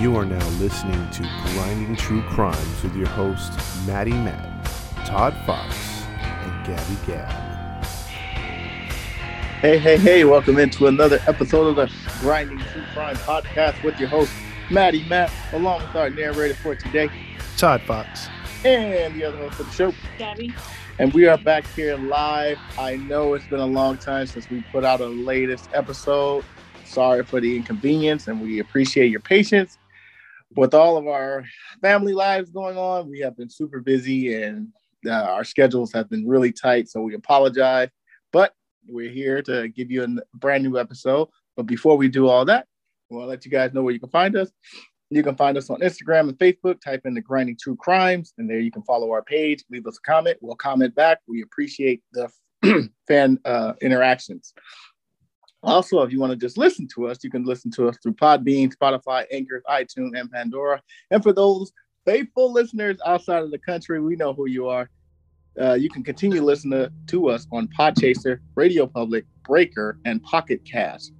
You 0.00 0.14
are 0.16 0.26
now 0.26 0.46
listening 0.58 1.08
to 1.12 1.22
Grinding 1.54 1.96
True 1.96 2.20
Crimes 2.22 2.82
with 2.82 2.94
your 2.94 3.06
hosts, 3.08 3.86
Maddie 3.86 4.12
Matt, 4.12 4.66
Todd 5.06 5.34
Fox, 5.46 5.74
and 6.04 6.66
Gabby 6.66 6.96
Gab. 7.06 7.82
Hey, 9.60 9.78
hey, 9.78 9.96
hey, 9.96 10.24
welcome 10.24 10.58
into 10.58 10.86
another 10.86 11.18
episode 11.26 11.68
of 11.68 11.76
the 11.76 11.90
Grinding 12.20 12.58
True 12.58 12.82
Crime 12.92 13.16
Podcast 13.16 13.82
with 13.82 13.98
your 13.98 14.10
host, 14.10 14.30
Maddie 14.70 15.08
Matt, 15.08 15.32
along 15.54 15.80
with 15.80 15.96
our 15.96 16.10
narrator 16.10 16.54
for 16.54 16.74
today, 16.74 17.08
Todd 17.56 17.80
Fox. 17.80 18.28
and 18.66 19.14
the 19.14 19.24
other 19.24 19.38
host 19.38 19.60
of 19.60 19.66
the 19.66 19.72
show. 19.72 19.94
Gabby. 20.18 20.54
And 20.98 21.10
we 21.14 21.26
are 21.26 21.38
back 21.38 21.66
here 21.68 21.96
live. 21.96 22.58
I 22.78 22.96
know 22.96 23.32
it's 23.32 23.46
been 23.46 23.60
a 23.60 23.66
long 23.66 23.96
time 23.96 24.26
since 24.26 24.50
we 24.50 24.62
put 24.72 24.84
out 24.84 25.00
a 25.00 25.06
latest 25.06 25.70
episode. 25.72 26.44
Sorry 26.84 27.24
for 27.24 27.40
the 27.40 27.56
inconvenience, 27.56 28.28
and 28.28 28.42
we 28.42 28.58
appreciate 28.60 29.10
your 29.10 29.20
patience. 29.20 29.78
With 30.54 30.74
all 30.74 30.96
of 30.96 31.06
our 31.06 31.44
family 31.82 32.12
lives 32.12 32.50
going 32.50 32.78
on, 32.78 33.10
we 33.10 33.20
have 33.20 33.36
been 33.36 33.50
super 33.50 33.80
busy 33.80 34.34
and 34.42 34.68
uh, 35.04 35.10
our 35.10 35.44
schedules 35.44 35.92
have 35.92 36.08
been 36.08 36.26
really 36.26 36.52
tight. 36.52 36.88
So 36.88 37.00
we 37.00 37.14
apologize. 37.14 37.88
But 38.32 38.52
we're 38.88 39.10
here 39.10 39.42
to 39.42 39.68
give 39.68 39.90
you 39.90 40.04
a 40.04 40.36
brand 40.36 40.62
new 40.62 40.78
episode. 40.78 41.28
But 41.56 41.66
before 41.66 41.96
we 41.96 42.08
do 42.08 42.28
all 42.28 42.44
that, 42.44 42.66
we 43.10 43.16
want 43.16 43.26
to 43.26 43.30
let 43.30 43.44
you 43.44 43.50
guys 43.50 43.72
know 43.72 43.82
where 43.82 43.92
you 43.92 44.00
can 44.00 44.10
find 44.10 44.36
us. 44.36 44.50
You 45.10 45.22
can 45.22 45.36
find 45.36 45.56
us 45.56 45.70
on 45.70 45.80
Instagram 45.80 46.28
and 46.28 46.38
Facebook. 46.38 46.80
Type 46.80 47.02
in 47.04 47.14
the 47.14 47.20
Grinding 47.20 47.56
True 47.60 47.76
Crimes, 47.76 48.34
and 48.38 48.50
there 48.50 48.58
you 48.58 48.72
can 48.72 48.82
follow 48.82 49.12
our 49.12 49.22
page. 49.22 49.64
Leave 49.70 49.86
us 49.86 49.98
a 49.98 50.10
comment. 50.10 50.36
We'll 50.40 50.56
comment 50.56 50.94
back. 50.94 51.20
We 51.28 51.42
appreciate 51.42 52.02
the 52.12 52.28
fan 53.08 53.38
uh, 53.44 53.74
interactions. 53.80 54.52
Also, 55.66 56.00
if 56.02 56.12
you 56.12 56.20
want 56.20 56.30
to 56.30 56.36
just 56.36 56.56
listen 56.56 56.86
to 56.94 57.08
us, 57.08 57.18
you 57.24 57.30
can 57.30 57.44
listen 57.44 57.72
to 57.72 57.88
us 57.88 57.96
through 58.00 58.14
Podbean, 58.14 58.72
Spotify, 58.74 59.24
Anchor, 59.32 59.62
iTunes, 59.68 60.18
and 60.18 60.30
Pandora. 60.30 60.80
And 61.10 61.22
for 61.22 61.32
those 61.32 61.72
faithful 62.04 62.52
listeners 62.52 62.98
outside 63.04 63.42
of 63.42 63.50
the 63.50 63.58
country, 63.58 64.00
we 64.00 64.14
know 64.14 64.32
who 64.32 64.46
you 64.46 64.68
are. 64.68 64.88
Uh, 65.60 65.74
you 65.74 65.90
can 65.90 66.04
continue 66.04 66.40
listening 66.40 66.88
to 67.08 67.28
us 67.28 67.48
on 67.50 67.68
Podchaser, 67.76 68.38
Radio 68.54 68.86
Public, 68.86 69.24
Breaker, 69.42 69.98
and 70.04 70.22
Pocket 70.22 70.60
Cast. 70.64 71.12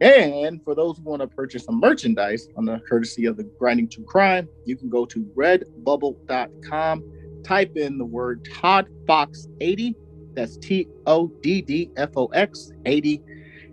And 0.00 0.62
for 0.64 0.74
those 0.74 0.98
who 0.98 1.04
want 1.04 1.22
to 1.22 1.28
purchase 1.28 1.64
some 1.64 1.78
merchandise 1.78 2.48
on 2.56 2.64
the 2.64 2.80
courtesy 2.88 3.26
of 3.26 3.36
the 3.36 3.44
Grinding 3.60 3.88
True 3.88 4.04
Crime, 4.04 4.48
you 4.64 4.76
can 4.76 4.88
go 4.88 5.04
to 5.06 5.24
redbubble.com, 5.36 7.04
type 7.44 7.76
in 7.76 7.98
the 7.98 8.04
word 8.04 8.48
Todd 8.54 8.88
Fox 9.06 9.46
80. 9.60 9.94
That's 10.34 10.56
T 10.56 10.88
O 11.06 11.28
D 11.42 11.62
D 11.62 11.90
F 11.96 12.10
O 12.16 12.26
X 12.26 12.70
80. 12.86 13.22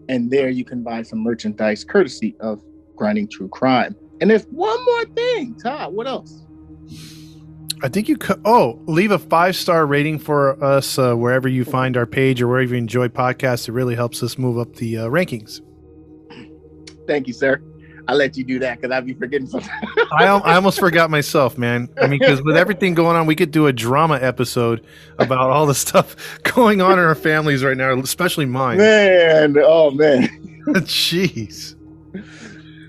And 0.10 0.30
there 0.30 0.50
you 0.50 0.66
can 0.66 0.84
buy 0.84 1.02
some 1.02 1.20
merchandise 1.20 1.84
courtesy 1.84 2.36
of 2.40 2.62
Grinding 2.96 3.28
True 3.28 3.48
Crime. 3.48 3.96
And 4.22 4.30
there's 4.30 4.46
one 4.46 4.84
more 4.86 5.06
thing, 5.16 5.56
Todd. 5.56 5.94
What 5.94 6.08
else? 6.08 6.44
I 7.84 7.90
think 7.90 8.08
you 8.08 8.18
could. 8.18 8.42
Oh, 8.46 8.80
leave 8.86 9.12
a 9.12 9.20
five 9.20 9.56
star 9.56 9.86
rating 9.86 10.20
for 10.20 10.64
us 10.64 10.98
uh, 10.98 11.14
wherever 11.14 11.48
you 11.48 11.66
find 11.66 11.98
our 11.98 12.06
page 12.06 12.42
or 12.42 12.48
wherever 12.48 12.74
you 12.74 12.78
enjoy 12.78 13.10
podcasts. 13.10 13.68
It 13.68 13.74
really 13.74 13.96
helps 13.96 14.24
us 14.24 14.38
move 14.38 14.58
up 14.58 14.76
the 14.76 14.98
uh, 14.98 15.06
rankings. 15.08 15.62
Thank 17.08 17.28
you, 17.28 17.34
sir. 17.34 17.62
I'll 18.08 18.18
let 18.18 18.38
you 18.38 18.44
do 18.44 18.60
that 18.60 18.80
because 18.80 18.94
I'll 18.94 19.02
be 19.02 19.14
forgetting 19.14 19.48
something. 19.48 19.70
I, 20.12 20.26
I 20.26 20.56
almost 20.56 20.80
forgot 20.80 21.10
myself, 21.10 21.58
man. 21.58 21.90
I 22.00 22.08
mean, 22.08 22.20
because 22.20 22.42
with 22.42 22.56
everything 22.56 22.94
going 22.94 23.16
on, 23.16 23.26
we 23.26 23.36
could 23.36 23.52
do 23.52 23.68
a 23.68 23.74
drama 23.74 24.20
episode 24.22 24.86
about 25.18 25.50
all 25.50 25.66
the 25.66 25.76
stuff 25.76 26.16
going 26.44 26.82
on 26.82 26.94
in 26.94 27.00
our 27.00 27.16
families 27.16 27.64
right 27.64 27.78
now, 27.78 27.98
especially 28.00 28.46
mine. 28.46 28.78
man, 28.78 29.56
oh 29.60 29.92
man. 29.92 30.28
Jeez. 30.68 31.76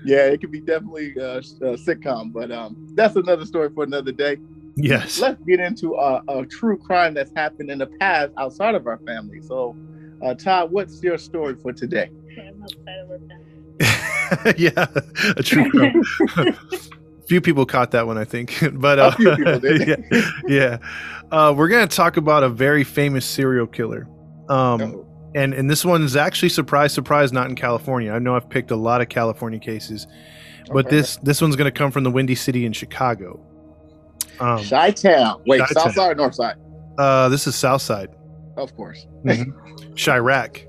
Yeah, 0.05 0.25
it 0.27 0.39
could 0.39 0.51
be 0.51 0.61
definitely 0.61 1.13
a, 1.17 1.37
a 1.37 1.41
sitcom, 1.77 2.31
but 2.31 2.51
um, 2.51 2.75
that's 2.93 3.15
another 3.15 3.45
story 3.45 3.69
for 3.73 3.83
another 3.83 4.11
day. 4.11 4.37
Yes. 4.75 5.19
Let's 5.19 5.41
get 5.43 5.59
into 5.59 5.95
a, 5.95 6.21
a 6.27 6.45
true 6.45 6.77
crime 6.77 7.15
that's 7.15 7.31
happened 7.35 7.71
in 7.71 7.79
the 7.79 7.87
past 7.87 8.31
outside 8.37 8.75
of 8.75 8.85
our 8.85 8.99
family. 8.99 9.41
So, 9.41 9.75
uh, 10.23 10.35
Todd, 10.35 10.71
what's 10.71 11.01
your 11.01 11.17
story 11.17 11.55
for 11.55 11.73
today? 11.73 12.11
yeah, 14.57 14.87
a 15.37 15.43
true 15.43 15.69
crime. 16.35 16.57
Few 17.27 17.41
people 17.41 17.65
caught 17.65 17.91
that 17.91 18.07
one, 18.07 18.17
I 18.17 18.23
think. 18.23 18.57
But 18.73 18.99
uh, 18.99 19.11
A 19.13 19.15
few 19.17 19.35
did. 19.59 19.87
yeah, 20.09 20.21
yeah. 20.47 20.77
Uh, 21.29 21.53
we're 21.55 21.67
gonna 21.67 21.85
talk 21.87 22.15
about 22.15 22.43
a 22.43 22.47
very 22.49 22.85
famous 22.85 23.25
serial 23.25 23.67
killer. 23.67 24.07
Um, 24.47 24.81
Uh-oh. 24.81 25.31
and 25.35 25.53
and 25.53 25.69
this 25.69 25.83
one 25.83 26.03
is 26.03 26.15
actually 26.15 26.47
surprise, 26.49 26.93
surprise, 26.93 27.33
not 27.33 27.49
in 27.49 27.55
California. 27.55 28.13
I 28.13 28.19
know 28.19 28.35
I've 28.37 28.49
picked 28.49 28.71
a 28.71 28.77
lot 28.77 29.01
of 29.01 29.09
California 29.09 29.59
cases, 29.59 30.07
but 30.71 30.85
Okay. 30.85 30.95
this 30.95 31.17
this 31.17 31.41
one's 31.41 31.57
gonna 31.57 31.69
come 31.69 31.91
from 31.91 32.05
the 32.05 32.11
Windy 32.11 32.35
City 32.35 32.65
in 32.65 32.71
Chicago. 32.71 33.43
Um, 34.39 34.63
Chi 34.63 34.91
Town. 34.91 35.41
Wait, 35.45 35.59
Chi-town. 35.59 35.83
South 35.83 35.93
Side 35.95 36.11
or 36.11 36.15
North 36.15 36.35
Side? 36.35 36.55
uh, 36.97 37.27
this 37.27 37.45
is 37.45 37.55
South 37.55 37.81
Side, 37.81 38.07
Of 38.55 38.73
course. 38.75 39.05
Chiraq. 39.95 40.63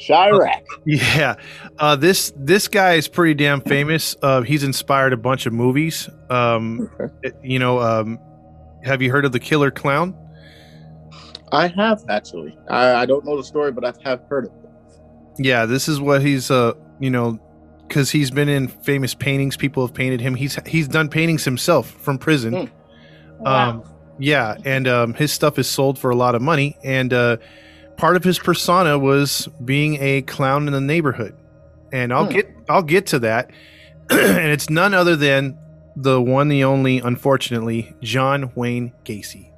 Chiraq. 0.00 0.62
Yeah, 0.86 1.36
uh, 1.78 1.96
this 1.96 2.32
this 2.36 2.68
guy 2.68 2.94
is 2.94 3.06
pretty 3.08 3.34
damn 3.34 3.60
famous. 3.60 4.16
Uh, 4.22 4.40
he's 4.42 4.62
inspired 4.64 5.12
a 5.12 5.16
bunch 5.16 5.46
of 5.46 5.52
movies. 5.52 6.08
Um, 6.30 6.90
Okay. 7.00 7.36
you 7.42 7.58
know, 7.58 7.80
um, 7.80 8.18
have 8.82 9.02
you 9.02 9.10
heard 9.12 9.24
of 9.24 9.32
the 9.32 9.40
Killer 9.40 9.70
Clown? 9.70 10.16
I 11.52 11.66
have 11.68 12.02
actually. 12.08 12.56
I, 12.68 12.94
I 13.02 13.06
don't 13.06 13.24
know 13.24 13.36
the 13.36 13.44
story, 13.44 13.72
but 13.72 13.84
I 13.84 13.92
have 14.08 14.22
heard 14.28 14.46
of 14.46 14.52
it. 14.52 14.70
Yeah, 15.38 15.66
this 15.66 15.88
is 15.88 16.00
what 16.00 16.22
he's 16.22 16.50
uh, 16.50 16.72
you 16.98 17.10
know, 17.10 17.38
because 17.86 18.10
he's 18.10 18.30
been 18.30 18.48
in 18.48 18.68
famous 18.68 19.14
paintings. 19.14 19.56
People 19.56 19.86
have 19.86 19.94
painted 19.94 20.20
him. 20.20 20.34
He's 20.34 20.56
he's 20.66 20.88
done 20.88 21.08
paintings 21.08 21.44
himself 21.44 21.90
from 21.90 22.18
prison. 22.18 22.66
Hmm. 22.68 23.42
Wow. 23.44 23.70
Um, 23.70 23.84
yeah, 24.18 24.56
and 24.64 24.86
um, 24.86 25.14
his 25.14 25.32
stuff 25.32 25.58
is 25.58 25.68
sold 25.68 25.98
for 25.98 26.10
a 26.10 26.14
lot 26.16 26.34
of 26.34 26.42
money. 26.42 26.76
And 26.84 27.12
uh, 27.12 27.38
part 27.96 28.16
of 28.16 28.24
his 28.24 28.38
persona 28.38 28.98
was 28.98 29.48
being 29.64 29.98
a 30.00 30.22
clown 30.22 30.66
in 30.66 30.72
the 30.72 30.80
neighborhood. 30.80 31.34
And 31.92 32.12
I'll 32.12 32.26
Hmm. 32.26 32.32
get 32.32 32.56
I'll 32.68 32.82
get 32.82 33.06
to 33.08 33.18
that. 33.20 33.50
and 34.10 34.50
it's 34.50 34.70
none 34.70 34.94
other 34.94 35.16
than 35.16 35.56
the 35.96 36.20
one, 36.20 36.48
the 36.48 36.64
only, 36.64 36.98
unfortunately, 36.98 37.94
John 38.00 38.50
Wayne 38.54 38.92
Gacy. 39.04 39.50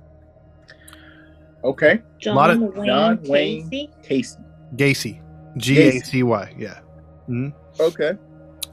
Okay. 1.64 2.00
John 2.18 2.34
lot 2.36 2.50
of- 2.50 2.60
Wayne 2.60 2.86
John 2.86 3.18
Wayne 3.28 3.70
Casey. 3.70 3.90
Casey. 4.02 4.38
Gacy, 4.76 5.20
G 5.58 5.78
A 5.82 6.00
C 6.00 6.22
Y. 6.22 6.54
Yeah. 6.58 6.78
Mhm. 7.28 7.52
Okay. 7.78 8.12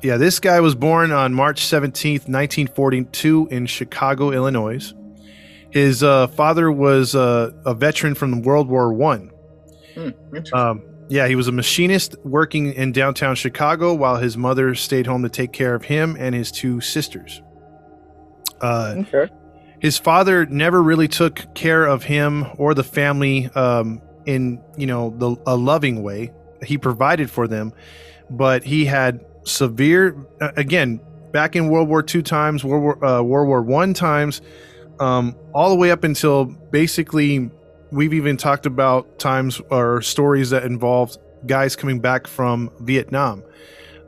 Yeah, 0.01 0.15
this 0.15 0.39
guy 0.39 0.61
was 0.61 0.75
born 0.75 1.11
on 1.11 1.33
March 1.33 1.65
17th, 1.65 2.29
1942, 2.29 3.49
in 3.51 3.65
Chicago, 3.65 4.31
Illinois. 4.31 4.93
His 5.71 6.01
uh, 6.03 6.27
father 6.27 6.71
was 6.71 7.15
uh, 7.15 7.51
a 7.65 7.73
veteran 7.73 8.15
from 8.15 8.41
World 8.41 8.69
War 8.69 8.93
One. 8.93 9.29
Interesting. 9.99 10.59
Um, 10.59 10.83
yeah, 11.09 11.27
he 11.27 11.35
was 11.35 11.47
a 11.47 11.51
machinist 11.51 12.15
working 12.23 12.71
in 12.73 12.91
downtown 12.91 13.35
Chicago 13.35 13.95
while 13.95 14.17
his 14.17 14.37
mother 14.37 14.75
stayed 14.75 15.07
home 15.07 15.23
to 15.23 15.29
take 15.29 15.51
care 15.51 15.73
of 15.73 15.83
him 15.83 16.15
and 16.19 16.35
his 16.35 16.51
two 16.51 16.81
sisters. 16.81 17.41
Uh, 18.61 18.95
okay. 18.99 19.33
his 19.79 19.97
father 19.97 20.45
never 20.45 20.83
really 20.83 21.07
took 21.07 21.53
care 21.55 21.85
of 21.85 22.03
him 22.03 22.45
or 22.57 22.73
the 22.73 22.83
family 22.83 23.47
um, 23.55 24.01
in 24.25 24.61
you 24.77 24.85
know 24.85 25.13
the 25.17 25.35
a 25.47 25.55
loving 25.55 26.03
way. 26.03 26.31
He 26.63 26.77
provided 26.77 27.31
for 27.31 27.47
them, 27.47 27.73
but 28.29 28.63
he 28.63 28.85
had 28.85 29.25
severe 29.45 30.27
again 30.39 30.99
back 31.31 31.55
in 31.55 31.69
World 31.69 31.89
War 31.89 32.03
II 32.03 32.21
times, 32.21 32.63
World 32.63 32.83
War 32.83 33.05
uh, 33.05 33.21
World 33.23 33.47
War 33.47 33.61
One 33.63 33.93
times, 33.95 34.41
um, 34.99 35.35
all 35.53 35.69
the 35.69 35.75
way 35.75 35.89
up 35.89 36.03
until 36.03 36.45
basically 36.45 37.49
we've 37.91 38.13
even 38.13 38.37
talked 38.37 38.65
about 38.65 39.19
times 39.19 39.61
or 39.71 40.01
stories 40.01 40.49
that 40.51 40.63
involved 40.63 41.17
guys 41.45 41.75
coming 41.75 41.99
back 41.99 42.27
from 42.27 42.69
Vietnam. 42.81 43.43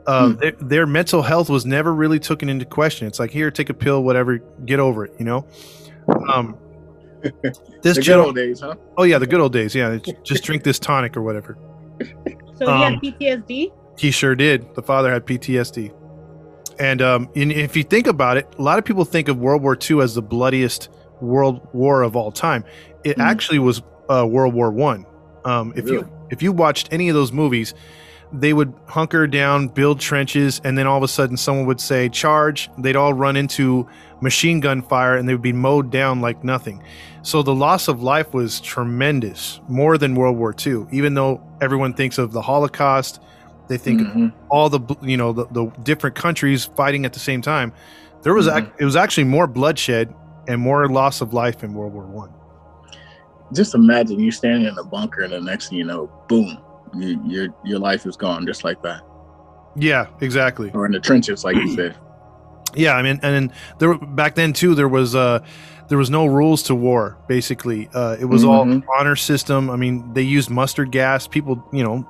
Uh, 0.06 0.30
Hmm. 0.30 0.34
their, 0.40 0.52
their 0.52 0.86
mental 0.86 1.22
health 1.22 1.48
was 1.48 1.64
never 1.64 1.94
really 1.94 2.18
taken 2.18 2.48
into 2.48 2.64
question. 2.64 3.06
It's 3.06 3.18
like 3.20 3.30
here, 3.30 3.50
take 3.50 3.70
a 3.70 3.74
pill, 3.74 4.02
whatever, 4.02 4.38
get 4.66 4.80
over 4.80 5.04
it. 5.04 5.14
You 5.18 5.24
know. 5.24 5.46
Um, 6.28 6.56
this 7.22 7.32
the 7.82 7.92
good 7.94 8.02
general, 8.02 8.26
old 8.26 8.34
days, 8.36 8.60
huh? 8.60 8.74
oh 8.96 9.04
yeah, 9.04 9.18
the 9.18 9.26
good 9.28 9.40
old 9.40 9.52
days. 9.52 9.74
Yeah, 9.74 9.98
just 10.24 10.42
drink 10.42 10.64
this 10.64 10.78
tonic 10.80 11.16
or 11.16 11.22
whatever. 11.22 11.56
So 12.58 12.68
Um, 12.68 12.98
he 13.00 13.10
had 13.28 13.42
PTSD. 13.46 13.72
He 13.98 14.10
sure 14.10 14.34
did. 14.36 14.74
The 14.74 14.82
father 14.82 15.10
had 15.12 15.26
PTSD. 15.26 15.92
And, 16.78 17.02
um, 17.02 17.28
and 17.34 17.50
if 17.50 17.76
you 17.76 17.82
think 17.82 18.06
about 18.06 18.36
it, 18.36 18.46
a 18.58 18.62
lot 18.62 18.78
of 18.78 18.84
people 18.84 19.04
think 19.04 19.28
of 19.28 19.38
World 19.38 19.62
War 19.62 19.76
II 19.76 20.00
as 20.00 20.14
the 20.14 20.22
bloodiest 20.22 20.88
world 21.20 21.66
war 21.72 22.02
of 22.02 22.14
all 22.14 22.30
time. 22.30 22.64
It 23.04 23.18
Mhm. 23.18 23.24
actually 23.24 23.58
was 23.58 23.82
uh, 24.08 24.26
World 24.26 24.54
War 24.54 24.70
One. 24.70 25.06
Um, 25.44 25.72
if 25.76 25.84
Really? 25.84 25.96
you 25.98 26.08
if 26.30 26.42
you 26.42 26.52
watched 26.52 26.88
any 26.92 27.08
of 27.08 27.14
those 27.14 27.32
movies, 27.32 27.74
they 28.32 28.52
would 28.54 28.72
hunker 28.86 29.26
down, 29.26 29.68
build 29.68 30.00
trenches, 30.00 30.60
and 30.64 30.78
then 30.78 30.86
all 30.86 30.96
of 30.96 31.02
a 31.02 31.08
sudden 31.08 31.36
someone 31.36 31.66
would 31.66 31.80
say 31.80 32.08
charge. 32.08 32.70
They'd 32.78 32.96
all 32.96 33.12
run 33.12 33.36
into 33.36 33.86
machine 34.20 34.60
gun 34.60 34.80
fire, 34.82 35.16
and 35.16 35.28
they 35.28 35.34
would 35.34 35.42
be 35.42 35.52
mowed 35.52 35.90
down 35.90 36.20
like 36.20 36.42
nothing. 36.42 36.82
So 37.22 37.42
the 37.42 37.54
loss 37.54 37.88
of 37.88 38.02
life 38.02 38.32
was 38.32 38.60
tremendous, 38.60 39.60
more 39.68 39.98
than 39.98 40.14
World 40.14 40.36
War 40.38 40.54
II. 40.66 40.86
Even 40.90 41.14
though 41.14 41.40
everyone 41.60 41.92
thinks 41.92 42.18
of 42.18 42.32
the 42.32 42.40
Holocaust, 42.42 43.20
they 43.68 43.76
think 43.76 44.00
of 44.00 44.06
Mhm. 44.08 44.32
all 44.50 44.68
the 44.68 44.80
you 45.02 45.16
know 45.16 45.32
the, 45.32 45.46
the 45.52 45.66
different 45.82 46.16
countries 46.16 46.64
fighting 46.76 47.04
at 47.04 47.12
the 47.12 47.20
same 47.20 47.42
time. 47.42 47.72
There 48.22 48.34
was 48.34 48.48
ac- 48.48 48.66
it 48.78 48.84
was 48.84 48.96
actually 48.96 49.24
more 49.24 49.46
bloodshed 49.46 50.14
and 50.48 50.60
more 50.60 50.88
loss 50.88 51.20
of 51.20 51.32
life 51.34 51.62
in 51.62 51.74
World 51.74 51.92
War 51.94 52.04
One. 52.04 52.30
Just 53.52 53.74
imagine 53.74 54.18
you 54.20 54.30
standing 54.30 54.66
in 54.68 54.76
a 54.78 54.84
bunker, 54.84 55.22
and 55.22 55.32
the 55.32 55.40
next 55.40 55.68
thing 55.68 55.78
you 55.78 55.84
know, 55.84 56.10
boom, 56.28 56.58
you, 56.94 57.20
your 57.26 57.48
your 57.64 57.78
life 57.78 58.06
is 58.06 58.16
gone 58.16 58.46
just 58.46 58.64
like 58.64 58.80
that, 58.82 59.02
Yeah, 59.76 60.06
exactly. 60.20 60.70
or 60.74 60.86
in 60.86 60.92
the 60.92 61.00
trenches, 61.00 61.44
like 61.44 61.56
you 61.56 61.74
said. 61.74 61.96
Yeah, 62.74 62.94
I 62.94 63.02
mean, 63.02 63.20
and 63.22 63.34
then 63.50 63.52
there 63.78 63.94
back 63.98 64.34
then 64.34 64.54
too, 64.54 64.74
there 64.74 64.88
was 64.88 65.14
uh 65.14 65.40
there 65.88 65.98
was 65.98 66.08
no 66.08 66.24
rules 66.24 66.62
to 66.64 66.74
war. 66.74 67.18
Basically, 67.28 67.86
uh, 67.92 68.16
it 68.18 68.24
was 68.24 68.44
all 68.44 68.64
Mhm. 68.64 68.82
honor 68.98 69.14
system. 69.14 69.68
I 69.68 69.76
mean, 69.76 70.10
they 70.14 70.22
used 70.22 70.48
mustard 70.48 70.90
gas. 70.90 71.26
People, 71.26 71.62
you 71.70 71.82
know, 71.84 72.08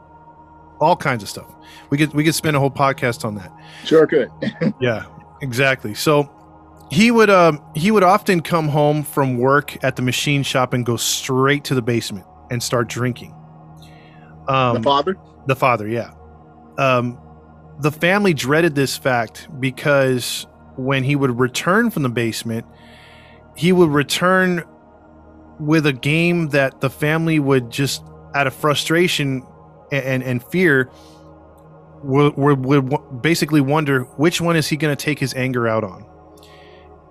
all 0.81 0.95
kinds 0.95 1.25
of 1.25 1.29
stuff. 1.29 1.47
We 1.91 1.99
could 1.99 2.15
we 2.15 2.23
could 2.23 2.37
spend 2.37 2.55
a 2.57 2.61
whole 2.61 2.71
podcast 2.71 3.25
on 3.25 3.35
that. 3.35 3.51
Sure 3.85 4.07
could. 4.07 4.31
Yeah, 4.81 5.07
exactly. 5.41 5.95
So 5.95 6.31
he 6.93 7.11
would 7.11 7.31
um 7.31 7.65
he 7.75 7.91
would 7.91 8.03
often 8.03 8.43
come 8.43 8.69
home 8.69 9.03
from 9.03 9.39
work 9.39 9.83
at 9.83 9.97
the 9.97 10.03
machine 10.03 10.43
shop 10.43 10.75
and 10.75 10.85
go 10.85 10.97
straight 10.97 11.65
to 11.65 11.75
the 11.75 11.81
basement 11.81 12.27
and 12.51 12.63
start 12.63 12.87
drinking. 12.87 13.35
Um, 14.47 14.75
the 14.75 14.83
father. 14.83 15.17
the 15.47 15.57
father, 15.57 15.89
yeah. 15.89 16.13
Um, 16.77 17.19
the 17.81 17.91
family 17.91 18.35
dreaded 18.35 18.75
this 18.75 18.97
fact 18.97 19.49
because 19.59 20.47
when 20.77 21.03
he 21.03 21.17
would 21.17 21.39
return 21.39 21.91
from 21.91 22.03
the 22.03 22.11
basement, 22.11 22.67
he 23.57 23.73
would 23.73 23.91
return 23.91 24.63
with 25.59 25.87
a 25.87 25.93
game 25.93 26.49
that 26.51 26.81
the 26.81 26.91
family 26.91 27.39
would 27.39 27.71
just, 27.71 28.03
out 28.35 28.47
of 28.47 28.55
frustration 28.55 29.47
and 29.91 30.05
and, 30.05 30.23
and 30.23 30.45
fear, 30.45 30.91
would, 32.03 32.37
would, 32.37 32.65
would 32.65 33.23
basically 33.23 33.61
wonder 33.61 34.03
which 34.17 34.41
one 34.41 34.57
is 34.57 34.69
he 34.69 34.77
going 34.77 34.95
to 34.95 35.03
take 35.03 35.19
his 35.19 35.33
anger 35.35 35.67
out 35.67 35.85
on. 35.85 36.05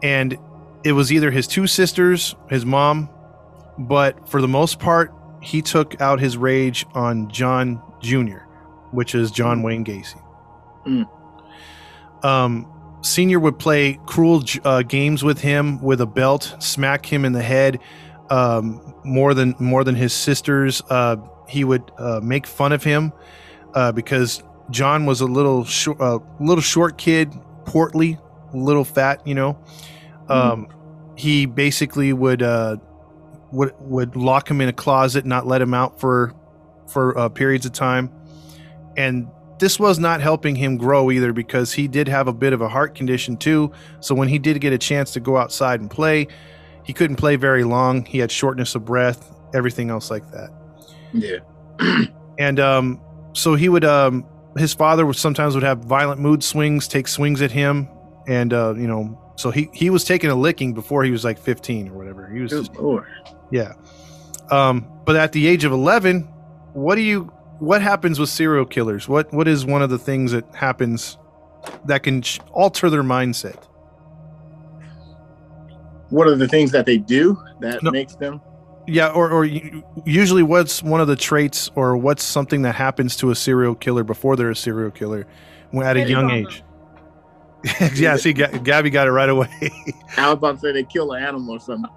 And 0.03 0.37
it 0.83 0.93
was 0.93 1.11
either 1.11 1.31
his 1.31 1.47
two 1.47 1.67
sisters, 1.67 2.35
his 2.49 2.65
mom, 2.65 3.09
but 3.77 4.27
for 4.29 4.41
the 4.41 4.47
most 4.47 4.79
part, 4.79 5.13
he 5.41 5.61
took 5.61 5.99
out 6.01 6.19
his 6.19 6.37
rage 6.37 6.85
on 6.93 7.29
John 7.29 7.81
Jr., 8.01 8.39
which 8.91 9.15
is 9.15 9.31
John 9.31 9.63
Wayne 9.63 9.83
Gacy. 9.85 10.21
Mm. 10.85 12.25
Um, 12.25 12.67
Senior 13.01 13.39
would 13.39 13.57
play 13.57 13.99
cruel 14.05 14.43
uh, 14.63 14.83
games 14.83 15.23
with 15.23 15.41
him 15.41 15.81
with 15.81 16.01
a 16.01 16.05
belt, 16.05 16.55
smack 16.59 17.05
him 17.05 17.25
in 17.25 17.33
the 17.33 17.41
head 17.41 17.79
um, 18.29 18.93
more 19.03 19.33
than 19.33 19.55
more 19.59 19.83
than 19.83 19.95
his 19.95 20.13
sisters. 20.13 20.81
Uh, 20.89 21.17
he 21.49 21.63
would 21.63 21.91
uh, 21.97 22.19
make 22.21 22.45
fun 22.45 22.71
of 22.71 22.83
him 22.83 23.11
uh, 23.73 23.91
because 23.91 24.43
John 24.69 25.05
was 25.05 25.21
a 25.21 25.25
little 25.25 25.65
short, 25.65 25.99
uh, 25.99 26.19
little 26.39 26.61
short 26.61 26.97
kid, 26.97 27.33
portly, 27.65 28.19
little 28.53 28.83
fat, 28.85 29.25
you 29.25 29.35
know. 29.35 29.57
Um, 30.29 30.67
He 31.15 31.45
basically 31.45 32.13
would 32.13 32.41
uh, 32.41 32.77
would 33.51 33.73
would 33.79 34.15
lock 34.15 34.49
him 34.49 34.61
in 34.61 34.69
a 34.69 34.73
closet, 34.73 35.25
not 35.25 35.45
let 35.45 35.61
him 35.61 35.73
out 35.73 35.99
for 35.99 36.33
for 36.87 37.17
uh, 37.17 37.29
periods 37.29 37.65
of 37.65 37.73
time, 37.73 38.11
and 38.97 39.27
this 39.59 39.79
was 39.79 39.99
not 39.99 40.21
helping 40.21 40.55
him 40.55 40.75
grow 40.77 41.11
either 41.11 41.31
because 41.33 41.71
he 41.71 41.87
did 41.87 42.07
have 42.07 42.27
a 42.27 42.33
bit 42.33 42.51
of 42.51 42.61
a 42.61 42.67
heart 42.67 42.95
condition 42.95 43.37
too. 43.37 43.71
So 43.99 44.15
when 44.15 44.27
he 44.27 44.39
did 44.39 44.59
get 44.59 44.73
a 44.73 44.77
chance 44.77 45.11
to 45.13 45.19
go 45.19 45.37
outside 45.37 45.79
and 45.79 45.89
play, 45.89 46.27
he 46.83 46.93
couldn't 46.93 47.17
play 47.17 47.35
very 47.35 47.63
long. 47.63 48.03
He 48.05 48.17
had 48.17 48.31
shortness 48.31 48.73
of 48.73 48.85
breath, 48.85 49.31
everything 49.53 49.91
else 49.91 50.09
like 50.09 50.23
that. 50.31 50.49
Yeah. 51.13 51.39
And 52.39 52.59
um, 52.59 52.99
so 53.33 53.53
he 53.53 53.69
would 53.69 53.85
um, 53.85 54.25
his 54.57 54.73
father 54.73 55.05
would 55.05 55.15
sometimes 55.15 55.53
would 55.53 55.63
have 55.63 55.83
violent 55.83 56.19
mood 56.19 56.43
swings, 56.43 56.87
take 56.87 57.07
swings 57.07 57.39
at 57.43 57.51
him, 57.51 57.87
and 58.31 58.53
uh, 58.53 58.73
you 58.77 58.87
know, 58.87 59.19
so 59.35 59.51
he 59.51 59.69
he 59.73 59.89
was 59.89 60.05
taking 60.05 60.29
a 60.29 60.35
licking 60.35 60.73
before 60.73 61.03
he 61.03 61.11
was 61.11 61.25
like 61.25 61.37
15 61.37 61.89
or 61.89 61.93
whatever. 61.97 62.29
He 62.29 62.39
was 62.39 62.51
just 62.51 62.73
Good 62.73 63.03
yeah. 63.51 63.73
Um, 64.49 64.87
but 65.05 65.15
at 65.17 65.33
the 65.33 65.47
age 65.47 65.63
of 65.65 65.71
11, 65.73 66.21
what 66.73 66.95
do 66.95 67.01
you 67.01 67.23
what 67.59 67.81
happens 67.81 68.19
with 68.19 68.29
serial 68.29 68.65
killers? 68.65 69.09
What 69.09 69.33
what 69.33 69.47
is 69.47 69.65
one 69.65 69.81
of 69.81 69.89
the 69.89 69.97
things 69.99 70.31
that 70.31 70.45
happens 70.55 71.17
that 71.85 72.03
can 72.03 72.21
ch- 72.21 72.39
alter 72.53 72.89
their 72.89 73.03
mindset? 73.03 73.61
What 76.09 76.27
are 76.27 76.35
the 76.35 76.47
things 76.47 76.71
that 76.71 76.85
they 76.85 76.97
do 76.97 77.37
that 77.59 77.83
No. 77.83 77.91
makes 77.91 78.15
them? 78.15 78.41
Yeah, 78.87 79.09
or 79.09 79.29
or 79.29 79.45
usually 80.05 80.43
what's 80.43 80.81
one 80.81 81.01
of 81.01 81.07
the 81.07 81.15
traits 81.15 81.69
or 81.75 81.95
what's 81.97 82.23
something 82.23 82.61
that 82.63 82.75
happens 82.75 83.15
to 83.17 83.29
a 83.31 83.35
serial 83.35 83.75
killer 83.75 84.03
before 84.03 84.35
they're 84.35 84.49
a 84.51 84.55
serial 84.55 84.91
killer 84.91 85.27
at 85.83 85.97
a 85.97 86.09
young 86.09 86.27
mama. 86.27 86.35
age? 86.39 86.63
yeah, 87.95 88.15
see, 88.15 88.33
Ga- 88.33 88.57
Gabby 88.59 88.89
got 88.89 89.07
it 89.07 89.11
right 89.11 89.29
away. 89.29 89.49
I 90.17 90.27
was 90.27 90.33
about 90.33 90.55
to 90.55 90.59
say 90.59 90.71
they 90.71 90.83
kill 90.83 91.11
an 91.13 91.23
animal 91.23 91.55
or 91.55 91.59
something. 91.59 91.89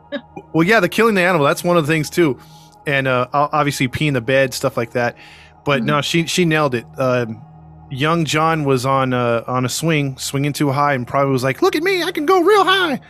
Well, 0.53 0.67
yeah, 0.67 0.81
the 0.81 0.89
killing 0.89 1.15
the 1.15 1.23
animal, 1.23 1.47
that's 1.47 1.65
one 1.65 1.77
of 1.77 1.87
the 1.87 1.93
things 1.93 2.11
too. 2.11 2.39
And 2.87 3.09
uh, 3.09 3.29
obviously 3.33 3.89
peeing 3.89 4.13
the 4.13 4.21
bed, 4.21 4.53
stuff 4.53 4.77
like 4.77 4.93
that. 4.93 5.17
But 5.65 5.83
no, 5.83 6.03
she 6.03 6.27
she 6.27 6.45
nailed 6.45 6.75
it. 6.75 6.85
Um 6.99 7.43
young 7.91 8.25
John 8.25 8.65
was 8.65 8.85
on 8.85 9.13
uh, 9.13 9.45
on 9.47 9.65
a 9.65 9.69
swing, 9.69 10.19
swinging 10.19 10.53
too 10.53 10.71
high, 10.71 10.95
and 10.95 11.07
probably 11.07 11.33
was 11.33 11.45
like, 11.45 11.63
"Look 11.63 11.77
at 11.77 11.83
me, 11.83 12.03
I 12.03 12.13
can 12.13 12.27
go 12.27 12.41
real 12.41 12.65
high." 12.65 13.01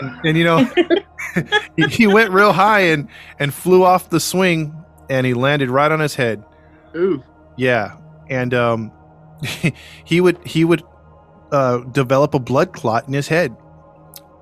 And, 0.00 0.26
and 0.26 0.38
you 0.38 0.44
know, 0.44 0.70
he, 1.76 1.82
he 1.88 2.06
went 2.06 2.30
real 2.30 2.52
high 2.52 2.80
and 2.80 3.08
and 3.38 3.52
flew 3.52 3.82
off 3.82 4.10
the 4.10 4.20
swing, 4.20 4.74
and 5.10 5.26
he 5.26 5.34
landed 5.34 5.70
right 5.70 5.90
on 5.90 6.00
his 6.00 6.14
head. 6.14 6.44
Ooh. 6.94 7.22
Yeah, 7.56 7.96
and 8.28 8.54
um, 8.54 8.92
he 10.04 10.20
would 10.20 10.38
he 10.46 10.64
would 10.64 10.82
uh, 11.54 11.78
develop 11.92 12.34
a 12.34 12.38
blood 12.38 12.72
clot 12.72 13.06
in 13.06 13.14
his 13.14 13.28
head, 13.28 13.56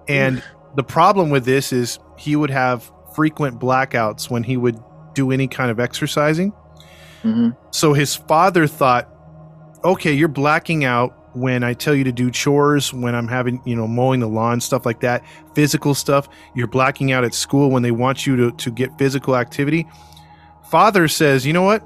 and 0.08 0.42
the 0.74 0.82
problem 0.82 1.30
with 1.30 1.44
this 1.44 1.72
is 1.72 1.98
he 2.18 2.36
would 2.36 2.50
have 2.50 2.90
frequent 3.14 3.60
blackouts 3.60 4.30
when 4.30 4.42
he 4.42 4.56
would 4.56 4.78
do 5.14 5.30
any 5.30 5.46
kind 5.46 5.70
of 5.70 5.78
exercising. 5.78 6.50
hmm 7.22 7.50
So 7.70 7.92
his 7.92 8.14
father 8.14 8.66
thought, 8.66 9.08
okay, 9.84 10.12
you're 10.12 10.28
blacking 10.28 10.84
out 10.84 11.12
when 11.34 11.62
I 11.64 11.74
tell 11.74 11.94
you 11.94 12.04
to 12.04 12.12
do 12.12 12.30
chores, 12.30 12.92
when 12.92 13.14
I'm 13.14 13.28
having, 13.28 13.60
you 13.64 13.74
know, 13.74 13.86
mowing 13.86 14.20
the 14.20 14.28
lawn, 14.28 14.60
stuff 14.60 14.84
like 14.84 15.00
that, 15.00 15.24
physical 15.54 15.94
stuff. 15.94 16.28
You're 16.54 16.66
blacking 16.66 17.12
out 17.12 17.24
at 17.24 17.34
school 17.34 17.70
when 17.70 17.82
they 17.82 17.90
want 17.90 18.26
you 18.26 18.36
to, 18.36 18.52
to 18.52 18.70
get 18.70 18.96
physical 18.98 19.36
activity. 19.36 19.86
Father 20.70 21.08
says, 21.08 21.46
you 21.46 21.52
know 21.52 21.62
what? 21.62 21.82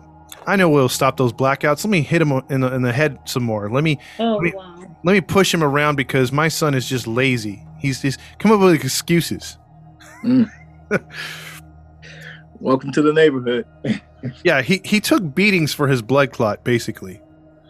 I 0.46 0.56
know 0.56 0.68
we'll 0.68 0.88
stop 0.88 1.16
those 1.16 1.32
blackouts. 1.32 1.84
Let 1.84 1.90
me 1.90 2.02
hit 2.02 2.22
him 2.22 2.32
in 2.50 2.60
the, 2.60 2.72
in 2.74 2.82
the 2.82 2.92
head 2.92 3.18
some 3.24 3.42
more. 3.42 3.68
Let 3.70 3.82
me 3.84 3.98
Oh 4.18 4.38
Wait. 4.40 4.54
wow. 4.54 4.76
let 5.04 5.12
me 5.12 5.20
push 5.20 5.52
him 5.52 5.62
around 5.64 5.96
because 5.96 6.30
my 6.32 6.48
son 6.48 6.74
is 6.74 6.88
just 6.88 7.06
lazy. 7.06 7.62
He's 7.78 8.00
just 8.02 8.20
come 8.38 8.52
up 8.52 8.60
with 8.60 8.74
excuses. 8.74 9.58
Mm. 10.24 10.50
Welcome 12.60 12.92
to 12.92 13.02
the 13.02 13.12
neighborhood. 13.12 13.66
Yeah, 14.42 14.62
he, 14.62 14.80
he 14.82 14.98
took 14.98 15.34
beatings 15.36 15.72
for 15.72 15.86
his 15.86 16.02
blood 16.02 16.32
clot, 16.32 16.64
basically. 16.64 17.20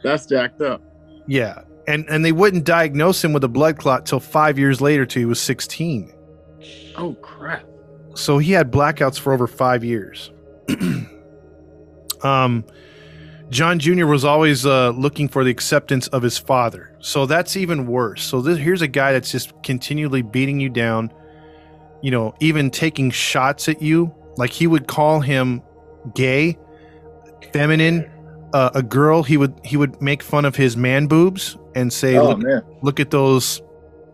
That's 0.02 0.24
jacked 0.24 0.62
up. 0.62 0.80
Yeah. 1.26 1.62
And 1.86 2.06
and 2.08 2.24
they 2.24 2.32
wouldn't 2.32 2.64
diagnose 2.64 3.22
him 3.22 3.34
with 3.34 3.44
a 3.44 3.48
blood 3.48 3.76
clot 3.76 4.06
till 4.06 4.20
five 4.20 4.58
years 4.58 4.80
later 4.80 5.04
till 5.04 5.20
he 5.20 5.26
was 5.26 5.40
16. 5.40 6.10
Oh 6.96 7.12
crap. 7.20 7.64
So 8.14 8.38
he 8.38 8.52
had 8.52 8.70
blackouts 8.72 9.18
for 9.18 9.34
over 9.34 9.46
five 9.46 9.84
years. 9.84 10.30
um 12.22 12.64
John 13.48 13.78
Jr. 13.78 14.06
was 14.06 14.24
always 14.24 14.66
uh, 14.66 14.90
looking 14.90 15.28
for 15.28 15.44
the 15.44 15.50
acceptance 15.50 16.08
of 16.08 16.22
his 16.22 16.36
father. 16.36 16.96
So 16.98 17.26
that's 17.26 17.56
even 17.56 17.86
worse. 17.86 18.24
So 18.24 18.40
this, 18.40 18.58
here's 18.58 18.82
a 18.82 18.88
guy 18.88 19.12
that's 19.12 19.30
just 19.30 19.62
continually 19.62 20.22
beating 20.22 20.58
you 20.58 20.68
down, 20.68 21.12
you 22.02 22.10
know, 22.10 22.34
even 22.40 22.70
taking 22.70 23.10
shots 23.10 23.68
at 23.68 23.80
you. 23.80 24.12
Like 24.36 24.50
he 24.50 24.66
would 24.66 24.88
call 24.88 25.20
him 25.20 25.62
gay, 26.14 26.58
feminine, 27.52 28.10
uh, 28.52 28.70
a 28.74 28.82
girl. 28.82 29.22
He 29.22 29.36
would 29.36 29.58
he 29.64 29.76
would 29.76 30.02
make 30.02 30.22
fun 30.22 30.44
of 30.44 30.56
his 30.56 30.76
man 30.76 31.06
boobs 31.06 31.56
and 31.74 31.92
say, 31.92 32.16
oh 32.16 32.32
"Look, 32.32 32.64
look 32.82 33.00
at 33.00 33.10
those, 33.10 33.62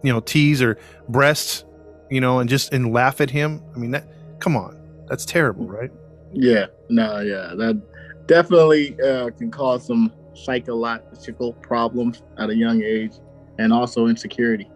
you 0.03 0.13
know, 0.13 0.21
T's 0.21 0.61
or 0.63 0.79
breasts, 1.09 1.65
you 2.11 2.21
know, 2.21 2.39
and 2.39 2.49
just 2.49 2.73
and 2.73 2.93
laugh 2.93 3.21
at 3.21 3.31
him. 3.31 3.63
I 3.75 3.79
mean, 3.79 3.93
that 3.93 4.07
come 4.41 4.57
on, 4.57 4.79
that's 5.09 5.25
terrible, 5.25 5.67
right? 5.67 5.91
Yeah. 6.33 6.67
No. 6.89 7.21
Yeah. 7.21 7.55
That 7.57 7.83
definitely 8.27 9.01
uh, 9.01 9.31
can 9.31 9.51
cause 9.51 9.87
some 9.87 10.13
psychological 10.35 11.53
problems 11.55 12.23
at 12.39 12.51
a 12.51 12.55
young 12.55 12.83
age. 12.83 13.13
and 13.59 13.73
also 13.73 14.07
insecurity. 14.07 14.71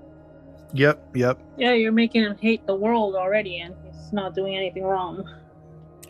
Yep, 0.73 1.17
yep. 1.17 1.39
Yeah, 1.57 1.73
you're 1.73 1.93
making 1.93 2.23
him 2.23 2.37
hate 2.39 2.67
the 2.67 2.75
world 2.75 3.15
already, 3.15 3.61
and 3.61 3.75
he's 3.85 4.13
not 4.13 4.35
doing 4.35 4.57
anything 4.57 4.85
wrong. 4.85 5.29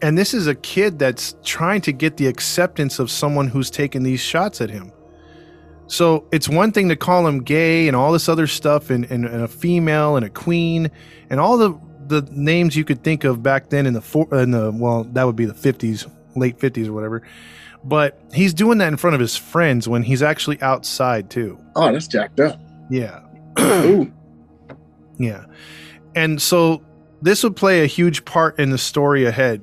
And 0.03 0.19
this 0.19 0.35
is 0.35 0.47
a 0.47 0.55
kid 0.55 0.99
that's 0.99 1.37
trying 1.43 1.81
to 1.83 1.93
get 1.93 2.17
the 2.17 2.27
acceptance 2.27 2.99
of 2.99 3.11
someone 3.11 3.49
who's 3.49 3.71
taking 3.71 4.03
these 4.03 4.21
shots 4.21 4.61
at 4.61 4.71
him. 4.71 4.93
So 5.87 6.27
it's 6.33 6.49
one 6.49 6.73
thing 6.73 6.89
to 6.89 6.97
call 6.97 7.27
him 7.27 7.43
gay 7.43 7.87
and 7.87 7.97
all 7.97 8.13
this 8.13 8.29
other 8.29 8.47
stuff, 8.47 8.91
and, 8.91 9.05
and, 9.11 9.25
and 9.25 9.43
a 9.43 9.49
female 9.49 10.17
and 10.17 10.27
a 10.27 10.31
queen, 10.31 10.91
and 11.31 11.41
all 11.41 11.57
the 11.57 11.79
the 12.09 12.23
names 12.31 12.77
you 12.77 12.85
could 12.85 13.03
think 13.03 13.25
of 13.25 13.43
back 13.43 13.69
then 13.69 13.85
in 13.85 13.93
the 13.93 14.01
four, 14.01 14.29
in 14.33 14.53
the 14.53 14.71
well, 14.73 15.05
that 15.13 15.25
would 15.25 15.37
be 15.37 15.45
the 15.45 15.55
fifties, 15.55 16.07
late 16.37 16.59
fifties 16.61 16.89
or 16.89 16.93
whatever. 16.93 17.23
But 17.85 18.21
he's 18.33 18.53
doing 18.55 18.79
that 18.79 18.89
in 18.89 18.97
front 18.97 19.15
of 19.15 19.21
his 19.21 19.37
friends 19.37 19.89
when 19.89 20.03
he's 20.03 20.23
actually 20.23 20.61
outside 20.61 21.31
too. 21.31 21.59
Oh, 21.77 21.93
that's 21.93 22.09
jacked 22.09 22.41
up. 22.41 22.61
Yeah. 22.91 23.21
Ooh. 23.61 24.13
Yeah. 25.19 25.45
And 26.15 26.41
so 26.41 26.83
this 27.23 27.43
would 27.45 27.57
play 27.57 27.83
a 27.83 27.87
huge 27.87 28.25
part 28.25 28.59
in 28.59 28.71
the 28.71 28.79
story 28.79 29.25
ahead. 29.25 29.63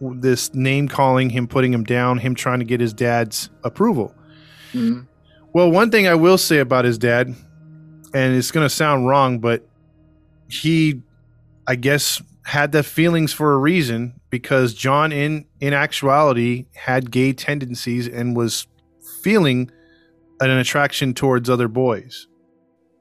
This 0.00 0.52
name 0.54 0.88
calling, 0.88 1.30
him 1.30 1.46
putting 1.46 1.72
him 1.72 1.84
down, 1.84 2.18
him 2.18 2.34
trying 2.34 2.58
to 2.58 2.64
get 2.64 2.80
his 2.80 2.92
dad's 2.92 3.48
approval. 3.62 4.14
Mhm. 4.72 5.06
Well, 5.52 5.70
one 5.70 5.90
thing 5.90 6.06
I 6.08 6.14
will 6.16 6.36
say 6.36 6.58
about 6.58 6.84
his 6.84 6.98
dad, 6.98 7.28
and 8.12 8.34
it's 8.36 8.50
going 8.50 8.64
to 8.64 8.70
sound 8.74 9.06
wrong, 9.06 9.38
but 9.38 9.66
he, 10.48 11.00
I 11.66 11.76
guess, 11.76 12.20
had 12.44 12.72
the 12.72 12.82
feelings 12.82 13.32
for 13.32 13.54
a 13.54 13.56
reason 13.56 14.14
because 14.38 14.74
John, 14.74 15.12
in 15.12 15.44
in 15.60 15.72
actuality, 15.72 16.66
had 16.74 17.12
gay 17.12 17.32
tendencies 17.32 18.08
and 18.08 18.36
was 18.36 18.66
feeling 19.22 19.70
an 20.40 20.50
attraction 20.50 21.14
towards 21.14 21.48
other 21.48 21.68
boys. 21.68 22.26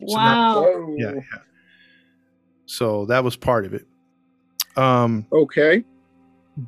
So 0.08 0.16
now- 0.16 0.62
Wow. 0.62 0.96
Yeah, 1.00 1.14
yeah. 1.16 1.22
So 2.66 3.06
that 3.08 3.24
was 3.24 3.36
part 3.36 3.66
of 3.66 3.74
it. 3.74 3.86
Um, 4.78 5.26
Okay. 5.32 5.84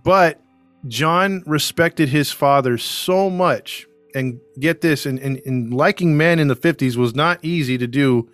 but 0.03 0.41
John 0.87 1.43
respected 1.45 2.09
his 2.09 2.31
father 2.31 2.77
so 2.79 3.29
much, 3.29 3.85
and 4.15 4.39
get 4.59 4.81
this, 4.81 5.05
and, 5.05 5.19
and, 5.19 5.39
and 5.45 5.71
liking 5.73 6.17
men 6.17 6.39
in 6.39 6.47
the 6.47 6.55
fifties 6.55 6.97
was 6.97 7.13
not 7.13 7.37
easy 7.43 7.77
to 7.77 7.85
do 7.87 8.27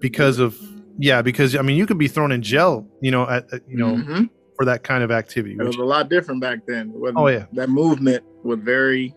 because 0.00 0.40
of 0.40 0.56
yeah, 1.00 1.22
because 1.22 1.54
I 1.54 1.62
mean 1.62 1.76
you 1.76 1.86
could 1.86 1.98
be 1.98 2.08
thrown 2.08 2.32
in 2.32 2.42
jail, 2.42 2.84
you 3.00 3.12
know, 3.12 3.28
at, 3.28 3.52
at- 3.52 3.62
you 3.68 3.76
know 3.76 3.94
Mhm. 3.94 4.30
For 4.58 4.64
that 4.66 4.82
kind 4.82 5.02
of 5.02 5.10
activity. 5.10 5.54
it 5.58 5.62
was 5.62 5.76
a 5.76 5.84
lot 5.84 6.10
different 6.10 6.40
back 6.40 6.66
then. 6.66 6.92
Oh, 7.16 7.28
yeah. 7.28 7.46
that 7.52 7.70
movement 7.70 8.24
was 8.42 8.58
very, 8.58 9.14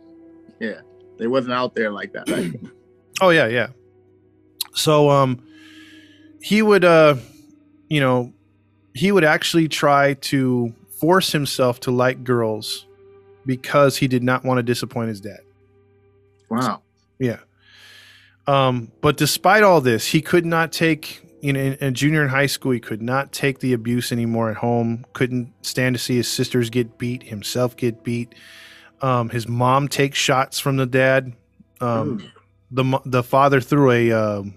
yeah, 0.59 0.81
they 1.17 1.27
wasn't 1.27 1.53
out 1.53 1.75
there 1.75 1.91
like 1.91 2.13
that. 2.13 2.27
Back 2.27 2.35
then. 2.35 2.71
oh 3.21 3.29
yeah, 3.29 3.47
yeah. 3.47 3.67
So 4.73 5.09
um, 5.09 5.43
he 6.41 6.61
would 6.61 6.85
uh, 6.85 7.15
you 7.91 7.99
know, 7.99 8.31
he 8.93 9.11
would 9.11 9.25
actually 9.25 9.67
try 9.67 10.13
to 10.13 10.73
force 10.97 11.33
himself 11.33 11.81
to 11.81 11.91
like 11.91 12.23
girls 12.23 12.87
because 13.45 13.97
he 13.97 14.07
did 14.07 14.23
not 14.23 14.45
want 14.45 14.59
to 14.59 14.63
disappoint 14.63 15.09
his 15.09 15.19
dad. 15.19 15.41
Wow. 16.49 16.83
Yeah. 17.19 17.39
Um, 18.47 18.89
but 19.01 19.17
despite 19.17 19.63
all 19.63 19.81
this, 19.81 20.07
he 20.07 20.21
could 20.21 20.45
not 20.45 20.71
take, 20.71 21.21
you 21.41 21.53
know, 21.53 21.59
in, 21.59 21.73
in 21.75 21.93
junior 21.93 22.23
in 22.23 22.29
high 22.29 22.45
school, 22.45 22.71
he 22.71 22.79
could 22.79 23.01
not 23.01 23.31
take 23.31 23.59
the 23.59 23.73
abuse 23.73 24.11
anymore 24.11 24.49
at 24.49 24.57
home. 24.57 25.05
Couldn't 25.13 25.53
stand 25.65 25.95
to 25.95 25.99
see 25.99 26.15
his 26.15 26.27
sisters 26.27 26.69
get 26.69 26.97
beat, 26.97 27.23
himself 27.23 27.75
get 27.75 28.03
beat. 28.03 28.35
Um, 29.01 29.29
his 29.29 29.47
mom 29.47 29.87
takes 29.87 30.17
shots 30.17 30.59
from 30.59 30.77
the 30.77 30.85
dad. 30.85 31.33
Um, 31.79 32.31
the 32.69 32.99
the 33.05 33.23
father 33.23 33.59
threw 33.59 33.91
a 33.91 34.11
um, 34.11 34.53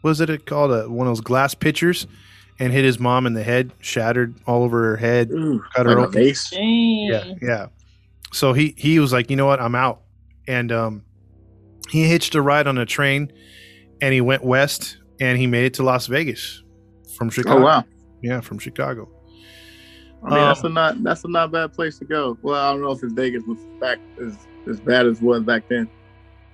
what 0.00 0.10
was 0.10 0.20
it 0.20 0.46
called 0.46 0.72
a 0.72 0.88
one 0.88 1.06
of 1.06 1.10
those 1.10 1.20
glass 1.20 1.54
pitchers 1.54 2.06
and 2.58 2.72
hit 2.72 2.84
his 2.84 2.98
mom 2.98 3.26
in 3.26 3.34
the 3.34 3.42
head, 3.42 3.70
shattered 3.80 4.34
all 4.46 4.62
over 4.62 4.82
her 4.82 4.96
head. 4.96 5.30
Ooh. 5.30 5.62
cut 5.74 5.86
her 5.86 5.96
Like 5.96 6.08
open. 6.08 6.22
vase. 6.22 6.50
Dang. 6.50 7.04
Yeah, 7.06 7.34
yeah. 7.42 7.66
So 8.32 8.52
he 8.54 8.74
he 8.78 8.98
was 8.98 9.12
like, 9.12 9.28
you 9.30 9.36
know 9.36 9.46
what, 9.46 9.60
I'm 9.60 9.74
out, 9.74 10.00
and 10.48 10.72
um, 10.72 11.04
he 11.90 12.04
hitched 12.04 12.34
a 12.34 12.40
ride 12.40 12.66
on 12.66 12.78
a 12.78 12.86
train, 12.86 13.30
and 14.00 14.14
he 14.14 14.22
went 14.22 14.42
west, 14.42 14.96
and 15.22 15.38
he 15.38 15.46
made 15.46 15.64
it 15.64 15.74
to 15.74 15.84
Las 15.84 16.08
Vegas 16.08 16.64
from 17.16 17.30
Chicago. 17.30 17.60
Oh 17.60 17.64
wow. 17.64 17.84
Yeah, 18.22 18.40
from 18.40 18.58
Chicago. 18.58 19.08
I 20.24 20.30
mean, 20.30 20.38
that's 20.38 20.62
a 20.64 20.66
Um, 20.66 20.74
not 20.74 21.02
that's 21.02 21.24
a 21.24 21.28
not 21.28 21.52
bad 21.52 21.72
place 21.72 21.98
to 21.98 22.04
go. 22.04 22.36
Well, 22.42 22.56
I 22.56 22.72
don't 22.72 22.82
know 22.82 22.90
if 22.90 23.02
it's 23.02 23.12
Vegas 23.12 23.44
was 23.46 23.58
back 23.80 23.98
as 24.20 24.36
as 24.68 24.80
bad 24.80 25.06
as 25.06 25.18
it 25.18 25.22
was 25.22 25.42
back 25.42 25.68
then. 25.68 25.88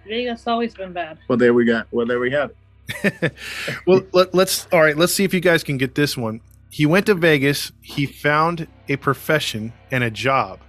Vegas 0.06 0.46
always 0.46 0.74
been 0.74 0.92
bad. 0.92 1.18
Well, 1.28 1.38
there 1.38 1.54
we 1.54 1.64
got. 1.64 1.86
Well, 1.90 2.06
there 2.06 2.20
we 2.20 2.30
have 2.32 2.50
it. 2.50 3.32
well, 3.86 4.02
let, 4.12 4.34
let's 4.34 4.68
all 4.70 4.80
right. 4.80 4.96
Let's 4.96 5.14
see 5.14 5.24
if 5.24 5.32
you 5.32 5.40
guys 5.40 5.64
can 5.64 5.78
get 5.78 5.94
this 5.94 6.16
one. 6.16 6.40
He 6.70 6.84
went 6.84 7.06
to 7.06 7.14
Vegas. 7.14 7.72
He 7.80 8.04
found 8.04 8.66
a 8.88 8.96
profession 8.96 9.72
and 9.90 10.04
a 10.04 10.10
job. 10.10 10.60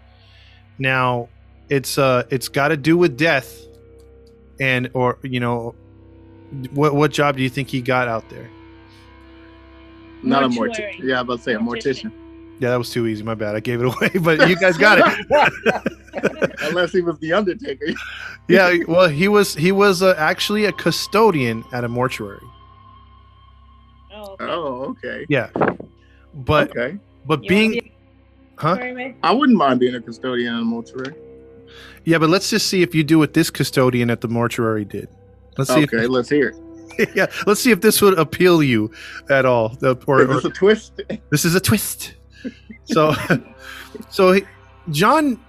Now, 0.77 1.27
it's 1.69 1.97
uh, 1.97 2.23
it's 2.29 2.47
got 2.47 2.69
to 2.69 2.77
do 2.77 2.97
with 2.97 3.17
death, 3.17 3.59
and 4.61 4.89
or 4.93 5.19
you 5.23 5.41
know, 5.41 5.75
what 6.71 6.95
what 6.95 7.11
job 7.11 7.37
do 7.37 7.43
you 7.43 7.49
think 7.49 7.69
he 7.69 7.81
got 7.81 8.07
out 8.07 8.29
there? 8.29 8.49
Not 10.21 10.43
a 10.43 10.47
mortician. 10.47 11.03
Yeah, 11.03 11.19
I 11.19 11.21
was 11.21 11.23
about 11.23 11.37
to 11.37 11.43
say 11.43 11.53
a 11.53 11.59
mortician. 11.59 12.11
Yeah, 12.59 12.71
that 12.71 12.77
was 12.77 12.89
too 12.89 13.07
easy. 13.07 13.23
My 13.23 13.35
bad. 13.35 13.55
I 13.55 13.61
gave 13.61 13.81
it 13.81 13.85
away, 13.95 14.09
but 14.21 14.49
you 14.49 14.55
guys 14.57 14.77
got 14.77 14.99
it. 14.99 16.53
Unless 16.61 16.91
he 16.91 17.01
was 17.01 17.17
the 17.19 17.31
Undertaker. 17.33 17.85
yeah. 18.49 18.75
Well, 18.87 19.07
he 19.07 19.27
was 19.27 19.55
he 19.55 19.71
was 19.71 20.01
uh, 20.03 20.15
actually 20.17 20.65
a 20.65 20.71
custodian 20.71 21.63
at 21.71 21.83
a 21.83 21.87
mortuary. 21.87 22.41
Oh, 24.11 24.33
okay. 24.33 24.45
Oh, 24.45 24.83
okay. 24.89 25.25
Yeah, 25.29 25.49
but 26.33 26.71
okay. 26.71 26.99
but 27.25 27.43
You 27.43 27.49
being 27.49 27.71
be- 27.71 27.93
huh? 28.57 28.75
Sorry, 28.75 29.15
I 29.23 29.31
wouldn't 29.31 29.57
mind 29.57 29.79
being 29.79 29.95
a 29.95 30.01
custodian 30.01 30.55
at 30.55 30.61
a 30.61 30.65
mortuary. 30.65 31.15
Yeah, 32.03 32.17
but 32.17 32.29
let's 32.29 32.49
just 32.49 32.67
see 32.67 32.81
if 32.81 32.93
you 32.93 33.03
do 33.03 33.19
what 33.19 33.33
this 33.33 33.49
custodian 33.49 34.09
at 34.09 34.21
the 34.21 34.27
mortuary 34.27 34.83
did. 34.83 35.07
Let's 35.59 35.73
see. 35.73 35.83
Okay, 35.83 36.07
let's 36.07 36.29
hear 36.29 36.49
it. 36.49 36.55
If, 36.97 37.13
yeah, 37.15 37.27
let's 37.45 37.61
see 37.61 37.71
if 37.71 37.81
this 37.81 38.01
would 38.01 38.17
appeal 38.17 38.63
you 38.63 38.91
at 39.29 39.45
all. 39.45 39.77
Or, 39.81 40.21
Is 40.21 40.29
or 40.29 40.33
this 40.35 40.45
a 40.45 40.49
twist? 40.49 41.01
this 41.29 41.45
is 41.45 41.55
a 41.55 41.59
twist. 41.59 42.13
So, 42.85 43.13
so 44.09 44.31
he, 44.31 44.43
John 44.91 45.39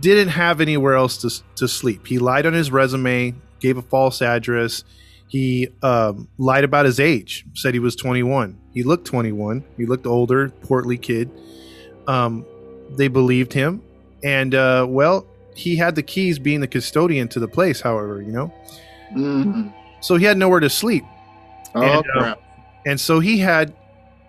didn't 0.00 0.28
have 0.28 0.60
anywhere 0.60 0.94
else 0.94 1.18
to 1.18 1.42
to 1.56 1.68
sleep. 1.68 2.06
He 2.06 2.18
lied 2.18 2.46
on 2.46 2.52
his 2.52 2.70
resume, 2.70 3.34
gave 3.60 3.76
a 3.76 3.82
false 3.82 4.22
address. 4.22 4.84
He 5.28 5.68
um, 5.82 6.28
lied 6.38 6.64
about 6.64 6.84
his 6.84 7.00
age. 7.00 7.44
Said 7.54 7.74
he 7.74 7.80
was 7.80 7.96
21. 7.96 8.58
He 8.72 8.82
looked 8.82 9.06
21. 9.06 9.64
He 9.76 9.86
looked 9.86 10.06
older, 10.06 10.50
portly 10.50 10.98
kid. 10.98 11.30
Um, 12.06 12.44
they 12.90 13.08
believed 13.08 13.52
him, 13.52 13.82
and 14.22 14.54
uh, 14.54 14.86
well, 14.88 15.26
he 15.56 15.76
had 15.76 15.94
the 15.94 16.02
keys, 16.02 16.38
being 16.38 16.60
the 16.60 16.68
custodian 16.68 17.28
to 17.28 17.40
the 17.40 17.48
place. 17.48 17.80
However, 17.80 18.20
you 18.20 18.32
know, 18.32 18.52
Mhm. 19.12 19.72
so 20.00 20.16
he 20.16 20.24
had 20.24 20.36
nowhere 20.38 20.60
to 20.60 20.70
sleep. 20.70 21.04
Oh 21.74 21.82
And, 21.82 22.04
uh, 22.16 22.34
and 22.86 23.00
so 23.00 23.20
he 23.20 23.38
had 23.38 23.74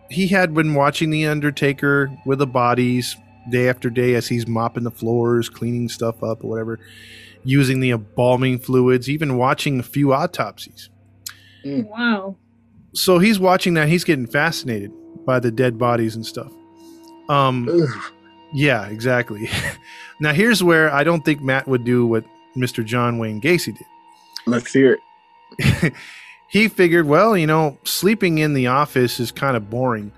he 0.10 0.27
had 0.27 0.53
been 0.53 0.74
watching 0.75 1.10
the 1.10 1.25
undertaker 1.27 2.12
with 2.25 2.39
the 2.39 2.48
bodies 2.48 3.15
day 3.50 3.70
after 3.70 3.89
day 3.89 4.15
as 4.15 4.27
he's 4.27 4.48
mopping 4.48 4.84
the 4.84 4.91
floors 4.91 5.50
cleaning 5.50 5.88
stuff 5.89 6.24
up 6.24 6.44
or 6.44 6.50
whatever 6.50 6.79
using 7.44 7.79
the 7.79 7.91
embalming 7.91 8.58
fluids 8.60 9.08
even 9.10 9.38
watching 9.38 9.79
a 9.79 9.84
few 9.84 10.13
autopsies 10.13 10.89
Wow. 11.63 12.36
so 12.94 13.17
he's 13.20 13.39
watching 13.39 13.74
that 13.75 13.88
he's 13.88 14.03
getting 14.03 14.27
fascinated 14.27 14.91
by 15.25 15.39
the 15.39 15.51
dead 15.51 15.77
bodies 15.79 16.15
and 16.15 16.25
stuff 16.25 16.51
um 17.29 17.67
Ugh. 17.72 18.13
yeah 18.53 18.86
exactly 18.88 19.48
now 20.20 20.34
here's 20.34 20.63
where 20.63 20.91
i 20.91 21.03
don't 21.03 21.24
think 21.25 21.41
matt 21.41 21.67
would 21.67 21.84
do 21.84 22.05
what 22.08 22.24
mr 22.55 22.84
john 22.86 23.17
wayne 23.17 23.41
gacy 23.41 23.75
did 23.77 23.86
Let's 24.45 24.71
hear 24.71 24.99
it. 25.59 25.93
he 26.49 26.67
figured, 26.67 27.07
well, 27.07 27.35
you 27.37 27.47
know, 27.47 27.77
sleeping 27.83 28.37
in 28.39 28.53
the 28.53 28.67
office 28.67 29.19
is 29.19 29.31
kind 29.31 29.55
of 29.57 29.69
boring. 29.69 30.11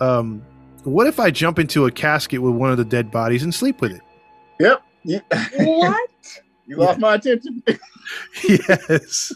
Um, 0.00 0.42
what 0.84 1.06
if 1.06 1.18
I 1.18 1.30
jump 1.30 1.58
into 1.58 1.86
a 1.86 1.90
casket 1.90 2.40
with 2.40 2.54
one 2.54 2.70
of 2.70 2.76
the 2.78 2.84
dead 2.84 3.10
bodies 3.10 3.42
and 3.42 3.54
sleep 3.54 3.80
with 3.80 3.92
it? 3.92 4.02
Yep. 4.60 4.82
You, 5.04 5.20
What? 5.58 6.10
you 6.66 6.76
lost 6.76 6.98
my 7.00 7.14
attention. 7.14 7.62
yes, 8.48 9.32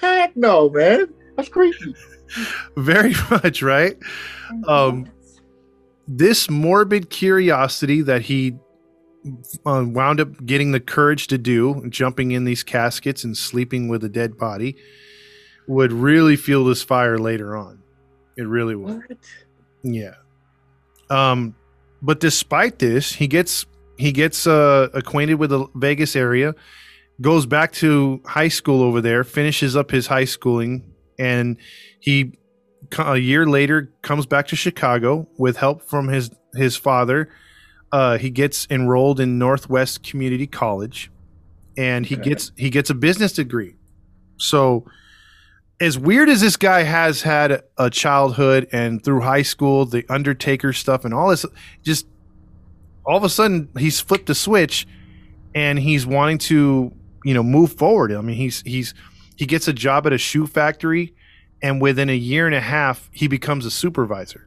Heck 0.00 0.34
no, 0.36 0.70
man. 0.70 1.06
That's 1.36 1.48
creepy. 1.48 1.94
very 2.76 3.14
much, 3.30 3.62
right? 3.62 3.96
Um, 4.66 5.10
this 6.08 6.48
morbid 6.50 7.10
curiosity 7.10 8.02
that 8.02 8.22
he 8.22 8.56
uh, 9.66 9.84
wound 9.86 10.20
up 10.20 10.44
getting 10.44 10.72
the 10.72 10.80
courage 10.80 11.26
to 11.28 11.38
do, 11.38 11.86
jumping 11.88 12.32
in 12.32 12.44
these 12.44 12.62
caskets 12.62 13.24
and 13.24 13.36
sleeping 13.36 13.88
with 13.88 14.04
a 14.04 14.08
dead 14.08 14.38
body, 14.38 14.76
would 15.66 15.92
really 15.92 16.36
fuel 16.36 16.64
this 16.64 16.82
fire 16.82 17.18
later 17.18 17.56
on. 17.56 17.82
It 18.36 18.42
really 18.42 18.74
would. 18.74 18.96
What? 18.96 19.18
Yeah. 19.82 20.14
Um, 21.10 21.54
but 22.02 22.20
despite 22.20 22.78
this, 22.78 23.12
he 23.12 23.26
gets 23.26 23.66
he 23.96 24.12
gets 24.12 24.46
uh, 24.46 24.88
acquainted 24.94 25.34
with 25.34 25.50
the 25.50 25.66
Vegas 25.74 26.16
area, 26.16 26.54
goes 27.20 27.44
back 27.44 27.72
to 27.72 28.22
high 28.24 28.48
school 28.48 28.82
over 28.82 29.00
there, 29.00 29.24
finishes 29.24 29.76
up 29.76 29.90
his 29.90 30.06
high 30.06 30.24
schooling, 30.24 30.84
and 31.18 31.58
he 32.00 32.32
a 32.98 33.18
year 33.18 33.46
later 33.46 33.92
comes 34.02 34.24
back 34.24 34.46
to 34.48 34.56
Chicago 34.56 35.28
with 35.36 35.56
help 35.56 35.82
from 35.82 36.08
his 36.08 36.30
his 36.54 36.76
father. 36.76 37.28
Uh, 37.92 38.18
he 38.18 38.30
gets 38.30 38.66
enrolled 38.70 39.18
in 39.20 39.38
Northwest 39.38 40.02
Community 40.02 40.46
College, 40.46 41.10
and 41.76 42.06
he 42.06 42.14
Okay. 42.16 42.30
gets 42.30 42.52
he 42.56 42.70
gets 42.70 42.90
a 42.90 42.94
business 42.94 43.32
degree. 43.32 43.74
So, 44.36 44.84
as 45.80 45.98
weird 45.98 46.28
as 46.28 46.40
this 46.40 46.56
guy 46.56 46.82
has 46.84 47.22
had 47.22 47.62
a 47.78 47.90
childhood 47.90 48.68
and 48.72 49.02
through 49.02 49.20
high 49.22 49.42
school, 49.42 49.86
the 49.86 50.04
Undertaker 50.08 50.72
stuff 50.72 51.04
and 51.04 51.12
all 51.12 51.30
this, 51.30 51.44
just 51.84 52.06
all 53.04 53.16
of 53.16 53.24
a 53.24 53.28
sudden 53.28 53.68
he's 53.78 53.98
flipped 54.00 54.30
a 54.30 54.34
switch, 54.34 54.86
and 55.54 55.78
he's 55.78 56.06
wanting 56.06 56.38
to 56.38 56.92
you 57.24 57.34
know 57.34 57.42
move 57.42 57.72
forward. 57.72 58.12
I 58.12 58.20
mean, 58.20 58.36
he's 58.36 58.62
he's 58.62 58.94
he 59.36 59.46
gets 59.46 59.66
a 59.68 59.72
job 59.72 60.06
at 60.06 60.12
a 60.12 60.18
shoe 60.18 60.46
factory, 60.46 61.12
and 61.60 61.80
within 61.82 62.08
a 62.08 62.16
year 62.16 62.46
and 62.46 62.54
a 62.54 62.60
half, 62.60 63.10
he 63.12 63.26
becomes 63.26 63.66
a 63.66 63.70
supervisor, 63.70 64.46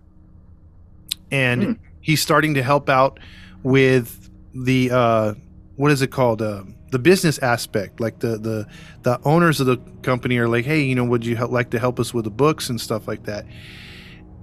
and 1.31 1.63
Hmm. 1.63 1.71
He's 2.03 2.21
starting 2.21 2.53
to 2.53 2.61
help 2.61 2.89
out 2.89 3.19
with 3.63 4.29
the 4.53 4.91
uh, 4.91 5.33
what 5.75 5.91
is 5.91 6.03
it 6.03 6.11
called 6.11 6.43
uh, 6.43 6.63
the 6.91 6.99
business 6.99 7.39
aspect. 7.39 7.99
Like 7.99 8.19
the 8.19 8.37
the 8.37 8.67
the 9.01 9.19
owners 9.25 9.59
of 9.59 9.65
the 9.65 9.77
company 10.03 10.37
are 10.37 10.47
like, 10.47 10.65
hey, 10.65 10.83
you 10.83 10.93
know, 10.93 11.03
would 11.05 11.25
you 11.25 11.35
help, 11.35 11.51
like 11.51 11.71
to 11.71 11.79
help 11.79 11.99
us 11.99 12.13
with 12.13 12.25
the 12.25 12.31
books 12.31 12.69
and 12.69 12.79
stuff 12.79 13.07
like 13.07 13.23
that? 13.23 13.45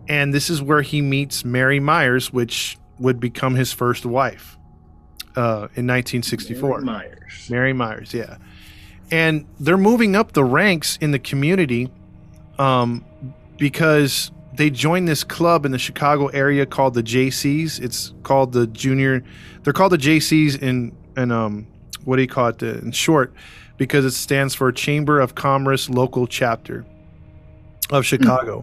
And 0.08 0.34
this 0.34 0.50
is 0.50 0.60
where 0.60 0.82
he 0.82 1.00
meets 1.00 1.44
Mary 1.44 1.78
Myers, 1.78 2.32
which 2.32 2.76
would 2.98 3.20
become 3.20 3.54
his 3.54 3.72
first 3.72 4.04
wife 4.04 4.58
uh, 5.36 5.70
in 5.76 5.86
1964. 5.86 6.80
Mary 6.80 6.84
Myers. 6.84 7.46
Mary 7.48 7.72
Myers, 7.72 8.12
yeah. 8.12 8.36
And 9.12 9.46
they're 9.60 9.78
moving 9.78 10.16
up 10.16 10.32
the 10.32 10.44
ranks 10.44 10.96
in 11.00 11.12
the 11.12 11.18
community 11.18 11.90
um, 12.58 13.04
because 13.56 14.32
they 14.60 14.68
joined 14.68 15.08
this 15.08 15.24
club 15.24 15.64
in 15.64 15.72
the 15.72 15.78
Chicago 15.78 16.26
area 16.26 16.66
called 16.66 16.92
the 16.92 17.02
JCs. 17.02 17.80
It's 17.80 18.12
called 18.24 18.52
the 18.52 18.66
Junior. 18.66 19.24
They're 19.62 19.72
called 19.72 19.92
the 19.92 19.98
JCs 19.98 20.60
in 20.60 20.94
in 21.16 21.32
um 21.32 21.66
what 22.04 22.16
do 22.16 22.22
you 22.22 22.28
call 22.28 22.48
it 22.48 22.62
in 22.62 22.92
short 22.92 23.32
because 23.78 24.04
it 24.04 24.10
stands 24.10 24.54
for 24.54 24.70
Chamber 24.70 25.18
of 25.18 25.34
Commerce 25.34 25.88
Local 25.88 26.26
Chapter 26.26 26.84
of 27.88 28.04
Chicago. 28.04 28.62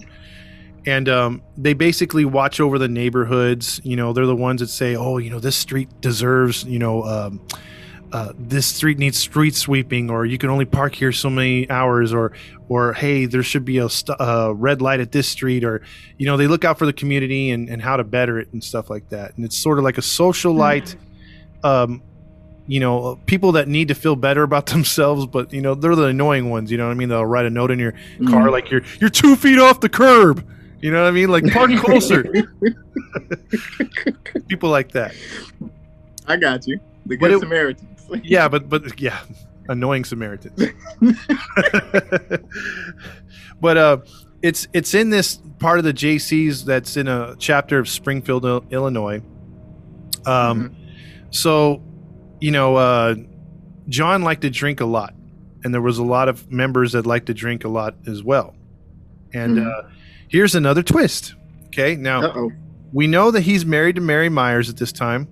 And 0.85 1.09
um, 1.09 1.41
they 1.57 1.73
basically 1.73 2.25
watch 2.25 2.59
over 2.59 2.77
the 2.77 2.87
neighborhoods. 2.87 3.81
You 3.83 3.95
know, 3.95 4.13
they're 4.13 4.27
the 4.27 4.35
ones 4.35 4.61
that 4.61 4.67
say, 4.67 4.95
"Oh, 4.95 5.17
you 5.17 5.31
know, 5.31 5.39
this 5.39 5.55
street 5.55 5.89
deserves, 5.99 6.63
you 6.63 6.77
know, 6.77 7.03
um, 7.05 7.41
uh, 8.13 8.31
this 8.37 8.65
street 8.65 8.97
needs 8.99 9.17
street 9.17 9.55
sweeping, 9.55 10.09
or 10.09 10.25
you 10.25 10.37
can 10.37 10.49
only 10.49 10.65
park 10.65 10.95
here 10.95 11.11
so 11.11 11.29
many 11.29 11.69
hours, 11.69 12.13
or 12.13 12.31
or 12.69 12.93
hey, 12.93 13.25
there 13.25 13.43
should 13.43 13.65
be 13.65 13.77
a 13.79 13.89
st- 13.89 14.19
uh, 14.19 14.53
red 14.55 14.81
light 14.81 14.99
at 14.99 15.11
this 15.11 15.27
street, 15.27 15.63
or 15.63 15.81
you 16.17 16.25
know, 16.25 16.37
they 16.37 16.47
look 16.47 16.63
out 16.65 16.77
for 16.79 16.85
the 16.85 16.93
community 16.93 17.51
and, 17.51 17.69
and 17.69 17.81
how 17.81 17.97
to 17.97 18.03
better 18.03 18.39
it 18.39 18.47
and 18.53 18.63
stuff 18.63 18.89
like 18.89 19.09
that. 19.09 19.35
And 19.35 19.45
it's 19.45 19.57
sort 19.57 19.77
of 19.77 19.83
like 19.83 19.97
a 19.97 20.01
social 20.01 20.53
light, 20.53 20.95
um, 21.63 22.01
you 22.67 22.79
know, 22.79 23.19
people 23.25 23.53
that 23.53 23.67
need 23.67 23.89
to 23.89 23.95
feel 23.95 24.15
better 24.15 24.43
about 24.43 24.65
themselves, 24.67 25.25
but 25.25 25.51
you 25.53 25.61
know, 25.61 25.75
they're 25.75 25.95
the 25.95 26.05
annoying 26.05 26.49
ones. 26.49 26.71
You 26.71 26.77
know 26.77 26.85
what 26.85 26.91
I 26.91 26.95
mean? 26.95 27.09
They'll 27.09 27.25
write 27.25 27.45
a 27.45 27.49
note 27.49 27.71
in 27.71 27.79
your 27.79 27.91
car 27.91 28.47
Mhm. 28.47 28.51
like 28.51 28.71
you're 28.71 28.81
you're 28.99 29.09
two 29.09 29.35
feet 29.35 29.59
off 29.59 29.79
the 29.81 29.89
curb. 29.89 30.45
You 30.81 30.91
know 30.91 31.01
what 31.01 31.07
I 31.07 31.11
mean? 31.11 31.29
Like 31.29 31.45
park 31.51 31.71
closer. 31.83 32.23
people 34.47 34.69
like 34.69 34.91
that. 34.91 35.13
I 36.27 36.37
got 36.37 36.67
you. 36.67 36.79
The 37.05 37.17
good 37.17 37.31
it- 37.31 37.39
Samaritans. 38.07 38.31
yeah, 38.31 38.47
but 38.47 38.69
but 38.69 38.99
yeah, 38.99 39.19
annoying 39.69 40.03
Samaritans. 40.05 40.71
but 43.61 43.77
uh, 43.77 43.97
it's 44.41 44.67
it's 44.73 44.93
in 44.93 45.09
this 45.09 45.39
part 45.59 45.79
of 45.79 45.85
the 45.85 45.93
JCs 45.93 46.65
that's 46.65 46.97
in 46.97 47.07
a 47.07 47.35
chapter 47.39 47.79
of 47.79 47.89
Springfield, 47.89 48.45
Illinois. 48.71 49.21
Um, 50.25 50.75
so 51.31 51.81
you 52.39 52.51
know, 52.51 52.75
uh, 52.75 53.15
John 53.89 54.21
liked 54.21 54.41
to 54.43 54.49
drink 54.49 54.79
a 54.81 54.85
lot, 54.85 55.13
and 55.63 55.73
there 55.73 55.81
was 55.81 55.97
a 55.97 56.03
lot 56.03 56.29
of 56.29 56.49
members 56.51 56.91
that 56.93 57.05
liked 57.05 57.27
to 57.27 57.33
drink 57.33 57.63
a 57.63 57.69
lot 57.69 57.95
as 58.07 58.23
well. 58.23 58.55
And 59.33 59.57
Mhm. 59.57 59.67
uh, 59.67 59.87
here's 60.29 60.55
another 60.55 60.83
twist. 60.83 61.35
Okay, 61.67 61.95
now 61.95 62.21
Uh 62.23 62.33
oh. 62.35 62.51
we 62.93 63.07
know 63.07 63.31
that 63.31 63.41
he's 63.41 63.65
married 63.65 63.95
to 63.95 64.01
Mary 64.01 64.29
Myers 64.29 64.69
at 64.69 64.77
this 64.77 64.91
time, 64.91 65.27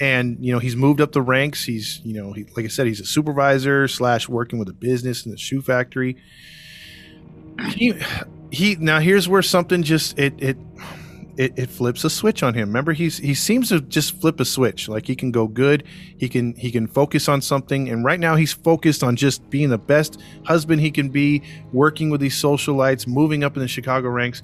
and 0.00 0.36
you 0.40 0.52
know 0.52 0.58
he's 0.58 0.76
moved 0.76 1.00
up 1.00 1.12
the 1.12 1.22
ranks. 1.22 1.64
He's 1.64 2.00
you 2.04 2.14
know 2.14 2.32
he, 2.32 2.44
like 2.56 2.64
I 2.64 2.68
said, 2.68 2.86
he's 2.86 3.00
a 3.00 3.06
supervisor 3.06 3.88
slash 3.88 4.28
working 4.28 4.58
with 4.58 4.68
a 4.68 4.72
business 4.74 5.24
in 5.24 5.32
the 5.32 5.38
shoe 5.38 5.62
factory. 5.62 6.16
He 7.70 7.94
he 8.50 8.76
now 8.76 9.00
here's 9.00 9.28
where 9.28 9.42
something 9.42 9.82
just 9.82 10.18
it 10.18 10.34
it. 10.38 10.56
It, 11.36 11.54
it 11.56 11.70
flips 11.70 12.04
a 12.04 12.10
switch 12.10 12.42
on 12.42 12.52
him. 12.52 12.68
Remember, 12.68 12.92
he's 12.92 13.16
he 13.16 13.32
seems 13.32 13.70
to 13.70 13.80
just 13.80 14.20
flip 14.20 14.40
a 14.40 14.44
switch. 14.44 14.88
Like 14.88 15.06
he 15.06 15.16
can 15.16 15.30
go 15.30 15.46
good, 15.46 15.84
he 16.18 16.28
can 16.28 16.54
he 16.54 16.70
can 16.70 16.86
focus 16.86 17.30
on 17.30 17.40
something, 17.40 17.88
and 17.88 18.04
right 18.04 18.20
now 18.20 18.36
he's 18.36 18.52
focused 18.52 19.02
on 19.02 19.16
just 19.16 19.48
being 19.48 19.70
the 19.70 19.78
best 19.78 20.20
husband 20.44 20.82
he 20.82 20.90
can 20.90 21.08
be, 21.08 21.42
working 21.72 22.10
with 22.10 22.20
these 22.20 22.34
socialites, 22.34 23.06
moving 23.06 23.42
up 23.42 23.56
in 23.56 23.62
the 23.62 23.68
Chicago 23.68 24.10
ranks. 24.10 24.42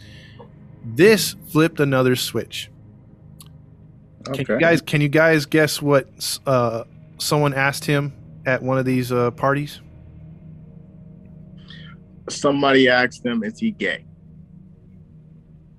This 0.85 1.35
flipped 1.51 1.81
another 1.81 2.17
switch. 2.17 2.71
Can 4.27 4.47
you 4.49 4.59
guys 4.59 4.81
can 4.81 5.01
you 5.01 5.09
guys 5.09 5.47
guess 5.47 5.81
what 5.81 6.09
uh, 6.47 6.85
someone 7.19 7.55
asked 7.55 7.85
him 7.85 8.13
at 8.45 8.63
one 8.63 8.79
of 8.79 8.85
these 8.85 9.13
uh, 9.13 9.31
parties? 9.33 9.81
Somebody 12.29 12.89
asked 12.89 13.25
him, 13.25 13.45
"Is 13.45 13.59
he 13.59 13.71
gay?" 13.71 14.05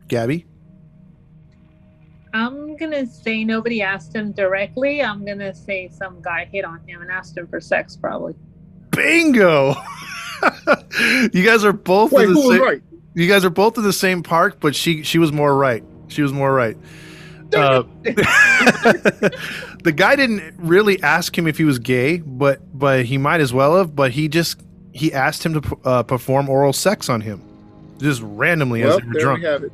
Gabby? 0.08 0.46
I'm 2.34 2.78
gonna 2.78 3.06
say 3.06 3.44
nobody 3.44 3.82
asked 3.82 4.16
him 4.16 4.32
directly. 4.32 5.02
I'm 5.02 5.26
gonna 5.26 5.54
say 5.54 5.90
some 5.90 6.22
guy 6.22 6.46
hit 6.52 6.66
on 6.66 6.80
him 6.88 7.02
and 7.02 7.12
asked 7.12 7.38
him 7.38 7.48
for 7.48 7.60
sex, 7.60 7.96
probably. 7.98 8.36
Bingo! 8.92 9.76
you 11.34 11.44
guys 11.44 11.64
are 11.64 11.74
both 11.74 12.12
Wait, 12.12 12.26
in 12.26 12.34
the 12.34 12.42
who 12.42 12.48
was 12.48 12.58
same, 12.58 12.66
right? 12.66 12.82
you 13.16 13.28
guys 13.28 13.44
are 13.44 13.50
both 13.50 13.78
in 13.78 13.84
the 13.84 13.94
same 13.94 14.24
park, 14.24 14.58
but 14.60 14.76
she 14.76 15.04
she 15.04 15.18
was 15.18 15.32
more 15.32 15.56
right. 15.56 15.84
She 16.08 16.22
was 16.22 16.32
more 16.32 16.54
right. 16.54 16.78
Uh, 17.54 17.84
the 19.84 19.94
guy 19.96 20.16
didn't 20.16 20.54
really 20.58 21.02
ask 21.02 21.38
him 21.38 21.48
if 21.48 21.58
he 21.58 21.64
was 21.64 21.80
gay, 21.80 22.18
but 22.18 22.60
but 22.78 23.06
he 23.06 23.18
might 23.18 23.42
as 23.42 23.54
well 23.54 23.78
have. 23.78 23.96
But 23.96 24.12
he 24.12 24.28
just 24.28 24.62
he 24.94 25.14
asked 25.14 25.46
him 25.46 25.62
to 25.62 25.78
uh, 25.86 26.04
perform 26.04 26.50
oral 26.50 26.74
sex 26.74 27.10
on 27.10 27.22
him, 27.22 27.42
just 28.00 28.22
randomly 28.22 28.84
well, 28.84 28.94
as 28.94 29.00
they 29.00 29.06
were 29.08 29.14
there 29.14 29.22
drunk. 29.22 29.40
we 29.42 29.46
have 29.46 29.64
it. 29.64 29.72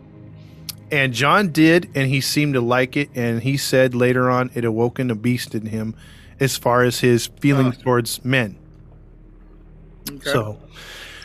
And 0.91 1.13
John 1.13 1.51
did, 1.51 1.89
and 1.95 2.07
he 2.07 2.21
seemed 2.21 2.53
to 2.53 2.61
like 2.61 2.95
it. 2.95 3.09
And 3.15 3.41
he 3.41 3.57
said 3.57 3.95
later 3.95 4.29
on, 4.29 4.51
it 4.53 4.63
awoken 4.65 5.09
a 5.09 5.15
beast 5.15 5.55
in 5.55 5.65
him, 5.65 5.95
as 6.39 6.55
far 6.57 6.83
as 6.83 6.99
his 6.99 7.25
feelings 7.27 7.77
Huh. 7.77 7.81
towards 7.83 8.23
men. 8.23 8.57
Okay. 10.11 10.29
So, 10.29 10.59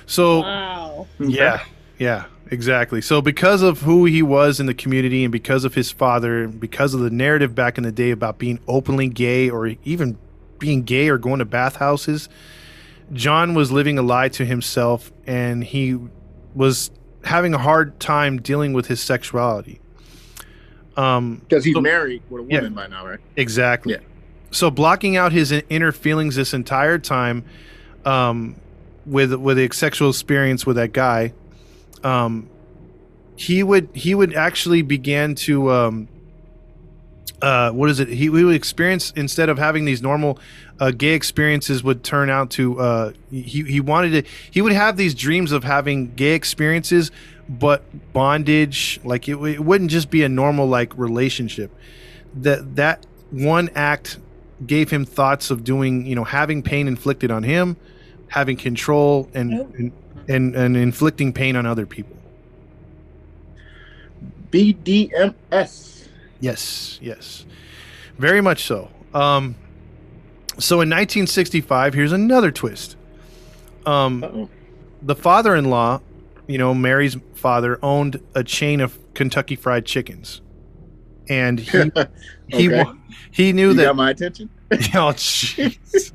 so 0.07 0.41
Wow. 0.41 1.07
Yeah, 1.19 1.63
yeah, 1.99 2.25
exactly. 2.51 3.01
So 3.01 3.21
because 3.23 3.63
of 3.63 3.83
who 3.83 4.05
he 4.05 4.23
was 4.23 4.61
in 4.61 4.67
the 4.67 4.75
community, 4.75 5.25
and 5.25 5.33
because 5.33 5.65
of 5.65 5.75
his 5.75 5.91
father, 5.91 6.45
and 6.45 6.61
because 6.61 6.95
of 6.95 7.01
the 7.01 7.11
narrative 7.11 7.55
back 7.55 7.79
in 7.79 7.85
the 7.85 7.93
day 7.93 8.11
about 8.11 8.39
being 8.39 8.59
openly 8.69 9.09
gay 9.09 9.49
or 9.51 9.75
even 9.85 10.19
being 10.59 10.83
gay 10.83 11.09
or 11.09 11.19
going 11.19 11.39
to 11.39 11.45
bathhouses, 11.45 12.29
John 13.13 13.55
was 13.55 13.71
living 13.73 13.99
a 13.99 14.03
lie 14.03 14.29
to 14.31 14.45
himself, 14.45 15.13
and 15.27 15.65
he 15.65 15.99
was 16.55 16.91
having 17.25 17.55
a 17.55 17.59
hard 17.59 17.99
time 18.01 18.41
dealing 18.41 18.73
with 18.73 18.87
his 18.87 19.01
sexuality. 19.01 19.81
Um, 20.97 21.43
Because 21.49 21.65
he's 21.65 21.75
So- 21.75 21.81
married 21.81 22.23
with 22.29 22.43
a 22.43 22.47
Yeah. 22.51 22.59
woman 22.59 22.75
by 22.75 22.87
now, 22.89 23.07
right? 23.07 23.19
Exactly. 23.37 23.93
Yeah. 23.95 23.99
So 24.51 24.71
blocking 24.71 25.17
out 25.17 25.33
his 25.33 25.53
inner 25.69 25.93
feelings 25.93 26.37
this 26.37 26.53
entire 26.55 26.99
time, 26.99 27.45
um, 28.05 28.57
with 29.07 29.33
with 29.35 29.59
a 29.59 29.69
sexual 29.73 30.11
experience 30.11 30.67
with 30.67 30.77
that 30.77 30.93
guy, 30.93 31.33
um, 32.05 32.49
he 33.37 33.63
would 33.63 33.89
he 33.95 34.15
would 34.15 34.35
actually 34.35 34.83
begin 34.83 35.35
to 35.37 35.71
um, 35.71 36.09
uh, 37.41 37.71
what 37.71 37.89
is 37.89 38.01
it? 38.01 38.09
He, 38.09 38.29
would 38.29 38.55
experience 38.55 39.13
instead 39.15 39.49
of 39.49 39.59
having 39.59 39.85
these 39.85 40.03
normal 40.03 40.39
uh, 40.81 40.91
gay 40.91 41.13
experiences 41.13 41.85
would 41.85 42.03
turn 42.03 42.31
out 42.31 42.51
to 42.53 42.81
uh, 42.81 43.13
he 43.31 43.63
he 43.63 43.81
wanted 43.81 44.25
to 44.25 44.31
he 44.51 44.61
would 44.61 44.73
have 44.73 44.97
these 44.97 45.15
dreams 45.15 45.53
of 45.53 45.63
having 45.63 46.15
gay 46.15 46.35
experiences, 46.35 47.13
but 47.49 47.83
bondage 48.13 49.01
like 49.05 49.29
it, 49.29 49.37
it 49.37 49.61
wouldn't 49.61 49.91
just 49.91 50.11
be 50.11 50.25
a 50.25 50.29
normal 50.29 50.67
like 50.67 50.97
relationship. 50.99 51.71
That 52.35 52.77
that 52.77 53.07
one 53.31 53.71
act 53.75 54.19
gave 54.67 54.91
him 54.91 55.05
thoughts 55.05 55.51
of 55.51 55.63
doing 55.63 56.07
you 56.07 56.17
know 56.17 56.25
having 56.25 56.63
pain 56.63 56.89
inflicted 56.89 57.31
on 57.31 57.45
him, 57.45 57.77
having 58.29 58.57
control 58.57 59.29
and 59.33 59.51
Nope. 59.51 59.75
and, 59.79 59.93
and 60.29 60.55
and 60.55 60.77
inflicting 60.77 61.33
pain 61.33 61.57
on 61.57 61.67
other 61.67 61.87
people. 61.87 62.17
BDMS. 64.51 66.09
Yes, 66.41 66.99
yes, 67.03 67.45
very 68.19 68.41
much 68.41 68.65
so. 68.65 68.91
Um, 69.13 69.55
so 70.59 70.77
in 70.77 70.89
1965, 70.91 71.95
here's 71.95 72.13
another 72.13 72.51
twist. 72.51 72.97
Um, 73.87 74.23
Uh-oh. 74.23 74.51
the 75.03 75.15
father-in-law 75.17 76.01
you 76.47 76.57
know, 76.57 76.73
Mary's 76.73 77.15
father 77.35 77.79
owned 77.83 78.21
a 78.35 78.43
chain 78.43 78.81
of 78.81 78.99
Kentucky 79.13 79.55
Fried 79.55 79.85
Chickens, 79.85 80.41
and 81.29 81.61
he 81.61 81.69
he 82.49 82.69
Okay. 82.69 82.83
wa- 82.85 82.95
he 83.31 83.53
knew 83.53 83.69
You 83.69 83.75
that. 83.75 83.85
got 83.85 83.97
my 83.97 84.11
attention. 84.11 84.49
oh, 84.73 85.13
jeez. 85.13 86.13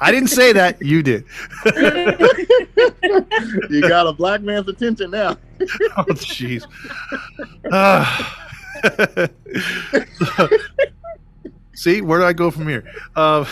I 0.00 0.10
didn't 0.10 0.28
say 0.28 0.52
that. 0.52 0.82
You 0.82 1.02
did. 1.02 1.24
you 3.70 3.88
got 3.88 4.06
a 4.06 4.12
black 4.12 4.42
man's 4.42 4.68
attention 4.68 5.10
now. 5.10 5.36
Oh, 5.96 6.04
jeez. 6.10 6.66
Ah. 7.72 8.42
See, 11.74 12.02
where 12.02 12.18
do 12.18 12.26
I 12.26 12.34
go 12.34 12.50
from 12.50 12.68
here? 12.68 12.84
Uh, 13.14 13.46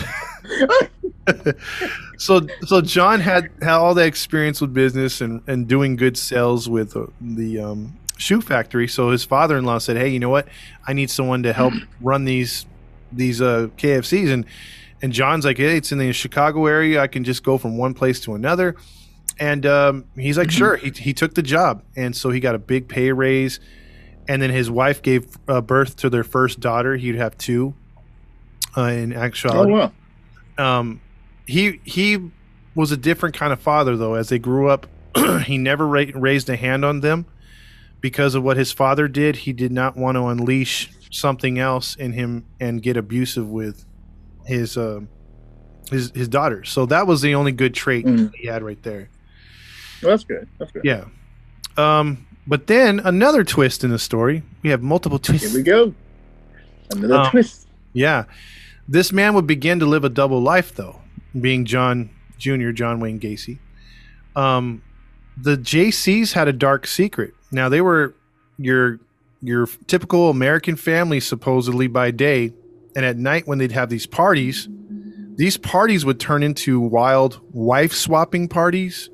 so, 2.17 2.45
so 2.67 2.81
John 2.81 3.19
had 3.19 3.49
had 3.61 3.77
all 3.77 3.95
that 3.95 4.05
experience 4.05 4.61
with 4.61 4.73
business 4.73 5.21
and 5.21 5.41
and 5.47 5.67
doing 5.67 5.95
good 5.95 6.15
sales 6.15 6.69
with 6.69 6.95
uh, 6.95 7.07
the 7.19 7.59
um, 7.59 7.97
shoe 8.17 8.41
factory. 8.41 8.87
So 8.87 9.11
his 9.11 9.23
father-in-law 9.23 9.79
said, 9.79 9.97
"Hey, 9.97 10.09
you 10.09 10.19
know 10.19 10.29
what? 10.29 10.47
I 10.87 10.93
need 10.93 11.09
someone 11.09 11.43
to 11.43 11.53
help 11.53 11.73
run 12.01 12.25
these 12.25 12.65
these 13.11 13.41
uh, 13.41 13.67
KFCs." 13.77 14.31
And 14.31 14.45
and 15.05 15.13
John's 15.13 15.45
like, 15.45 15.57
"Hey, 15.57 15.77
it's 15.77 15.91
in 15.91 15.99
the 15.99 16.11
Chicago 16.13 16.65
area. 16.65 16.99
I 16.99 17.05
can 17.05 17.23
just 17.23 17.43
go 17.43 17.59
from 17.59 17.77
one 17.77 17.93
place 17.93 18.19
to 18.21 18.33
another." 18.33 18.75
And 19.39 19.63
um, 19.67 20.05
he's 20.15 20.35
like, 20.35 20.49
"Sure." 20.49 20.77
He 20.77 20.89
he 20.89 21.13
took 21.13 21.35
the 21.35 21.43
job, 21.43 21.83
and 21.95 22.15
so 22.15 22.31
he 22.31 22.39
got 22.39 22.55
a 22.55 22.57
big 22.57 22.87
pay 22.87 23.11
raise. 23.11 23.59
And 24.27 24.41
then 24.41 24.49
his 24.49 24.71
wife 24.71 25.03
gave 25.03 25.37
uh, 25.47 25.61
birth 25.61 25.97
to 25.97 26.09
their 26.09 26.23
first 26.23 26.59
daughter. 26.59 26.95
He'd 26.95 27.13
have 27.15 27.37
two. 27.37 27.75
Uh, 28.75 28.81
in 28.85 29.13
Oh 29.15 29.19
actuality, 29.21 29.71
wow. 29.71 29.91
um, 30.57 30.99
he 31.45 31.79
he 31.83 32.31
was 32.73 32.91
a 32.91 32.97
different 32.97 33.35
kind 33.35 33.53
of 33.53 33.59
father 33.59 33.95
though. 33.95 34.15
As 34.15 34.29
they 34.29 34.39
grew 34.39 34.69
up, 34.69 34.87
he 35.45 35.59
never 35.59 35.85
ra- 35.87 36.05
raised 36.15 36.49
a 36.49 36.55
hand 36.55 36.83
on 36.83 37.01
them 37.01 37.27
because 38.01 38.33
of 38.33 38.43
what 38.43 38.57
his 38.57 38.71
father 38.71 39.07
did. 39.07 39.35
He 39.35 39.53
did 39.53 39.71
not 39.71 39.95
want 39.95 40.15
to 40.15 40.25
unleash 40.25 40.89
something 41.11 41.59
else 41.59 41.95
in 41.95 42.13
him 42.13 42.45
and 42.59 42.81
get 42.81 42.97
abusive 42.97 43.47
with 43.47 43.85
his 44.45 44.77
uh, 44.77 45.01
his 45.91 46.11
his 46.15 46.27
daughter. 46.27 46.63
So 46.63 46.85
that 46.87 47.07
was 47.07 47.21
the 47.21 47.35
only 47.35 47.51
good 47.51 47.73
trait 47.73 48.05
Mm. 48.05 48.33
he 48.35 48.47
had 48.47 48.63
right 48.63 48.81
there. 48.83 49.09
Well, 50.01 50.11
that's 50.11 50.23
good. 50.23 50.47
That's 50.59 50.71
good. 50.71 50.83
Yeah. 50.85 51.05
Um, 51.77 52.25
but 52.47 52.67
then 52.67 52.99
another 52.99 53.43
twist 53.43 53.83
in 53.83 53.89
the 53.91 53.99
story. 53.99 54.43
We 54.63 54.69
have 54.69 54.81
multiple 54.81 55.19
twists. 55.19 55.47
Here 55.51 55.57
we 55.57 55.63
go. 55.63 55.93
Another 56.91 57.15
Um, 57.15 57.31
twist. 57.31 57.67
Yeah. 57.93 58.25
This 58.87 59.11
man 59.11 59.33
would 59.33 59.47
begin 59.47 59.79
to 59.79 59.85
live 59.85 60.03
a 60.03 60.09
double 60.09 60.41
life, 60.41 60.75
though, 60.75 61.01
being 61.39 61.65
John 61.65 62.11
Jr., 62.37 62.69
John 62.71 62.99
Wayne 62.99 63.19
Gacy. 63.19 63.57
Um, 64.35 64.83
the 65.41 65.57
JCs 65.57 66.33
had 66.33 66.47
a 66.47 66.53
dark 66.53 66.85
secret. 66.85 67.33
Now, 67.51 67.67
they 67.69 67.81
were 67.81 68.13
your 68.57 68.99
your 69.41 69.67
typical 69.87 70.29
American 70.29 70.75
family, 70.75 71.19
supposedly 71.19 71.87
by 71.87 72.11
day, 72.11 72.53
and 72.95 73.05
at 73.05 73.17
night 73.17 73.47
when 73.47 73.57
they'd 73.57 73.71
have 73.73 73.89
these 73.89 74.05
parties, 74.07 74.67
these 75.35 75.57
parties 75.57 76.05
would 76.05 76.19
turn 76.19 76.43
into 76.43 76.79
wild 76.79 77.41
wife 77.51 77.91
swapping 77.93 78.47
parties. 78.47 79.09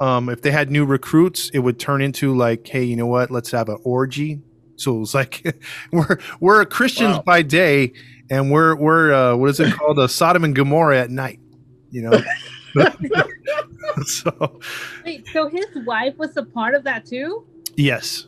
Um, 0.00 0.28
if 0.28 0.42
they 0.42 0.50
had 0.50 0.70
new 0.70 0.84
recruits, 0.84 1.50
it 1.50 1.60
would 1.60 1.78
turn 1.78 2.02
into 2.02 2.34
like, 2.34 2.66
hey, 2.66 2.82
you 2.84 2.96
know 2.96 3.06
what? 3.06 3.30
Let's 3.30 3.50
have 3.52 3.68
an 3.68 3.78
orgy. 3.84 4.40
So 4.76 4.96
it 4.96 5.00
was 5.00 5.14
like 5.14 5.56
we're 5.92 6.18
we're 6.40 6.64
Christians 6.64 7.16
Wow. 7.16 7.22
by 7.24 7.42
day, 7.42 7.92
and 8.30 8.50
we're 8.50 8.74
we're 8.74 9.12
uh, 9.12 9.36
what 9.36 9.50
is 9.50 9.60
it 9.60 9.72
called? 9.74 9.98
A 9.98 10.08
Sodom 10.08 10.42
and 10.44 10.54
Gomorrah 10.56 10.98
at 11.00 11.10
night. 11.10 11.38
You 11.90 12.02
know. 12.10 12.20
so 14.06 14.60
Wait, 15.04 15.26
so 15.28 15.46
his 15.48 15.66
wife 15.86 16.16
was 16.16 16.36
a 16.38 16.42
part 16.42 16.74
of 16.74 16.84
that 16.84 17.04
too? 17.04 17.44
yes, 17.76 18.26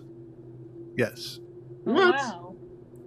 yes, 0.99 1.41
Oh, 1.87 1.93
What? 1.95 2.15
wow. 2.15 2.44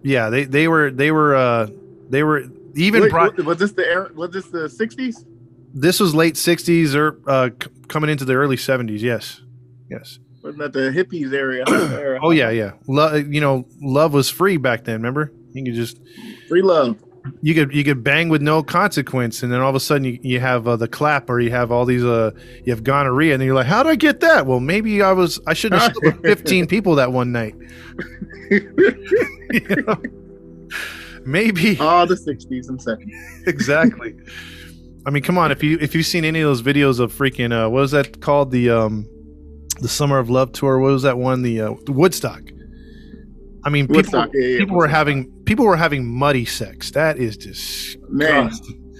Yeah. 0.04 0.30
They 0.30 0.46
they 0.46 0.68
were 0.68 0.92
they 0.92 1.12
were 1.12 1.36
uh, 1.36 1.68
they 2.10 2.24
were 2.24 2.44
even 2.76 3.04
Wait, 3.04 3.12
brought. 3.12 3.38
was 3.44 3.58
this 3.58 3.72
the 3.72 3.86
era, 3.86 4.10
was 4.14 4.32
this 4.32 4.48
the 4.48 4.70
sixties? 4.70 5.26
This 5.74 6.00
was 6.00 6.16
late 6.16 6.36
'60s 6.36 6.96
or 6.96 7.20
uh, 7.28 7.50
c- 7.62 7.70
coming 7.88 8.10
into 8.10 8.26
the 8.26 8.34
early 8.34 8.56
'70s. 8.56 9.02
Yes, 9.02 9.42
yes. 9.90 10.20
Wasn't 10.44 10.60
that 10.60 10.74
the 10.74 10.92
hippies 10.92 11.34
area? 11.34 11.66
Oh 12.24 12.32
yeah, 12.32 12.50
yeah. 12.50 12.72
Lo- 12.88 13.16
you 13.16 13.42
know, 13.42 13.66
love 13.82 14.14
was 14.14 14.30
free 14.30 14.58
back 14.58 14.86
then. 14.86 14.96
Remember, 14.96 15.32
you 15.52 15.64
could 15.66 15.74
just 15.76 16.00
Free 16.48 16.62
love. 16.62 16.98
You 17.42 17.54
could 17.54 17.74
you 17.74 17.84
could 17.84 18.04
bang 18.04 18.30
with 18.30 18.42
no 18.42 18.64
consequence, 18.64 19.44
and 19.44 19.52
then 19.52 19.62
all 19.62 19.70
of 19.70 19.76
a 19.76 19.80
sudden 19.80 20.06
you, 20.06 20.20
you 20.22 20.40
have 20.40 20.68
uh, 20.68 20.76
the 20.76 20.88
clap, 20.88 21.30
or 21.30 21.40
you 21.40 21.52
have 21.52 21.72
all 21.72 21.86
these 21.86 22.04
uh 22.04 22.32
you 22.64 22.72
have 22.74 22.84
gonorrhea, 22.84 23.34
and 23.34 23.42
then 23.42 23.46
you're 23.48 23.56
like, 23.56 23.68
how 23.68 23.84
did 23.84 23.90
I 23.90 23.96
get 23.96 24.20
that? 24.22 24.46
Well, 24.46 24.60
maybe 24.60 25.02
I 25.02 25.12
was 25.12 25.40
I 25.48 25.54
should 25.54 25.74
have 25.74 25.94
slept 25.94 25.98
with 26.02 26.22
15 26.22 26.68
people 26.74 26.96
that 26.96 27.12
one 27.12 27.32
night. 27.32 27.56
You 29.50 29.84
know? 29.88 30.02
Maybe 31.26 31.78
All 31.80 32.06
the 32.06 32.18
sixties 32.18 32.70
and 32.70 32.82
seventies. 32.82 33.44
exactly. 33.48 34.16
I 35.06 35.10
mean, 35.10 35.24
come 35.24 35.38
on. 35.38 35.52
If 35.52 35.64
you 35.64 35.78
if 35.82 35.94
you've 35.96 36.06
seen 36.06 36.26
any 36.26 36.42
of 36.42 36.48
those 36.48 36.62
videos 36.62 37.00
of 37.00 37.14
freaking 37.14 37.52
uh, 37.52 37.70
what 37.70 37.82
was 37.82 37.92
that 37.92 38.22
called 38.22 38.52
the 38.52 38.70
um 38.70 39.08
the 39.80 39.90
Summer 39.90 40.20
of 40.20 40.30
Love 40.30 40.54
tour? 40.54 40.80
What 40.80 40.92
was 40.92 41.04
that 41.04 41.18
one? 41.18 41.42
The 41.42 41.62
uh, 41.62 41.74
Woodstock. 41.88 42.42
I 43.68 43.70
mean, 43.70 43.86
people, 43.86 44.18
yeah, 44.18 44.28
yeah, 44.34 44.60
people 44.60 44.78
were 44.78 44.88
having 44.88 45.30
people 45.44 45.66
were 45.66 45.76
having 45.76 46.06
muddy 46.06 46.46
sex. 46.46 46.92
That 46.92 47.18
is 47.18 47.36
just 47.36 47.98
Man, 48.08 48.50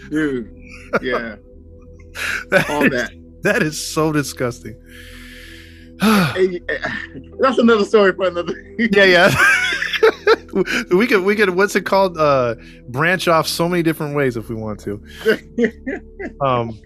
dude. 0.10 0.54
Yeah. 1.02 1.38
All 2.70 2.90
that. 2.90 3.12
that 3.44 3.64
is 3.64 3.94
so 3.94 4.12
disgusting. 4.12 4.78
Hey, 6.02 6.60
eh, 6.68 6.78
that's 7.40 7.58
another 7.60 7.86
story 7.86 8.12
for 8.12 8.28
another. 8.28 8.54
yeah, 8.78 9.06
yeah. 9.06 9.36
we 10.92 11.08
could 11.08 11.24
we 11.24 11.38
could 11.38 11.52
what's 11.52 11.78
it 11.78 11.86
called? 11.86 12.18
Uh 12.18 12.56
branch 12.90 13.30
off 13.30 13.48
so 13.48 13.70
many 13.70 13.84
different 13.84 14.18
ways 14.18 14.36
if 14.36 14.50
we 14.50 14.56
want 14.56 14.82
to. 14.82 15.02
Um 16.42 16.78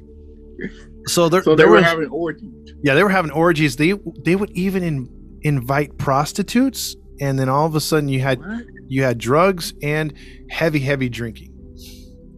so 1.07 1.29
there, 1.29 1.41
so 1.41 1.55
they 1.55 1.63
there 1.63 1.71
were 1.71 1.81
having 1.81 2.09
orgies. 2.09 2.47
yeah, 2.83 2.93
they 2.93 3.03
were 3.03 3.09
having 3.09 3.31
orgies. 3.31 3.75
They 3.75 3.93
they 4.23 4.35
would 4.35 4.51
even 4.51 4.83
in, 4.83 5.09
invite 5.41 5.97
prostitutes 5.97 6.95
and 7.21 7.39
then 7.39 7.47
all 7.47 7.65
of 7.65 7.75
a 7.75 7.79
sudden 7.79 8.09
you 8.09 8.19
had 8.19 8.39
What? 8.39 8.65
you 8.87 9.03
had 9.03 9.17
drugs 9.17 9.73
and 9.81 10.13
heavy 10.49 10.79
heavy 10.79 11.07
drinking. 11.07 11.53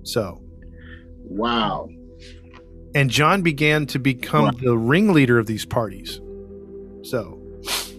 So, 0.03 0.41
Wow. 1.23 1.87
and 2.93 3.09
John 3.09 3.41
began 3.41 3.85
to 3.87 3.99
become 3.99 4.45
Wow. 4.45 4.51
the 4.61 4.77
ringleader 4.77 5.39
of 5.39 5.47
these 5.47 5.65
parties. 5.65 6.19
So, 7.03 7.39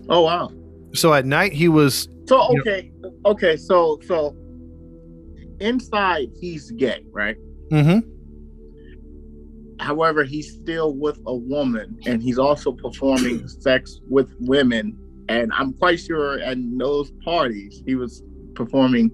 Oh 0.09 0.21
wow. 0.23 0.53
so 0.95 1.13
at 1.15 1.25
night 1.27 1.53
he 1.53 1.69
was 1.69 2.09
So 2.27 2.37
You 2.51 2.57
know- 2.57 2.61
okay, 2.61 2.93
okay. 3.27 3.57
So 3.57 3.99
so 4.07 4.37
inside 5.61 6.29
he's 6.41 6.71
gay, 6.73 7.05
right? 7.13 7.37
mhm 7.73 8.03
However, 9.81 10.23
he's 10.25 10.53
still 10.55 10.95
with 10.95 11.19
a 11.27 11.35
woman, 11.35 11.99
and 12.07 12.23
he's 12.23 12.39
also 12.39 12.73
performing 12.73 13.47
sex 13.49 14.01
with 14.09 14.29
women. 14.41 14.97
And 15.29 15.53
I'm 15.55 15.73
quite 15.75 16.01
sure 16.01 16.39
at 16.41 16.57
those 16.79 17.11
parties 17.25 17.83
he 17.87 17.95
was 17.95 18.23
performing 18.55 19.11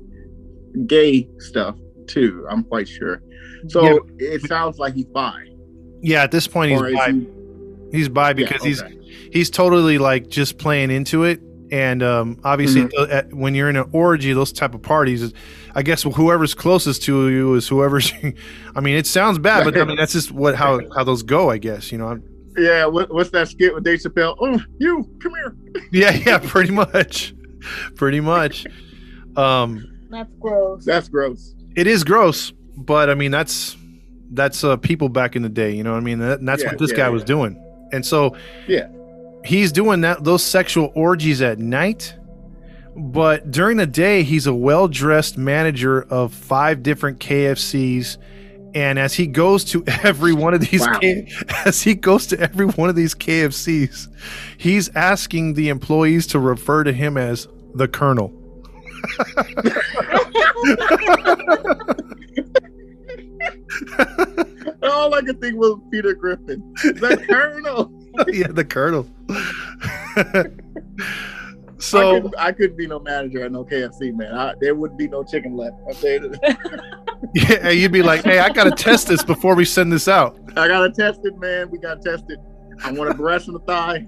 gay 0.86 1.28
stuff 1.38 1.76
too. 2.06 2.46
I'm 2.50 2.64
quite 2.64 2.88
sure. 2.88 3.22
So 3.68 3.84
Yeah. 3.84 3.98
it 4.18 4.42
sounds 4.42 4.78
like 4.78 4.94
he's 4.94 5.04
bi. 5.06 5.34
yeah, 6.02 6.22
at 6.22 6.30
this 6.30 6.46
point 6.46 6.70
he's 6.72 6.80
Or 6.80 6.90
bi. 6.92 7.12
he- 7.12 7.26
He's 7.92 8.08
bi 8.08 8.32
because 8.32 8.62
he's 8.62 8.80
okay. 8.82 8.96
he's 9.32 9.50
totally 9.50 9.98
like 9.98 10.28
just 10.28 10.58
playing 10.58 10.92
into 10.92 11.24
it 11.24 11.40
and 11.72 12.02
um, 12.04 12.38
obviously 12.44 12.82
Mm-hmm. 12.82 13.12
at- 13.12 13.34
when 13.34 13.54
you're 13.56 13.68
in 13.68 13.74
an 13.76 13.88
orgy 13.92 14.32
those 14.32 14.52
type 14.52 14.74
of 14.76 14.82
parties 14.82 15.32
i 15.74 15.82
guess 15.82 16.04
whoever's 16.04 16.54
closest 16.54 17.02
to 17.04 17.28
you 17.28 17.54
is 17.54 17.66
whoever's 17.66 18.12
i 18.76 18.80
mean 18.80 18.96
it 18.96 19.06
sounds 19.08 19.40
bad 19.40 19.64
but 19.64 19.76
i 19.76 19.84
mean 19.84 19.96
that's 20.00 20.12
just 20.12 20.30
what 20.30 20.54
how 20.54 20.80
how 20.94 21.02
those 21.02 21.24
go 21.24 21.50
i 21.50 21.58
guess 21.58 21.90
you 21.90 21.98
know 21.98 22.06
I'm- 22.06 22.22
yeah. 22.56 22.86
What, 22.86 23.12
what's 23.12 23.30
that 23.30 23.48
skit 23.48 23.74
with 23.74 23.84
Dave 23.84 24.00
Chappelle? 24.00 24.36
Oh, 24.40 24.60
you 24.78 25.08
come 25.22 25.32
here. 25.34 25.56
yeah 25.92 26.10
yeah 26.26 26.38
pretty 26.38 26.72
much 26.72 27.34
pretty 27.94 28.20
much 28.20 28.66
um 29.36 29.86
That's 30.10 30.32
gross. 30.40 30.84
That's 30.84 31.08
gross. 31.08 31.54
it 31.76 31.86
is 31.86 32.02
gross 32.04 32.52
but 32.76 33.08
i 33.10 33.14
mean 33.14 33.30
that's 33.30 33.76
that's 34.32 34.64
uh, 34.64 34.76
people 34.76 35.08
back 35.08 35.36
in 35.36 35.42
the 35.42 35.48
day 35.48 35.72
you 35.74 35.82
know 35.84 35.90
what 35.92 35.98
i 35.98 36.00
mean 36.00 36.18
that, 36.20 36.38
and 36.40 36.48
that's 36.48 36.62
Yeah, 36.62 36.70
what 36.70 36.78
this 36.78 36.90
yeah, 36.92 36.96
guy 36.96 37.08
was 37.10 37.22
doing 37.24 37.56
and 37.92 38.04
so 38.04 38.36
Yeah. 38.66 38.88
he's 39.44 39.70
doing 39.72 40.00
that 40.02 40.24
those 40.24 40.42
sexual 40.42 40.90
orgies 40.94 41.42
at 41.42 41.58
night 41.58 42.14
but 42.96 43.50
during 43.50 43.76
the 43.76 43.86
day 43.86 44.22
he's 44.22 44.46
a 44.46 44.54
well-dressed 44.54 45.36
manager 45.38 46.02
of 46.02 46.32
five 46.32 46.82
different 46.82 47.18
kfcs 47.20 48.16
and 48.74 48.98
as 48.98 49.14
he 49.14 49.26
goes 49.26 49.64
to 49.64 49.82
every 50.02 50.32
one 50.32 50.54
of 50.54 50.60
these 50.60 50.80
Wow. 50.80 50.98
K- 51.00 51.28
as 51.64 51.82
he 51.82 51.94
goes 51.94 52.26
to 52.28 52.40
every 52.40 52.66
one 52.66 52.88
of 52.88 52.96
these 52.96 53.14
kfcs 53.14 54.08
he's 54.58 54.88
asking 54.96 55.54
the 55.54 55.68
employees 55.68 56.26
to 56.28 56.38
refer 56.38 56.84
to 56.84 56.92
him 56.92 57.16
as 57.16 57.48
the 57.74 57.88
colonel 57.88 58.32
All 64.82 65.14
I 65.14 65.20
could 65.22 65.40
think 65.40 65.56
was 65.56 65.78
Peter 65.90 66.14
Griffin. 66.14 66.74
The 66.82 67.22
Colonel. 67.28 67.92
yeah 68.26 68.48
the 68.48 68.64
colonel 68.64 69.06
I, 71.80 71.82
so 71.82 72.12
couldn't, 72.12 72.34
I 72.38 72.52
couldn't 72.52 72.76
be 72.76 72.86
no 72.86 73.00
manager 73.00 73.42
at 73.42 73.52
no 73.52 73.64
KFC, 73.64 74.14
man. 74.14 74.34
I, 74.34 74.52
there 74.60 74.74
would 74.74 74.98
be 74.98 75.08
no 75.08 75.24
chicken 75.24 75.56
left. 75.56 75.76
I 75.88 75.92
tell 75.94 76.10
you, 76.10 76.34
yeah, 77.34 77.70
you'd 77.70 77.90
be 77.90 78.02
like, 78.02 78.22
"Hey, 78.22 78.38
I 78.38 78.50
gotta 78.50 78.70
test 78.70 79.08
this 79.08 79.24
before 79.24 79.54
we 79.54 79.64
send 79.64 79.90
this 79.90 80.06
out." 80.06 80.38
I 80.56 80.68
gotta 80.68 80.90
test 80.90 81.20
it, 81.24 81.38
man. 81.38 81.70
We 81.70 81.78
gotta 81.78 82.00
test 82.00 82.24
it. 82.28 82.38
I 82.84 82.92
want 82.92 83.10
a 83.10 83.14
breast 83.14 83.48
and 83.48 83.56
a 83.56 83.60
thigh. 83.60 84.06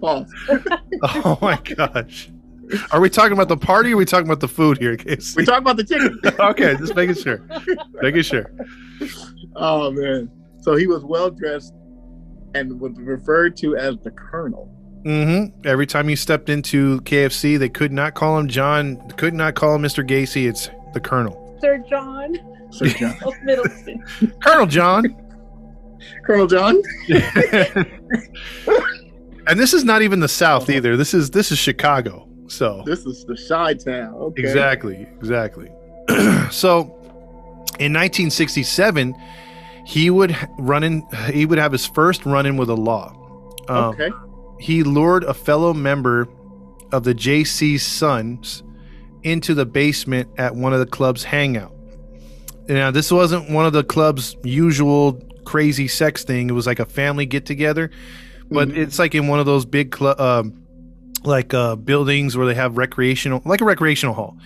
Pause. 0.00 0.32
Oh 1.02 1.38
my 1.42 1.56
gosh. 1.56 2.30
Are 2.92 3.00
we 3.00 3.10
talking 3.10 3.32
about 3.32 3.48
the 3.48 3.56
party 3.56 3.90
or 3.90 3.94
are 3.94 3.96
we 3.96 4.04
talking 4.04 4.26
about 4.26 4.38
the 4.38 4.48
food 4.48 4.78
here, 4.78 4.96
Casey? 4.96 5.34
We 5.36 5.44
talk 5.44 5.58
about 5.58 5.76
the 5.76 5.84
chicken. 5.84 6.20
okay, 6.38 6.76
just 6.76 6.94
making 6.94 7.16
sure. 7.16 7.44
Making 8.00 8.22
sure. 8.22 8.52
Oh 9.56 9.90
man. 9.90 10.30
So 10.60 10.76
he 10.76 10.86
was 10.86 11.04
well 11.04 11.30
dressed 11.30 11.74
and 12.54 12.80
was 12.80 12.92
referred 12.96 13.56
to 13.58 13.76
as 13.76 13.98
the 14.04 14.10
Colonel. 14.12 14.72
Mm-hmm. 15.04 15.66
Every 15.66 15.86
time 15.86 16.10
you 16.10 16.16
stepped 16.16 16.48
into 16.48 17.00
KFC, 17.02 17.58
they 17.58 17.68
could 17.68 17.92
not 17.92 18.14
call 18.14 18.38
him 18.38 18.48
John, 18.48 18.96
could 19.16 19.34
not 19.34 19.54
call 19.54 19.74
him 19.74 19.82
Mr. 19.82 20.06
Gacy. 20.06 20.48
It's 20.48 20.70
the 20.92 21.00
Colonel. 21.00 21.58
Sir 21.60 21.78
John 21.88 22.36
Sir 22.70 22.86
John. 22.86 23.16
of 23.24 23.34
Middleton. 23.42 24.04
Colonel 24.42 24.66
John. 24.66 25.16
Colonel 26.24 26.46
John. 26.46 26.80
and 29.46 29.58
this 29.58 29.74
is 29.74 29.84
not 29.84 30.02
even 30.02 30.20
the 30.20 30.28
South 30.28 30.70
either. 30.70 30.96
This 30.96 31.12
is 31.14 31.30
this 31.30 31.52
is 31.52 31.58
Chicago. 31.58 32.26
So 32.46 32.82
This 32.84 33.06
is 33.06 33.24
the 33.24 33.36
Chi-Town. 33.48 34.12
Okay. 34.14 34.42
Exactly, 34.42 35.06
exactly. 35.18 35.70
so, 36.50 36.80
in 37.78 37.92
1967, 37.92 39.14
he 39.86 40.10
would 40.10 40.36
run 40.58 40.82
in. 40.82 41.06
He 41.32 41.46
would 41.46 41.58
have 41.58 41.70
his 41.70 41.86
first 41.86 42.26
run-in 42.26 42.56
with 42.56 42.68
the 42.68 42.76
law. 42.76 43.14
Um, 43.68 43.94
Okay. 43.94 44.10
He 44.60 44.82
lured 44.82 45.24
a 45.24 45.34
fellow 45.34 45.72
member 45.74 46.28
of 46.92 47.04
the 47.04 47.14
JC 47.14 47.78
Sons 47.80 48.62
into 49.22 49.54
the 49.54 49.66
basement 49.66 50.28
at 50.38 50.54
one 50.54 50.72
of 50.72 50.78
the 50.80 50.86
club's 50.86 51.24
hangout. 51.24 51.72
Now, 52.68 52.90
this 52.90 53.10
wasn't 53.10 53.50
one 53.50 53.66
of 53.66 53.72
the 53.72 53.82
club's 53.84 54.36
usual 54.44 55.20
crazy 55.44 55.88
sex 55.88 56.24
thing. 56.24 56.48
It 56.48 56.52
was 56.52 56.66
like 56.66 56.78
a 56.78 56.84
family 56.84 57.26
get 57.26 57.44
together, 57.46 57.90
but 58.50 58.68
Mhm. 58.68 58.76
it's 58.76 58.98
like 58.98 59.14
in 59.14 59.26
one 59.26 59.40
of 59.40 59.46
those 59.46 59.64
big 59.64 59.90
club. 59.90 60.20
Um, 60.20 60.54
like 61.22 61.52
uh, 61.52 61.76
buildings 61.76 62.34
where 62.34 62.46
they 62.46 62.54
have 62.54 62.78
recreational, 62.78 63.42
like 63.44 63.60
a 63.60 63.64
recreational 63.66 64.14
hall, 64.14 64.38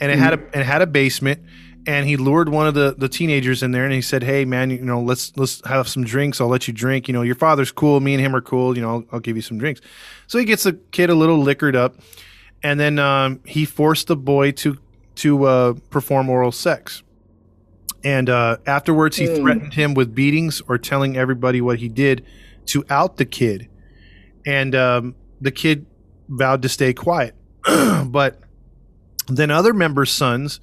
and 0.00 0.10
it 0.10 0.18
had 0.18 0.32
a 0.32 0.58
it 0.58 0.64
had 0.64 0.80
a 0.80 0.86
basement. 0.86 1.40
And 1.84 2.06
he 2.06 2.16
lured 2.16 2.48
one 2.48 2.68
of 2.68 2.74
the, 2.74 2.94
the 2.96 3.08
teenagers 3.08 3.62
in 3.62 3.72
there, 3.72 3.84
and 3.84 3.92
he 3.92 4.00
said, 4.02 4.22
"Hey, 4.22 4.44
man, 4.44 4.70
you 4.70 4.84
know, 4.84 5.00
let's 5.02 5.36
let's 5.36 5.60
have 5.66 5.88
some 5.88 6.04
drinks. 6.04 6.40
I'll 6.40 6.46
let 6.48 6.68
you 6.68 6.74
drink. 6.74 7.08
You 7.08 7.12
know, 7.14 7.22
your 7.22 7.34
father's 7.34 7.72
cool. 7.72 7.98
Me 7.98 8.14
and 8.14 8.22
him 8.24 8.36
are 8.36 8.40
cool. 8.40 8.76
You 8.76 8.82
know, 8.82 8.90
I'll, 8.90 9.04
I'll 9.12 9.20
give 9.20 9.34
you 9.34 9.42
some 9.42 9.58
drinks." 9.58 9.80
So 10.28 10.38
he 10.38 10.44
gets 10.44 10.62
the 10.62 10.74
kid 10.92 11.10
a 11.10 11.14
little 11.16 11.38
liquored 11.38 11.74
up, 11.74 11.96
and 12.62 12.78
then 12.78 13.00
um, 13.00 13.40
he 13.44 13.64
forced 13.64 14.06
the 14.06 14.16
boy 14.16 14.52
to 14.52 14.78
to 15.16 15.44
uh, 15.44 15.74
perform 15.90 16.30
oral 16.30 16.52
sex. 16.52 17.02
And 18.04 18.30
uh, 18.30 18.58
afterwards, 18.66 19.16
he 19.16 19.26
Hmm. 19.26 19.34
threatened 19.36 19.74
him 19.74 19.94
with 19.94 20.14
beatings 20.14 20.60
or 20.68 20.78
telling 20.78 21.16
everybody 21.16 21.60
what 21.60 21.78
he 21.80 21.88
did 21.88 22.24
to 22.66 22.84
out 22.90 23.16
the 23.16 23.24
kid. 23.24 23.68
And 24.46 24.74
um, 24.74 25.14
the 25.40 25.50
kid 25.50 25.86
vowed 26.28 26.62
to 26.62 26.68
stay 26.68 26.92
quiet. 26.94 27.34
but 28.06 28.40
then 29.28 29.50
other 29.50 29.72
members' 29.72 30.10
sons 30.10 30.60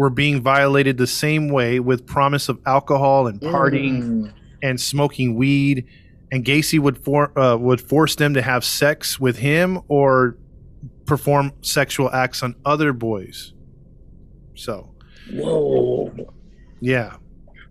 were 0.00 0.08
being 0.08 0.40
violated 0.40 0.96
the 0.96 1.06
same 1.06 1.50
way 1.50 1.78
with 1.78 2.06
promise 2.06 2.48
of 2.48 2.58
alcohol 2.64 3.26
and 3.26 3.38
partying 3.38 4.00
Mm. 4.02 4.32
and 4.62 4.80
smoking 4.80 5.34
weed. 5.34 5.84
And 6.32 6.42
Gacy 6.42 6.78
would 6.78 6.96
for, 6.96 7.38
uh, 7.38 7.54
would 7.58 7.82
force 7.82 8.14
them 8.14 8.32
to 8.32 8.40
have 8.40 8.64
sex 8.64 9.20
with 9.20 9.36
him 9.36 9.78
or 9.88 10.38
perform 11.04 11.52
sexual 11.60 12.08
acts 12.12 12.42
on 12.42 12.54
other 12.64 12.94
boys. 12.94 13.52
So, 14.54 14.88
Whoa. 15.34 16.10
yeah, 16.80 17.16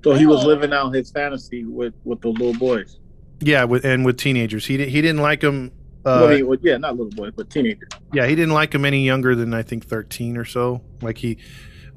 So 0.04 0.14
he 0.14 0.28
was 0.28 0.46
living 0.46 0.72
out 0.72 0.94
his 0.94 1.10
fantasy 1.10 1.66
with 1.66 1.96
with 2.04 2.22
the 2.22 2.28
little 2.30 2.54
boys. 2.54 3.00
yeah, 3.42 3.64
with 3.64 3.84
and 3.86 4.06
with 4.06 4.18
teenagers, 4.18 4.68
he 4.68 4.78
di- 4.78 4.90
he 4.90 5.02
didn't 5.02 5.22
like 5.24 5.42
them. 5.42 5.72
well, 6.06 6.26
Uh, 6.26 6.36
he, 6.36 6.44
well, 6.44 6.60
yeah, 6.62 6.78
not 6.78 6.96
little 6.96 7.12
boys, 7.12 7.32
but 7.36 7.50
teenagers. 7.50 7.90
yeah, 8.14 8.28
he 8.28 8.36
didn't 8.36 8.54
like 8.54 8.70
them 8.70 8.86
any 8.86 9.04
younger 9.04 9.34
than 9.36 9.52
I 9.52 9.64
think 9.64 9.86
thirteen 9.88 10.38
or 10.38 10.46
so. 10.46 10.82
Like 11.02 11.18
he, 11.18 11.38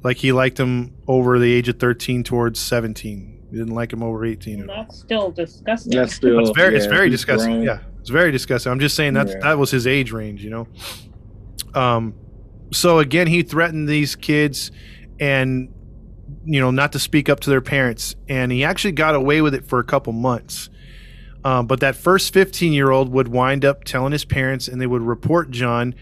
like 0.03 0.17
he 0.17 0.31
liked 0.31 0.59
him 0.59 0.93
over 1.07 1.39
the 1.39 1.51
age 1.51 1.67
of 1.69 1.79
thirteen 1.79 2.23
towards 2.23 2.59
seventeen. 2.59 3.39
He 3.51 3.57
didn't 3.57 3.73
like 3.75 3.91
him 3.93 4.03
over 4.03 4.25
eighteen. 4.25 4.65
That's 4.67 4.99
still 4.99 5.31
disgusting. 5.31 5.91
That's 5.95 6.13
still. 6.13 6.39
It's 6.39 6.51
very, 6.51 6.75
it's 6.75 6.85
yeah, 6.85 6.91
very 6.91 7.09
disgusting. 7.09 7.51
grown. 7.53 7.63
Yeah, 7.63 7.79
it's 7.99 8.09
very 8.09 8.31
disgusting. 8.31 8.71
I'm 8.71 8.79
just 8.79 8.95
saying 8.95 9.13
that 9.13 9.27
Yeah. 9.27 9.39
that 9.41 9.57
was 9.57 9.71
his 9.71 9.87
age 9.87 10.11
range, 10.11 10.43
you 10.43 10.49
know. 10.49 10.67
Um, 11.73 12.15
so 12.71 12.99
again, 12.99 13.27
he 13.27 13.43
threatened 13.43 13.87
these 13.87 14.15
kids, 14.15 14.71
and 15.19 15.73
you 16.45 16.59
know, 16.59 16.71
not 16.71 16.91
to 16.93 16.99
speak 16.99 17.29
up 17.29 17.39
to 17.41 17.49
their 17.49 17.61
parents, 17.61 18.15
and 18.27 18.51
he 18.51 18.63
actually 18.63 18.91
got 18.93 19.15
away 19.15 19.41
with 19.41 19.53
it 19.53 19.65
for 19.65 19.79
a 19.79 19.83
couple 19.83 20.13
months. 20.13 20.69
Um, 21.45 21.67
but 21.67 21.81
that 21.81 21.95
first 21.95 22.33
15 22.33 22.71
year 22.73 22.89
old 22.89 23.09
would 23.09 23.27
wind 23.27 23.65
up 23.65 23.83
telling 23.83 24.11
his 24.13 24.25
parents, 24.25 24.67
and 24.67 24.79
they 24.81 24.87
would 24.87 25.01
report 25.01 25.51
John, 25.51 25.93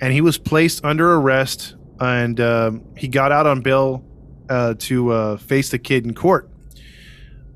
and 0.00 0.12
he 0.12 0.20
was 0.20 0.38
placed 0.38 0.84
under 0.84 1.14
arrest, 1.14 1.76
and 2.00 2.40
um, 2.40 2.84
he 2.96 3.08
got 3.08 3.32
out 3.32 3.46
on 3.46 3.60
bail 3.60 4.04
uh, 4.48 4.74
to 4.78 5.10
uh, 5.12 5.36
face 5.38 5.70
the 5.70 5.78
kid 5.78 6.04
in 6.04 6.14
court. 6.14 6.50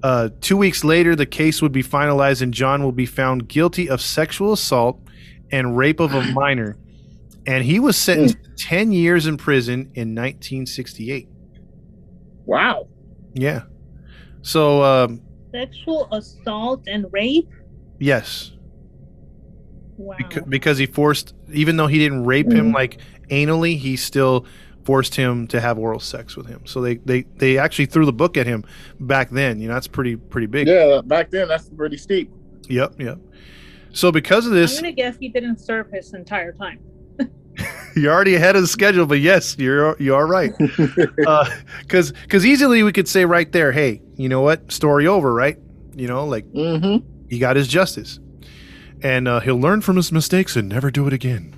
Uh, 0.02 0.30
two 0.40 0.56
weeks 0.56 0.82
later, 0.82 1.14
the 1.14 1.26
case 1.26 1.60
would 1.60 1.72
be 1.72 1.82
finalized, 1.82 2.40
and 2.42 2.54
John 2.54 2.82
will 2.82 2.92
be 2.92 3.06
found 3.06 3.48
guilty 3.48 3.88
of 3.88 4.00
sexual 4.00 4.52
assault 4.54 4.98
and 5.52 5.76
rape 5.76 6.00
of 6.00 6.14
a 6.14 6.22
minor. 6.32 6.76
And 7.46 7.64
he 7.64 7.78
was 7.78 7.96
sentenced 7.96 8.36
to 8.42 8.50
10 8.56 8.92
years 8.92 9.26
in 9.26 9.36
prison 9.36 9.90
in 9.94 10.14
1968. 10.14 11.28
Wow. 12.46 12.88
Yeah. 13.34 13.62
So, 14.42 14.82
um, 14.82 15.20
Sexual 15.52 16.08
assault 16.12 16.84
and 16.86 17.06
rape. 17.12 17.48
yes, 17.98 18.52
Wow. 19.96 20.16
beca- 20.18 20.48
because 20.48 20.78
he 20.78 20.86
forced, 20.86 21.34
even 21.52 21.76
though 21.76 21.86
he 21.88 21.98
didn't 21.98 22.24
rape 22.24 22.50
him 22.50 22.70
Mhm. 22.70 22.74
like 22.74 22.98
anally, 23.30 23.78
he 23.78 23.96
still 23.96 24.46
forced 24.84 25.14
him 25.14 25.46
to 25.48 25.60
have 25.60 25.78
oral 25.78 26.00
sex 26.00 26.36
with 26.36 26.46
him. 26.46 26.62
So 26.66 26.80
they, 26.80 26.96
they, 26.96 27.22
they 27.36 27.58
actually 27.58 27.86
threw 27.86 28.06
the 28.06 28.12
book 28.12 28.36
at 28.36 28.46
him 28.46 28.64
back 28.98 29.30
then. 29.30 29.60
You 29.60 29.68
know, 29.68 29.74
that's 29.74 29.86
pretty, 29.86 30.16
pretty 30.16 30.46
big. 30.46 30.66
Yeah, 30.66 31.00
back 31.04 31.30
then 31.30 31.48
that's 31.48 31.68
pretty 31.68 31.96
steep. 31.96 32.30
Yep. 32.68 33.00
Yep. 33.00 33.18
So 33.92 34.12
because 34.12 34.46
of 34.46 34.52
this, 34.52 34.78
I'm 34.78 34.84
gonna 34.84 34.92
guess 34.92 35.16
he 35.18 35.28
didn't 35.28 35.58
serve 35.58 35.90
his 35.90 36.14
entire 36.14 36.52
time. 36.52 36.80
you're 37.96 38.12
already 38.12 38.34
ahead 38.34 38.56
of 38.56 38.62
the 38.62 38.68
schedule, 38.68 39.06
but 39.06 39.20
yes, 39.20 39.56
you're 39.58 39.96
you 40.00 40.14
are 40.14 40.26
right. 40.26 40.52
Because 41.80 42.12
because 42.12 42.46
easily 42.46 42.82
we 42.82 42.92
could 42.92 43.08
say 43.08 43.24
right 43.24 43.50
there, 43.50 43.72
hey, 43.72 44.00
you 44.16 44.28
know 44.28 44.40
what, 44.40 44.70
story 44.70 45.06
over, 45.06 45.34
right? 45.34 45.58
You 45.94 46.06
know, 46.06 46.24
like 46.24 46.46
mm-hmm. 46.52 47.06
he 47.28 47.38
got 47.38 47.56
his 47.56 47.66
justice, 47.66 48.20
and 49.02 49.26
uh, 49.26 49.40
he'll 49.40 49.60
learn 49.60 49.80
from 49.80 49.96
his 49.96 50.12
mistakes 50.12 50.56
and 50.56 50.68
never 50.68 50.90
do 50.90 51.06
it 51.06 51.12
again. 51.12 51.56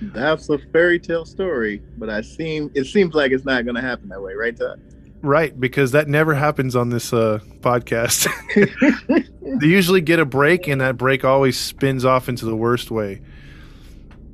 That's 0.00 0.48
a 0.48 0.58
fairy 0.72 0.98
tale 0.98 1.24
story, 1.24 1.82
but 1.96 2.08
I 2.08 2.20
seem 2.20 2.70
it 2.74 2.84
seems 2.84 3.14
like 3.14 3.32
it's 3.32 3.44
not 3.44 3.64
going 3.64 3.74
to 3.74 3.80
happen 3.82 4.08
that 4.08 4.22
way, 4.22 4.34
right? 4.34 4.56
Todd? 4.56 4.80
Right, 5.20 5.58
because 5.58 5.90
that 5.92 6.06
never 6.06 6.34
happens 6.34 6.76
on 6.76 6.90
this 6.90 7.12
uh, 7.12 7.40
podcast. 7.60 8.28
they 9.60 9.66
usually 9.66 10.00
get 10.00 10.20
a 10.20 10.24
break, 10.24 10.68
and 10.68 10.80
that 10.80 10.96
break 10.96 11.24
always 11.24 11.58
spins 11.58 12.04
off 12.04 12.28
into 12.28 12.44
the 12.44 12.54
worst 12.54 12.90
way. 12.90 13.20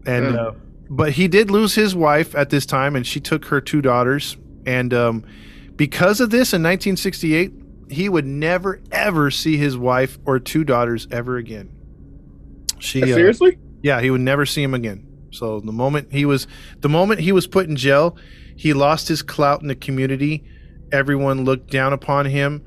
And 0.05 0.37
uh, 0.37 0.53
but 0.91 1.13
he 1.13 1.29
did 1.29 1.51
lose 1.51 1.75
his 1.75 1.95
wife 1.95 2.35
at 2.35 2.51
this 2.51 2.67
time, 2.67 2.97
and 2.97 3.07
she 3.07 3.21
took 3.21 3.47
her 3.47 3.61
two 3.61 3.81
daughters. 3.81 4.37
And 4.67 4.93
um, 4.93 5.25
because 5.77 6.21
of 6.21 6.31
this, 6.31 6.53
in 6.53 6.63
1968, 6.63 7.53
he 7.91 8.09
would 8.11 8.27
never 8.27 8.81
ever 8.93 9.31
see 9.31 9.57
his 9.57 9.79
wife 9.79 10.19
or 10.27 10.39
two 10.39 10.65
daughters 10.65 11.09
ever 11.11 11.39
again. 11.39 11.71
She 12.79 13.03
uh, 13.03 13.07
Seriously? 13.07 13.59
yeah, 13.83 14.03
he 14.03 14.11
would 14.11 14.21
never 14.21 14.45
see 14.45 14.63
him 14.63 14.75
again. 14.75 15.07
So 15.35 15.61
the 15.61 15.73
moment 15.73 16.13
he 16.13 16.25
was 16.25 16.47
the 16.81 16.89
moment 16.89 17.21
he 17.21 17.33
was 17.33 17.47
put 17.47 17.69
in 17.69 17.77
jail, 17.77 18.17
he 18.57 18.73
lost 18.73 19.09
his 19.09 19.23
clout 19.23 19.63
in 19.63 19.69
the 19.69 19.75
community. 19.75 20.45
Everyone 20.93 21.45
looked 21.45 21.71
down 21.71 21.93
upon 21.93 22.27
him 22.27 22.65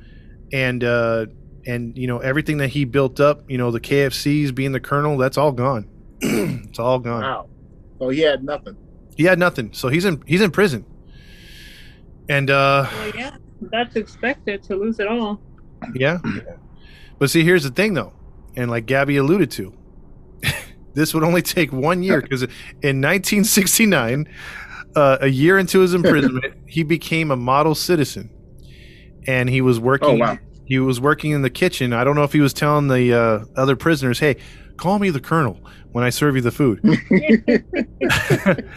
and 0.51 0.83
uh 0.83 1.25
and 1.65 1.97
you 1.97 2.07
know 2.07 2.19
everything 2.19 2.57
that 2.57 2.69
he 2.69 2.85
built 2.85 3.19
up, 3.19 3.49
you 3.49 3.57
know, 3.57 3.71
the 3.71 3.79
KFCs 3.79 4.53
being 4.53 4.71
the 4.71 4.79
colonel, 4.79 5.17
that's 5.17 5.37
all 5.37 5.51
gone. 5.51 5.87
it's 6.21 6.79
all 6.79 6.99
gone. 6.99 7.21
Wow. 7.21 7.49
So 7.99 8.09
he 8.09 8.21
had 8.21 8.43
nothing. 8.43 8.77
He 9.15 9.23
had 9.23 9.39
nothing. 9.39 9.73
So 9.73 9.89
he's 9.89 10.05
in 10.05 10.23
he's 10.25 10.41
in 10.41 10.51
prison. 10.51 10.85
And 12.29 12.49
uh 12.49 12.87
Well, 12.91 13.11
yeah, 13.15 13.37
that's 13.61 13.95
expected 13.95 14.63
to 14.63 14.75
lose 14.75 14.99
it 14.99 15.07
all. 15.07 15.39
Yeah. 15.93 16.19
But 17.19 17.29
see, 17.29 17.43
here's 17.43 17.63
the 17.63 17.71
thing, 17.71 17.93
though, 17.93 18.13
and 18.55 18.69
like 18.69 18.85
Gabby 18.85 19.17
alluded 19.17 19.51
to, 19.51 19.73
this 20.97 21.13
would 21.13 21.23
only 21.23 21.43
take 21.43 21.71
one 21.71 22.01
year 22.01 22.21
because 22.21 22.41
in 22.41 23.01
1969, 23.01 24.27
uh, 24.95 25.17
a 25.21 25.27
year 25.27 25.59
into 25.59 25.79
his 25.79 25.93
imprisonment, 25.93 26.55
he 26.67 26.81
became 26.81 27.29
a 27.29 27.35
model 27.35 27.75
citizen, 27.75 28.31
and 29.27 29.47
he 29.47 29.61
was 29.61 29.79
working. 29.79 30.21
Oh, 30.21 30.25
wow. 30.25 30.39
He 30.65 30.79
was 30.79 30.99
working 30.99 31.31
in 31.31 31.43
the 31.43 31.51
kitchen. 31.51 31.93
I 31.93 32.03
don't 32.03 32.15
know 32.15 32.23
if 32.23 32.33
he 32.33 32.41
was 32.41 32.51
telling 32.51 32.87
the 32.87 33.13
uh, 33.13 33.45
other 33.55 33.75
prisoners, 33.75 34.17
"Hey, 34.17 34.37
call 34.75 34.97
me 34.97 35.11
the 35.11 35.21
colonel 35.21 35.59
when 35.91 36.03
I 36.03 36.09
serve 36.09 36.35
you 36.35 36.41
the 36.41 36.51
food." 36.51 36.81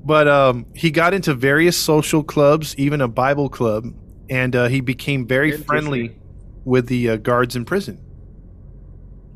but 0.04 0.26
um, 0.26 0.66
he 0.74 0.90
got 0.90 1.12
into 1.12 1.34
various 1.34 1.76
social 1.76 2.24
clubs, 2.24 2.74
even 2.78 3.02
a 3.02 3.08
Bible 3.08 3.50
club, 3.50 3.84
and 4.30 4.56
uh, 4.56 4.68
he 4.68 4.80
became 4.80 5.26
very 5.26 5.52
friendly 5.52 6.16
with 6.64 6.88
the 6.88 7.10
uh, 7.10 7.16
guards 7.16 7.54
in 7.56 7.66
prison. 7.66 8.02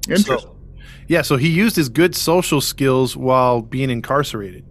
Interesting. 0.08 0.38
So, 0.38 0.51
yeah, 1.12 1.20
so 1.20 1.36
he 1.36 1.50
used 1.50 1.76
his 1.76 1.90
good 1.90 2.14
social 2.14 2.62
skills 2.62 3.14
while 3.14 3.60
being 3.60 3.90
incarcerated. 3.90 4.64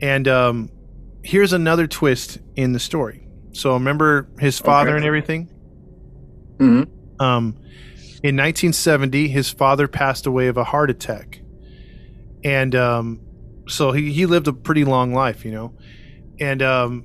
And 0.00 0.26
um, 0.26 0.70
here's 1.22 1.52
another 1.52 1.86
twist 1.86 2.38
in 2.56 2.72
the 2.72 2.78
story. 2.80 3.28
So 3.52 3.74
remember 3.74 4.30
his 4.40 4.58
father 4.58 4.90
Okay. 4.92 4.96
and 4.96 5.04
everything. 5.04 5.50
Mhm. 6.56 6.88
Um, 7.20 7.54
in 8.22 8.34
1970, 8.36 9.28
his 9.28 9.50
father 9.50 9.86
passed 9.88 10.24
away 10.24 10.46
of 10.46 10.56
a 10.56 10.64
heart 10.64 10.88
attack, 10.88 11.42
and 12.42 12.74
um, 12.74 13.20
so 13.68 13.92
he 13.92 14.10
he 14.10 14.24
lived 14.24 14.48
a 14.48 14.54
pretty 14.54 14.84
long 14.86 15.12
life, 15.12 15.44
you 15.44 15.50
know. 15.50 15.74
And 16.40 16.62
um, 16.62 17.04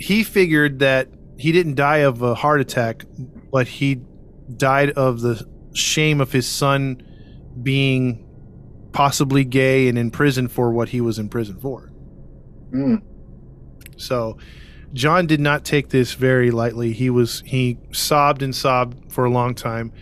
he 0.00 0.24
figured 0.24 0.80
that 0.80 1.08
he 1.38 1.52
didn't 1.52 1.76
die 1.76 1.98
of 1.98 2.20
a 2.22 2.34
heart 2.34 2.60
attack, 2.60 3.04
but 3.52 3.68
he 3.68 4.00
died 4.56 4.90
of 4.90 5.20
the 5.20 5.46
shame 5.74 6.20
of 6.20 6.32
his 6.32 6.48
son 6.48 7.00
being 7.62 8.26
possibly 8.92 9.44
gay 9.44 9.88
and 9.88 9.98
in 9.98 10.10
prison 10.10 10.48
for 10.48 10.70
what 10.70 10.88
he 10.88 11.00
was 11.00 11.18
in 11.18 11.28
prison 11.28 11.58
for. 11.60 11.92
Mm. 12.72 13.02
So 13.96 14.38
John 14.92 15.26
did 15.26 15.40
not 15.40 15.64
take 15.64 15.90
this 15.90 16.14
very 16.14 16.50
lightly. 16.50 16.92
He 16.92 17.10
was 17.10 17.42
he 17.46 17.78
sobbed 17.92 18.42
and 18.42 18.54
sobbed 18.54 19.12
for 19.12 19.24
a 19.24 19.30
long 19.30 19.54
time, 19.54 19.92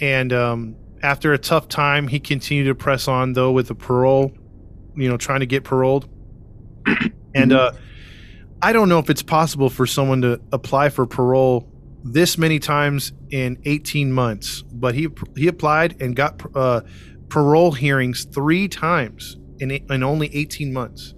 and 0.00 0.32
um, 0.32 0.76
after 1.02 1.32
a 1.32 1.38
tough 1.38 1.68
time, 1.68 2.08
he 2.08 2.20
continued 2.20 2.64
to 2.64 2.74
press 2.74 3.08
on 3.08 3.32
though 3.32 3.52
with 3.52 3.68
the 3.68 3.74
parole, 3.74 4.32
you 4.96 5.08
know, 5.08 5.16
trying 5.16 5.40
to 5.40 5.46
get 5.46 5.64
paroled. 5.64 6.08
and 7.34 7.52
uh, 7.52 7.72
I 8.62 8.72
don't 8.72 8.88
know 8.88 8.98
if 8.98 9.10
it's 9.10 9.22
possible 9.22 9.70
for 9.70 9.86
someone 9.86 10.22
to 10.22 10.40
apply 10.52 10.90
for 10.90 11.06
parole 11.06 11.68
this 12.02 12.38
many 12.38 12.58
times 12.58 13.12
in 13.30 13.58
18 13.64 14.12
months, 14.12 14.62
but 14.62 14.94
he 14.94 15.08
he 15.36 15.48
applied 15.48 16.00
and 16.00 16.14
got 16.14 16.40
uh, 16.54 16.80
parole 17.28 17.72
hearings 17.72 18.24
three 18.24 18.68
times 18.68 19.36
in 19.58 19.70
in 19.70 20.02
only 20.02 20.34
18 20.34 20.72
months. 20.72 21.14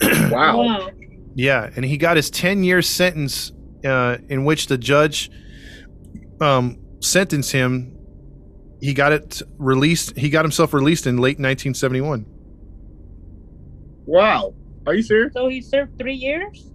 Wow. 0.30 0.62
Wow. 0.62 0.90
Yeah, 1.34 1.70
and 1.76 1.84
he 1.84 1.96
got 1.96 2.16
his 2.16 2.28
10 2.30 2.64
year 2.64 2.82
sentence 2.82 3.52
uh, 3.84 4.18
in 4.28 4.44
which 4.44 4.66
the 4.66 4.76
judge 4.76 5.30
um, 6.40 6.78
sentenced 7.00 7.52
him. 7.52 7.96
He 8.80 8.94
got 8.94 9.12
it 9.12 9.42
released. 9.58 10.16
He 10.16 10.28
got 10.28 10.44
himself 10.44 10.74
released 10.74 11.06
in 11.06 11.16
late 11.18 11.38
1971. 11.38 12.26
Wow. 14.04 14.54
Are 14.86 14.94
you 14.94 15.02
serious? 15.02 15.32
So 15.32 15.48
he 15.48 15.60
served 15.60 15.98
three 15.98 16.14
years? 16.14 16.68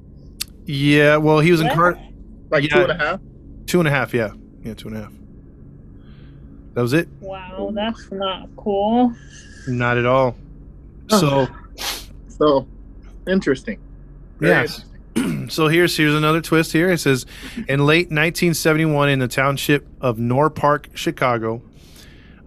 Yeah, 0.66 1.18
well, 1.18 1.40
he 1.40 1.52
was 1.52 1.62
in 1.62 1.68
What? 1.68 1.98
Car 2.50 2.60
Like 2.60 2.70
Yeah. 2.70 2.76
two 2.76 2.82
and 2.84 2.92
a 2.92 2.98
half? 3.06 3.20
two 3.66 3.80
and 3.80 3.88
a 3.88 3.92
half. 3.92 4.14
Yeah, 4.14 4.32
yeah, 4.64 4.74
two 4.74 4.88
and 4.90 4.98
a 4.98 5.02
half. 5.02 5.12
That 6.74 6.82
was 6.82 6.94
it. 6.94 7.08
Wow, 7.22 7.72
that's 7.74 8.12
not 8.12 8.50
cool. 8.56 9.14
Not 9.68 9.98
at 9.98 10.06
all. 10.06 10.36
So 11.10 11.48
So 12.28 12.68
interesting. 13.28 13.80
Very 14.40 14.52
Yes. 14.54 14.86
interesting. 15.16 15.50
so 15.50 15.68
here's 15.68 15.98
here's 15.98 16.14
another 16.14 16.42
twist 16.42 16.72
here. 16.74 16.92
It 16.92 17.00
says 17.00 17.26
in 17.68 17.86
late 17.86 18.08
1971 18.12 19.10
in 19.10 19.20
the 19.20 19.28
township 19.28 19.88
of 20.00 20.20
Nor 20.20 20.50
Park, 20.52 20.90
Chicago, 20.94 21.62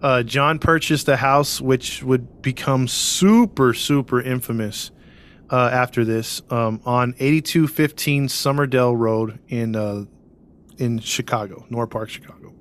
uh, 0.01 0.23
John 0.23 0.57
purchased 0.59 1.07
a 1.09 1.17
house 1.17 1.59
which 1.59 2.01
would 2.01 2.41
become 2.41 2.87
super 2.87 3.73
super 3.73 4.21
infamous 4.21 4.91
uh, 5.51 5.69
after 5.71 6.03
this 6.05 6.41
um, 6.49 6.81
on 6.85 7.13
8215 7.19 8.27
Summerdale 8.27 8.97
Road 8.97 9.39
in 9.49 9.75
uh, 9.75 10.05
in 10.77 10.99
Chicago, 10.99 11.65
Nor 11.69 11.85
Park, 11.87 12.09
Chicago. 12.09 12.53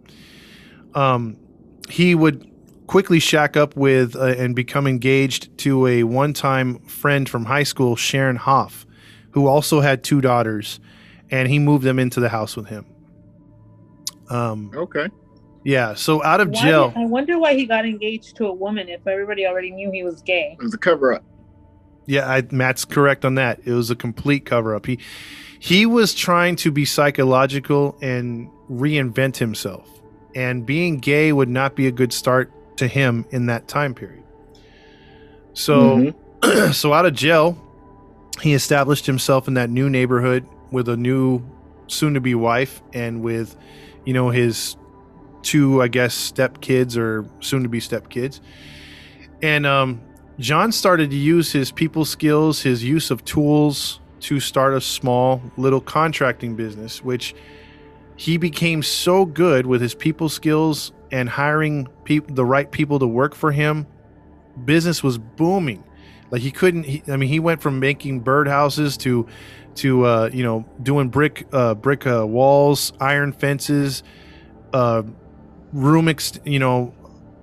Um, 0.95 1.37
he 1.89 2.15
would 2.15 2.47
quickly 2.87 3.21
shack 3.21 3.57
up 3.57 3.77
with 3.77 4.17
uh, 4.17 4.25
and 4.25 4.55
become 4.57 4.87
engaged 4.87 5.57
to 5.59 5.87
a 5.87 6.03
one-time 6.03 6.81
friend 6.81 7.29
from 7.29 7.45
high 7.45 7.63
school, 7.63 7.95
Sharon 7.97 8.35
Hoff, 8.37 8.85
who 9.31 9.47
also 9.47 9.81
had 9.81 10.03
two 10.03 10.21
daughters, 10.21 10.81
and 11.31 11.49
he 11.49 11.59
moved 11.61 11.85
them 11.85 11.99
into 12.01 12.19
the 12.21 12.29
house 12.29 12.57
with 12.57 12.67
him. 12.67 12.85
Um, 14.29 14.71
Okay. 14.75 15.07
yeah. 15.65 15.95
So 15.95 16.23
out 16.25 16.41
of 16.41 16.49
Why 16.51 16.63
jail, 16.63 16.89
did- 16.91 16.99
I 16.99 17.07
wonder 17.07 17.39
why 17.39 17.55
he 17.55 17.67
got 17.67 17.85
engaged 17.87 18.37
to 18.37 18.47
a 18.47 18.53
woman 18.53 18.89
if 18.89 19.07
everybody 19.07 19.47
already 19.47 19.71
knew 19.71 19.91
he 19.93 20.03
was 20.03 20.21
gay. 20.23 20.57
It 20.59 20.63
was 20.63 20.75
a 20.75 20.79
cover 20.79 21.15
up. 21.15 21.25
Yeah, 22.11 22.29
I, 22.29 22.43
Matt's 22.51 22.85
correct 22.85 23.25
on 23.25 23.37
that. 23.37 23.61
It 23.65 23.73
was 23.73 23.89
a 23.89 23.95
complete 23.95 24.45
cover 24.45 24.75
up. 24.75 24.85
He 24.85 24.99
he 25.61 25.87
was 25.87 26.13
trying 26.13 26.57
to 26.57 26.73
be 26.73 26.85
psychological 26.85 27.97
and 28.03 28.51
reinvent 28.69 29.37
himself, 29.37 29.89
and 30.35 30.67
being 30.67 30.99
gay 30.99 31.33
would 31.33 31.49
not 31.49 31.77
be 31.77 31.87
a 31.87 31.93
good 31.93 32.13
start 32.13 32.51
to 32.79 32.89
him 32.89 33.27
in 33.31 33.47
that 33.47 33.69
time 33.69 33.95
period. 33.95 34.25
So, 35.55 36.13
Mhm. 36.43 36.73
so 36.75 36.93
out 36.93 37.07
of 37.07 37.15
jail, 37.15 37.57
he 38.41 38.55
established 38.55 39.07
himself 39.07 39.47
in 39.47 39.55
that 39.55 39.71
new 39.71 39.89
neighborhood 39.89 40.45
with 40.73 40.89
a 40.89 40.97
new 40.97 41.43
soon-to-be 41.87 42.35
wife 42.35 42.83
and 42.93 43.23
with, 43.23 43.55
you 44.05 44.15
know, 44.15 44.31
his 44.31 44.77
two, 45.43 45.81
I 45.81 45.87
guess, 45.87 46.15
step 46.15 46.61
kids 46.61 46.97
or 46.97 47.25
soon-to-be 47.39 47.79
step 47.79 48.09
kids, 48.09 48.41
and 49.43 49.65
um, 49.65 50.01
John 50.41 50.73
started 50.73 51.11
to 51.11 51.17
use 51.17 51.53
his 51.53 51.71
people 51.71 52.07
skills, 52.07 52.63
his 52.63 52.83
use 52.83 53.11
of 53.11 53.23
tools 53.27 54.01
to 54.21 54.41
start 54.41 54.73
a 54.73 54.81
small 54.81 55.43
little 55.59 55.83
contracting 55.83 56.57
business, 56.57 57.05
which 57.05 57.35
he 58.17 58.39
became 58.39 58.83
so 58.83 59.27
good 59.27 59.67
with 59.67 59.83
his 59.83 59.95
people 59.95 60.31
skills 60.31 60.93
and 61.13 61.29
hiring 61.29 61.89
peop- 62.05 62.35
the 62.35 62.45
right 62.45 62.71
people 62.71 62.99
to 63.01 63.07
work 63.07 63.35
for 63.35 63.53
him. 63.53 63.87
Business 64.65 65.03
was 65.03 65.19
booming. 65.19 65.85
Like 66.31 66.41
he 66.41 66.51
couldn't. 66.51 66.85
He, 66.85 67.03
I 67.07 67.17
mean, 67.17 67.29
he 67.29 67.39
went 67.39 67.61
from 67.61 67.79
making 67.79 68.25
birdhouses 68.25 68.97
to, 69.01 69.27
to 69.77 70.07
uh, 70.07 70.31
you 70.33 70.43
know, 70.43 70.65
doing 70.83 71.11
brick 71.11 71.47
uh, 71.53 71.75
brick 71.75 72.07
uh, 72.07 72.27
walls, 72.27 72.95
iron 72.99 73.33
fences, 73.33 74.03
uh, 74.73 75.03
room, 75.75 76.09
ex- 76.09 76.41
you 76.47 76.59
know, 76.59 76.95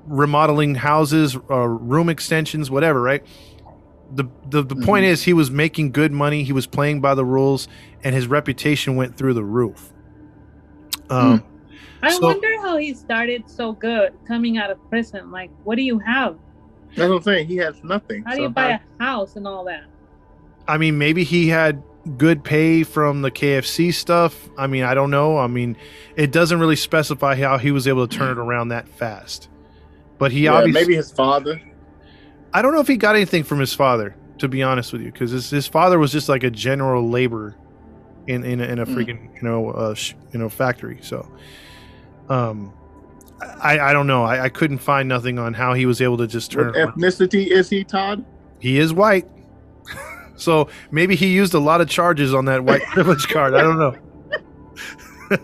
remodeling 0.07 0.75
houses, 0.75 1.35
uh, 1.49 1.55
room 1.67 2.09
extensions, 2.09 2.71
whatever, 2.71 3.01
right? 3.01 3.23
The 4.15 4.25
the, 4.49 4.63
the 4.63 4.75
point 4.75 5.05
is 5.05 5.23
he 5.23 5.33
was 5.33 5.51
making 5.51 5.91
good 5.91 6.11
money, 6.11 6.43
he 6.43 6.53
was 6.53 6.65
playing 6.65 7.01
by 7.01 7.13
the 7.13 7.25
rules, 7.25 7.67
and 8.03 8.15
his 8.15 8.27
reputation 8.27 8.95
went 8.95 9.17
through 9.17 9.33
the 9.33 9.43
roof. 9.43 9.91
Um, 11.09 11.43
I 12.01 12.11
So- 12.11 12.21
wonder 12.27 12.47
how 12.61 12.77
he 12.77 12.93
started 12.93 13.49
so 13.49 13.73
good 13.73 14.13
coming 14.27 14.57
out 14.57 14.69
of 14.71 14.77
prison. 14.89 15.31
Like, 15.31 15.49
what 15.63 15.75
do 15.75 15.81
you 15.81 15.99
have? 15.99 16.35
That's 16.95 17.09
what 17.09 17.17
I'm 17.17 17.21
saying. 17.23 17.47
He 17.47 17.57
has 17.57 17.83
nothing. 17.83 18.23
How 18.23 18.35
do 18.35 18.41
you 18.41 18.47
So 18.47 18.51
buy 18.53 18.79
a 18.99 19.03
house 19.03 19.35
and 19.35 19.47
all 19.47 19.65
that? 19.65 19.83
I 20.67 20.77
mean, 20.77 20.97
maybe 20.97 21.23
he 21.23 21.47
had 21.49 21.81
good 22.17 22.43
pay 22.43 22.83
from 22.83 23.21
the 23.21 23.31
KFC 23.31 23.91
stuff. 23.93 24.49
I 24.57 24.67
mean, 24.67 24.83
I 24.83 24.93
don't 24.93 25.11
know. 25.11 25.37
I 25.37 25.47
mean, 25.47 25.75
it 26.15 26.31
doesn't 26.31 26.59
really 26.59 26.75
specify 26.75 27.35
how 27.35 27.57
he 27.57 27.71
was 27.71 27.87
able 27.87 28.07
to 28.07 28.17
turn 28.17 28.31
it 28.31 28.37
around 28.37 28.69
that 28.69 28.87
fast. 28.87 29.49
But 30.17 30.31
he 30.31 30.45
yeah, 30.45 30.53
obviously 30.53 30.81
maybe 30.81 30.95
his 30.95 31.11
father. 31.11 31.61
I 32.53 32.61
don't 32.61 32.73
know 32.73 32.79
if 32.79 32.87
he 32.87 32.97
got 32.97 33.15
anything 33.15 33.43
from 33.43 33.59
his 33.59 33.73
father, 33.73 34.15
to 34.39 34.47
be 34.47 34.63
honest 34.63 34.91
with 34.93 35.01
you, 35.01 35.11
because 35.11 35.31
his, 35.31 35.49
his 35.49 35.67
father 35.67 35.99
was 35.99 36.11
just 36.11 36.27
like 36.29 36.43
a 36.43 36.49
general 36.49 37.09
laborer 37.09 37.55
in 38.27 38.43
in 38.43 38.59
a, 38.61 38.63
in 38.65 38.79
a 38.79 38.85
Mm. 38.85 38.95
freaking 38.95 39.35
you 39.35 39.41
know 39.47 39.69
uh, 39.71 39.93
sh- 39.93 40.15
you 40.33 40.39
know 40.39 40.49
factory. 40.49 40.97
So, 41.01 41.29
um, 42.29 42.73
I 43.61 43.79
I 43.79 43.93
don't 43.93 44.07
know. 44.07 44.23
I, 44.23 44.45
I 44.45 44.49
couldn't 44.49 44.79
find 44.79 45.07
nothing 45.07 45.37
on 45.37 45.53
how 45.53 45.73
he 45.73 45.85
was 45.85 46.01
able 46.01 46.17
to 46.17 46.27
just 46.27 46.51
turn. 46.51 46.67
What 46.67 46.75
it 46.75 46.79
around. 46.81 46.93
ethnicity 46.93 47.47
is 47.47 47.69
he, 47.69 47.83
Todd? 47.83 48.25
He 48.59 48.79
is 48.79 48.91
white, 48.93 49.27
so 50.35 50.67
maybe 50.89 51.15
he 51.15 51.27
used 51.27 51.53
a 51.53 51.59
lot 51.59 51.79
of 51.79 51.87
charges 51.89 52.33
on 52.33 52.45
that 52.45 52.63
white 52.63 52.81
privilege 52.83 53.27
card. 53.27 53.53
I 53.53 53.61
don't 53.61 53.77
know. 53.77 53.95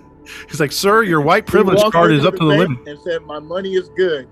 He's 0.50 0.60
like, 0.60 0.72
sir, 0.72 1.04
your 1.04 1.22
white 1.22 1.46
privilege 1.46 1.82
card 1.92 2.12
is 2.12 2.26
up 2.26 2.34
to 2.36 2.40
the 2.40 2.46
limit. 2.46 2.88
And 2.88 3.00
said, 3.02 3.22
"My 3.24 3.40
money 3.40 3.74
is 3.76 3.90
good." 3.96 4.28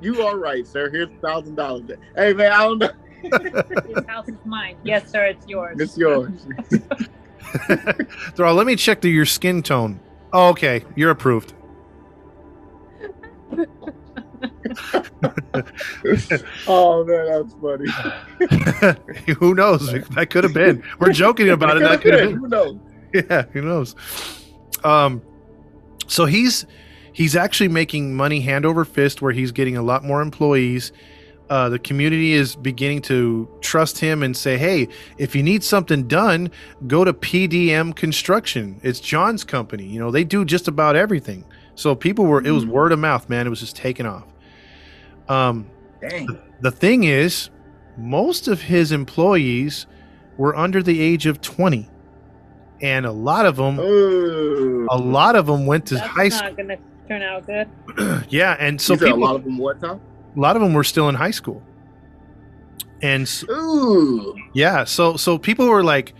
You 0.00 0.22
are 0.22 0.38
right, 0.38 0.66
sir. 0.66 0.90
Here's 0.90 1.08
a 1.08 1.20
thousand 1.20 1.54
dollars. 1.56 1.90
Hey 2.16 2.32
man, 2.32 2.52
I 2.52 2.58
don't 2.64 2.78
know. 2.78 2.90
This 3.22 4.06
house 4.06 4.28
is 4.28 4.36
mine. 4.44 4.76
Yes, 4.82 5.10
sir, 5.10 5.26
it's 5.26 5.46
yours. 5.46 5.76
It's 5.78 5.98
yours. 5.98 6.46
Throw, 8.34 8.54
let 8.54 8.66
me 8.66 8.76
check 8.76 9.00
the, 9.02 9.10
your 9.10 9.26
skin 9.26 9.62
tone. 9.62 10.00
Oh, 10.32 10.48
okay, 10.50 10.84
you're 10.96 11.10
approved. 11.10 11.52
oh 16.66 17.04
man, 17.04 17.26
that's 17.26 17.54
funny. 17.60 17.90
Who 19.38 19.54
knows? 19.54 19.92
That 19.92 20.28
could 20.30 20.44
have 20.44 20.54
been. 20.54 20.82
We're 20.98 21.12
joking 21.12 21.50
about 21.50 21.76
it. 21.76 21.80
That 21.80 22.00
could 22.00 22.14
have 22.14 22.30
been. 22.30 22.38
Who 22.38 22.48
knows? 22.48 22.76
Yeah, 23.12 23.42
who 23.52 23.62
knows? 23.62 23.96
Um, 24.84 25.20
So 26.06 26.24
he's 26.26 26.64
he's 27.12 27.34
actually 27.36 27.68
making 27.68 28.14
money 28.14 28.40
hand 28.40 28.64
over 28.66 28.84
fist, 28.84 29.20
where 29.22 29.32
he's 29.32 29.52
getting 29.52 29.76
a 29.76 29.82
lot 29.82 30.04
more 30.04 30.20
employees. 30.22 30.92
Uh, 31.48 31.68
the 31.68 31.78
community 31.80 32.32
is 32.32 32.54
beginning 32.54 33.02
to 33.02 33.48
trust 33.60 33.98
him 33.98 34.22
and 34.22 34.36
say, 34.36 34.56
"Hey, 34.56 34.86
if 35.18 35.34
you 35.34 35.42
need 35.42 35.64
something 35.64 36.06
done, 36.06 36.50
go 36.86 37.04
to 37.04 37.12
PDM 37.12 37.92
Construction. 37.92 38.78
It's 38.84 39.00
John's 39.00 39.42
company. 39.42 39.84
You 39.84 39.98
know 39.98 40.10
they 40.12 40.22
do 40.24 40.44
just 40.44 40.68
about 40.68 40.94
everything." 40.94 41.44
So 41.74 41.94
people 41.96 42.26
were 42.26 42.40
it 42.44 42.52
was 42.52 42.64
Mhm. 42.64 42.68
word 42.68 42.92
of 42.92 42.98
mouth, 43.00 43.28
man. 43.28 43.46
It 43.46 43.50
was 43.50 43.58
just 43.60 43.74
taking 43.74 44.06
off. 44.06 44.26
Um, 45.28 45.66
Dang. 46.00 46.28
the 46.60 46.70
thing 46.70 47.04
is, 47.04 47.50
most 47.98 48.46
of 48.48 48.62
his 48.62 48.92
employees 48.92 49.86
were 50.36 50.56
under 50.56 50.82
the 50.82 51.00
age 51.00 51.26
of 51.26 51.40
20. 51.40 51.88
And 52.82 53.04
a 53.04 53.12
lot 53.12 53.44
of 53.44 53.56
them, 53.56 53.78
Oh. 53.80 54.86
a 54.88 54.96
lot 54.98 55.36
of 55.36 55.46
them 55.46 55.66
went 55.66 55.86
to 55.86 55.96
That's 55.96 56.06
high 56.06 56.28
school. 56.30 56.50
Not 57.10 57.44
gonna 57.46 57.46
turn 57.46 57.96
out 57.96 57.96
good. 57.96 58.26
yeah, 58.30 58.56
and 58.58 58.80
so 58.80 58.96
people, 58.96 59.14
a 59.14 59.16
lot 59.18 59.36
of 59.36 59.44
them 59.44 59.58
what 59.58 59.80
Tom? 59.80 60.00
a 60.36 60.40
lot 60.40 60.56
of 60.56 60.62
them 60.62 60.72
were 60.74 60.84
still 60.84 61.08
in 61.08 61.14
high 61.14 61.30
school. 61.30 61.62
And 63.02 63.22
s- 63.22 63.44
Ooh. 63.48 64.36
yeah, 64.52 64.84
so 64.84 65.16
so 65.16 65.38
people 65.38 65.68
were 65.68 65.82
like, 65.84 66.12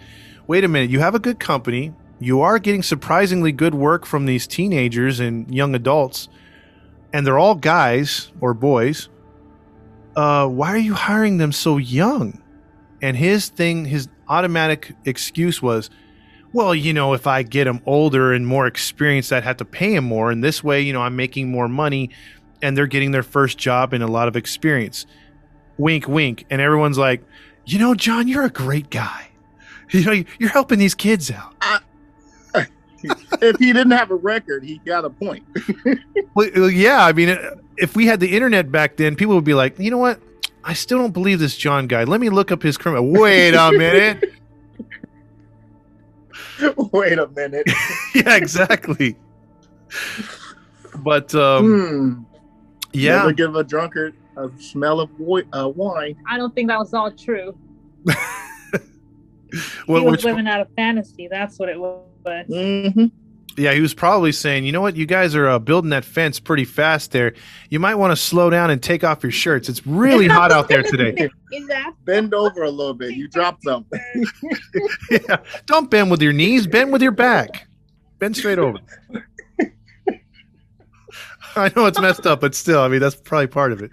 "Wait 0.46 0.64
a 0.64 0.68
minute, 0.68 0.90
you 0.90 1.00
have 1.00 1.14
a 1.14 1.18
good 1.18 1.38
company. 1.38 1.94
You 2.18 2.40
are 2.42 2.58
getting 2.58 2.82
surprisingly 2.82 3.52
good 3.52 3.74
work 3.74 4.04
from 4.04 4.26
these 4.26 4.46
teenagers 4.46 5.20
and 5.20 5.52
young 5.54 5.74
adults, 5.74 6.28
and 7.12 7.26
they're 7.26 7.38
all 7.38 7.54
guys 7.54 8.30
or 8.40 8.54
boys. 8.54 9.08
Uh, 10.16 10.46
why 10.46 10.70
are 10.70 10.78
you 10.78 10.94
hiring 10.94 11.38
them 11.38 11.52
so 11.52 11.76
young?" 11.76 12.42
And 13.02 13.16
his 13.16 13.48
thing, 13.48 13.86
his 13.86 14.08
automatic 14.28 14.94
excuse 15.06 15.62
was, 15.62 15.88
"Well, 16.52 16.74
you 16.74 16.92
know, 16.92 17.14
if 17.14 17.26
I 17.26 17.42
get 17.42 17.64
them 17.64 17.80
older 17.86 18.32
and 18.32 18.46
more 18.46 18.66
experienced, 18.66 19.32
I'd 19.32 19.44
have 19.44 19.58
to 19.58 19.64
pay 19.64 19.94
them 19.94 20.04
more, 20.04 20.30
and 20.30 20.42
this 20.42 20.62
way, 20.64 20.80
you 20.80 20.92
know, 20.92 21.02
I'm 21.02 21.16
making 21.16 21.50
more 21.50 21.68
money, 21.68 22.10
and 22.62 22.76
they're 22.76 22.86
getting 22.86 23.12
their 23.12 23.22
first 23.22 23.58
job 23.58 23.92
and 23.92 24.02
a 24.02 24.08
lot 24.08 24.28
of 24.28 24.36
experience." 24.36 25.06
Wink, 25.78 26.06
wink, 26.06 26.44
and 26.50 26.60
everyone's 26.60 26.98
like, 26.98 27.22
"You 27.64 27.78
know, 27.78 27.94
John, 27.94 28.28
you're 28.28 28.44
a 28.44 28.50
great 28.50 28.90
guy. 28.90 29.26
You 29.92 30.04
know, 30.04 30.24
you're 30.38 30.50
helping 30.50 30.78
these 30.78 30.94
kids 30.94 31.32
out." 31.32 31.82
if 33.42 33.58
he 33.58 33.72
didn't 33.72 33.92
have 33.92 34.10
a 34.10 34.14
record, 34.14 34.62
he 34.62 34.78
got 34.84 35.04
a 35.04 35.10
point. 35.10 35.44
Well, 36.32 36.48
well, 36.54 36.70
yeah, 36.70 37.04
I 37.04 37.12
mean, 37.12 37.30
uh, 37.30 37.56
if 37.76 37.96
we 37.96 38.06
had 38.06 38.20
the 38.20 38.36
internet 38.36 38.70
back 38.70 38.96
then, 38.96 39.16
people 39.16 39.34
would 39.34 39.42
be 39.42 39.54
like, 39.54 39.76
"You 39.80 39.90
know 39.90 39.98
what? 39.98 40.20
I 40.62 40.74
still 40.74 40.98
don't 40.98 41.10
believe 41.12 41.40
this 41.40 41.56
John 41.56 41.88
guy. 41.88 42.04
Let 42.04 42.20
me 42.20 42.28
look 42.28 42.52
up 42.52 42.62
his 42.62 42.78
criminal." 42.78 43.10
Wait 43.10 43.52
a 43.52 43.72
minute. 43.72 44.32
Wait 46.92 47.18
a 47.18 47.28
minute. 47.28 47.66
yeah, 48.14 48.36
exactly. 48.36 49.16
But 50.98 51.34
um, 51.34 52.26
Hmm. 52.26 52.36
yeah, 52.92 53.16
Never 53.18 53.32
give 53.32 53.54
a 53.56 53.64
drunkard 53.64 54.14
a 54.36 54.50
smell 54.58 55.00
of 55.00 55.10
wi- 55.18 55.44
uh, 55.52 55.68
wine. 55.68 56.16
I 56.28 56.36
don't 56.36 56.54
think 56.54 56.68
that 56.68 56.78
was 56.78 56.94
all 56.94 57.10
true. 57.10 57.56
what, 58.02 58.14
he 59.86 59.92
was 59.92 60.04
which, 60.04 60.24
living 60.24 60.46
out 60.46 60.60
of 60.60 60.68
fantasy. 60.76 61.28
That's 61.28 61.58
what 61.58 61.68
it 61.68 61.78
was. 61.78 62.06
Mm-hmm. 62.26 63.06
Yeah, 63.56 63.72
he 63.72 63.80
was 63.80 63.94
probably 63.94 64.32
saying, 64.32 64.64
"You 64.64 64.72
know 64.72 64.80
what? 64.80 64.96
You 64.96 65.06
guys 65.06 65.34
are 65.34 65.48
uh, 65.48 65.58
building 65.58 65.90
that 65.90 66.04
fence 66.04 66.40
pretty 66.40 66.64
fast 66.64 67.12
there. 67.12 67.34
You 67.68 67.78
might 67.80 67.94
want 67.96 68.12
to 68.12 68.16
slow 68.16 68.50
down 68.50 68.70
and 68.70 68.82
take 68.82 69.04
off 69.04 69.22
your 69.22 69.32
shirts. 69.32 69.68
It's 69.68 69.86
really 69.86 70.28
hot 70.38 70.52
out 70.52 70.68
there 70.68 70.82
today." 70.82 71.28
Is 71.52 71.70
Bend 72.04 72.34
over 72.34 72.62
a 72.62 72.70
little 72.70 72.94
bit. 72.94 73.14
You 73.14 73.28
dropped 73.28 73.64
them. 73.64 73.86
yeah, 75.10 75.38
don't 75.66 75.90
bend 75.90 76.10
with 76.10 76.22
your 76.22 76.32
knees. 76.32 76.66
Bend 76.66 76.92
with 76.92 77.02
your 77.02 77.12
back. 77.12 77.66
Bend 78.18 78.36
straight 78.36 78.58
over. 78.58 78.78
I 81.56 81.72
know 81.74 81.86
it's 81.86 82.00
messed 82.00 82.26
up, 82.26 82.40
but 82.40 82.54
still, 82.54 82.80
I 82.80 82.88
mean, 82.88 83.00
that's 83.00 83.16
probably 83.16 83.48
part 83.48 83.72
of 83.72 83.82
it. 83.82 83.90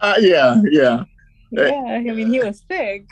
Uh, 0.00 0.14
yeah, 0.20 0.60
yeah. 0.70 1.04
Yeah, 1.50 1.70
I 1.72 2.00
mean, 2.00 2.32
he 2.32 2.38
was 2.38 2.62
sick. 2.70 3.08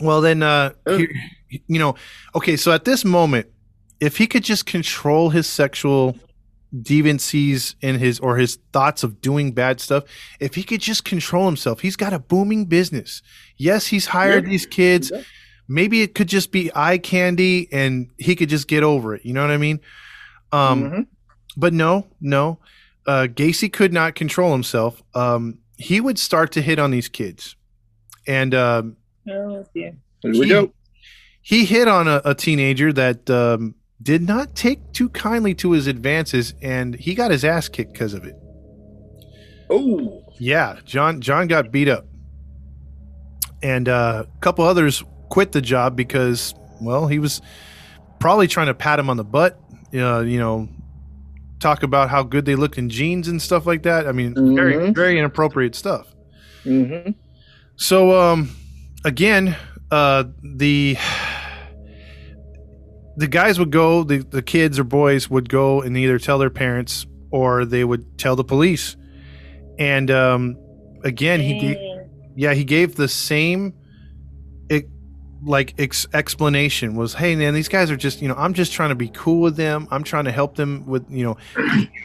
Well, 0.00 0.20
then, 0.20 0.42
uh, 0.42 0.72
here, 0.86 1.08
you 1.48 1.78
know, 1.78 1.94
okay, 2.34 2.56
so 2.56 2.70
at 2.72 2.84
this 2.84 3.04
moment, 3.04 3.46
if 4.00 4.16
he 4.18 4.26
could 4.26 4.44
just 4.44 4.66
control 4.66 5.30
his 5.30 5.46
sexual 5.46 6.16
deviancies 6.74 7.74
in 7.80 7.98
his 7.98 8.20
or 8.20 8.36
his 8.36 8.58
thoughts 8.72 9.02
of 9.02 9.20
doing 9.20 9.52
bad 9.52 9.80
stuff, 9.80 10.04
if 10.40 10.54
he 10.54 10.62
could 10.62 10.80
just 10.80 11.04
control 11.04 11.46
himself, 11.46 11.80
he's 11.80 11.96
got 11.96 12.12
a 12.12 12.18
booming 12.18 12.66
business. 12.66 13.22
Yes, 13.56 13.86
he's 13.86 14.06
hired 14.06 14.44
Yeah. 14.44 14.50
these 14.50 14.66
kids. 14.66 15.10
Yeah. 15.14 15.22
Maybe 15.68 16.02
it 16.02 16.14
could 16.14 16.28
just 16.28 16.50
be 16.50 16.70
eye 16.74 16.98
candy 16.98 17.68
and 17.72 18.08
he 18.18 18.34
could 18.36 18.48
just 18.48 18.68
get 18.68 18.82
over 18.82 19.14
it. 19.14 19.24
You 19.24 19.32
know 19.34 19.42
what 19.42 19.50
I 19.50 19.58
mean? 19.58 19.80
Um, 20.52 20.82
Mhm. 20.84 21.06
but 21.56 21.72
no, 21.74 22.06
no. 22.20 22.58
Uh, 23.06 23.26
Gacy 23.30 23.72
could 23.72 23.92
not 23.92 24.14
control 24.14 24.52
himself. 24.52 25.02
Um, 25.14 25.58
he 25.76 26.00
would 26.00 26.18
start 26.18 26.52
to 26.52 26.62
hit 26.62 26.78
on 26.78 26.90
these 26.90 27.08
kids. 27.08 27.56
And 28.26 28.54
um, 28.54 28.96
Oh, 29.30 29.66
we 30.22 30.32
he- 30.42 30.48
go. 30.48 30.72
he 31.42 31.64
hit 31.64 31.88
on 31.88 32.08
a, 32.08 32.20
a 32.24 32.34
teenager 32.34 32.92
that 32.94 33.28
um, 33.30 33.74
did 34.02 34.22
not 34.22 34.54
take 34.54 34.92
too 34.92 35.08
kindly 35.10 35.54
to 35.54 35.72
his 35.72 35.86
advances, 35.86 36.54
and 36.62 36.94
he 36.94 37.14
got 37.14 37.30
his 37.30 37.44
ass 37.44 37.68
kicked 37.68 37.92
because 37.92 38.14
of 38.14 38.24
it. 38.24 38.34
Oh, 39.70 40.22
Yeah, 40.38 40.78
John 40.84 41.20
John 41.20 41.46
got 41.48 41.70
beat 41.72 41.88
up, 41.88 42.06
and 43.62 43.88
uh, 43.88 44.24
a 44.26 44.40
couple 44.40 44.64
others 44.64 45.02
quit 45.30 45.52
the 45.52 45.60
job 45.60 45.96
because, 45.96 46.54
well, 46.80 47.06
he 47.06 47.18
was 47.18 47.42
probably 48.18 48.46
trying 48.46 48.68
to 48.68 48.74
pat 48.74 48.98
him 48.98 49.10
on 49.10 49.16
the 49.16 49.24
butt. 49.24 49.60
Uh, 49.92 50.20
you 50.20 50.38
know, 50.38 50.68
talk 51.60 51.82
about 51.82 52.08
how 52.08 52.22
good 52.22 52.44
they 52.44 52.54
looked 52.54 52.78
in 52.78 52.88
jeans 52.88 53.26
and 53.28 53.42
stuff 53.42 53.66
like 53.66 53.82
that. 53.82 54.06
I 54.06 54.12
mean, 54.12 54.34
very 54.54 54.74
Mhm. 54.74 54.94
very 54.94 55.18
inappropriate 55.18 55.74
stuff. 55.74 56.06
mm-hmm. 56.64 57.10
So 57.76 58.18
um 58.20 58.50
again, 59.04 59.56
uh 59.90 60.24
the 60.42 60.96
the 63.18 63.26
guys 63.26 63.58
would 63.58 63.72
go, 63.72 64.04
the, 64.04 64.18
the 64.18 64.42
kids 64.42 64.78
or 64.78 64.84
boys 64.84 65.28
would 65.28 65.48
go 65.48 65.82
and 65.82 65.96
either 65.96 66.18
tell 66.20 66.38
their 66.38 66.50
parents 66.50 67.04
or 67.30 67.64
they 67.64 67.84
would 67.84 68.16
tell 68.16 68.36
the 68.36 68.44
police. 68.44 68.96
And 69.78 70.10
um 70.10 70.56
again, 71.04 71.40
he 71.40 71.58
gave, 71.58 71.76
Dang. 71.76 72.10
yeah, 72.36 72.54
he 72.54 72.64
gave 72.64 72.94
the 72.94 73.08
same 73.08 73.74
like 75.42 75.74
ex- 75.78 76.06
explanation 76.12 76.96
was, 76.96 77.14
"Hey 77.14 77.36
man, 77.36 77.54
these 77.54 77.68
guys 77.68 77.90
are 77.90 77.96
just, 77.96 78.20
you 78.20 78.28
know, 78.28 78.34
I'm 78.36 78.54
just 78.54 78.72
trying 78.72 78.88
to 78.88 78.94
be 78.94 79.08
cool 79.08 79.40
with 79.40 79.56
them. 79.56 79.86
I'm 79.90 80.02
trying 80.02 80.24
to 80.24 80.32
help 80.32 80.56
them 80.56 80.84
with, 80.86 81.04
you 81.08 81.24
know, 81.24 81.36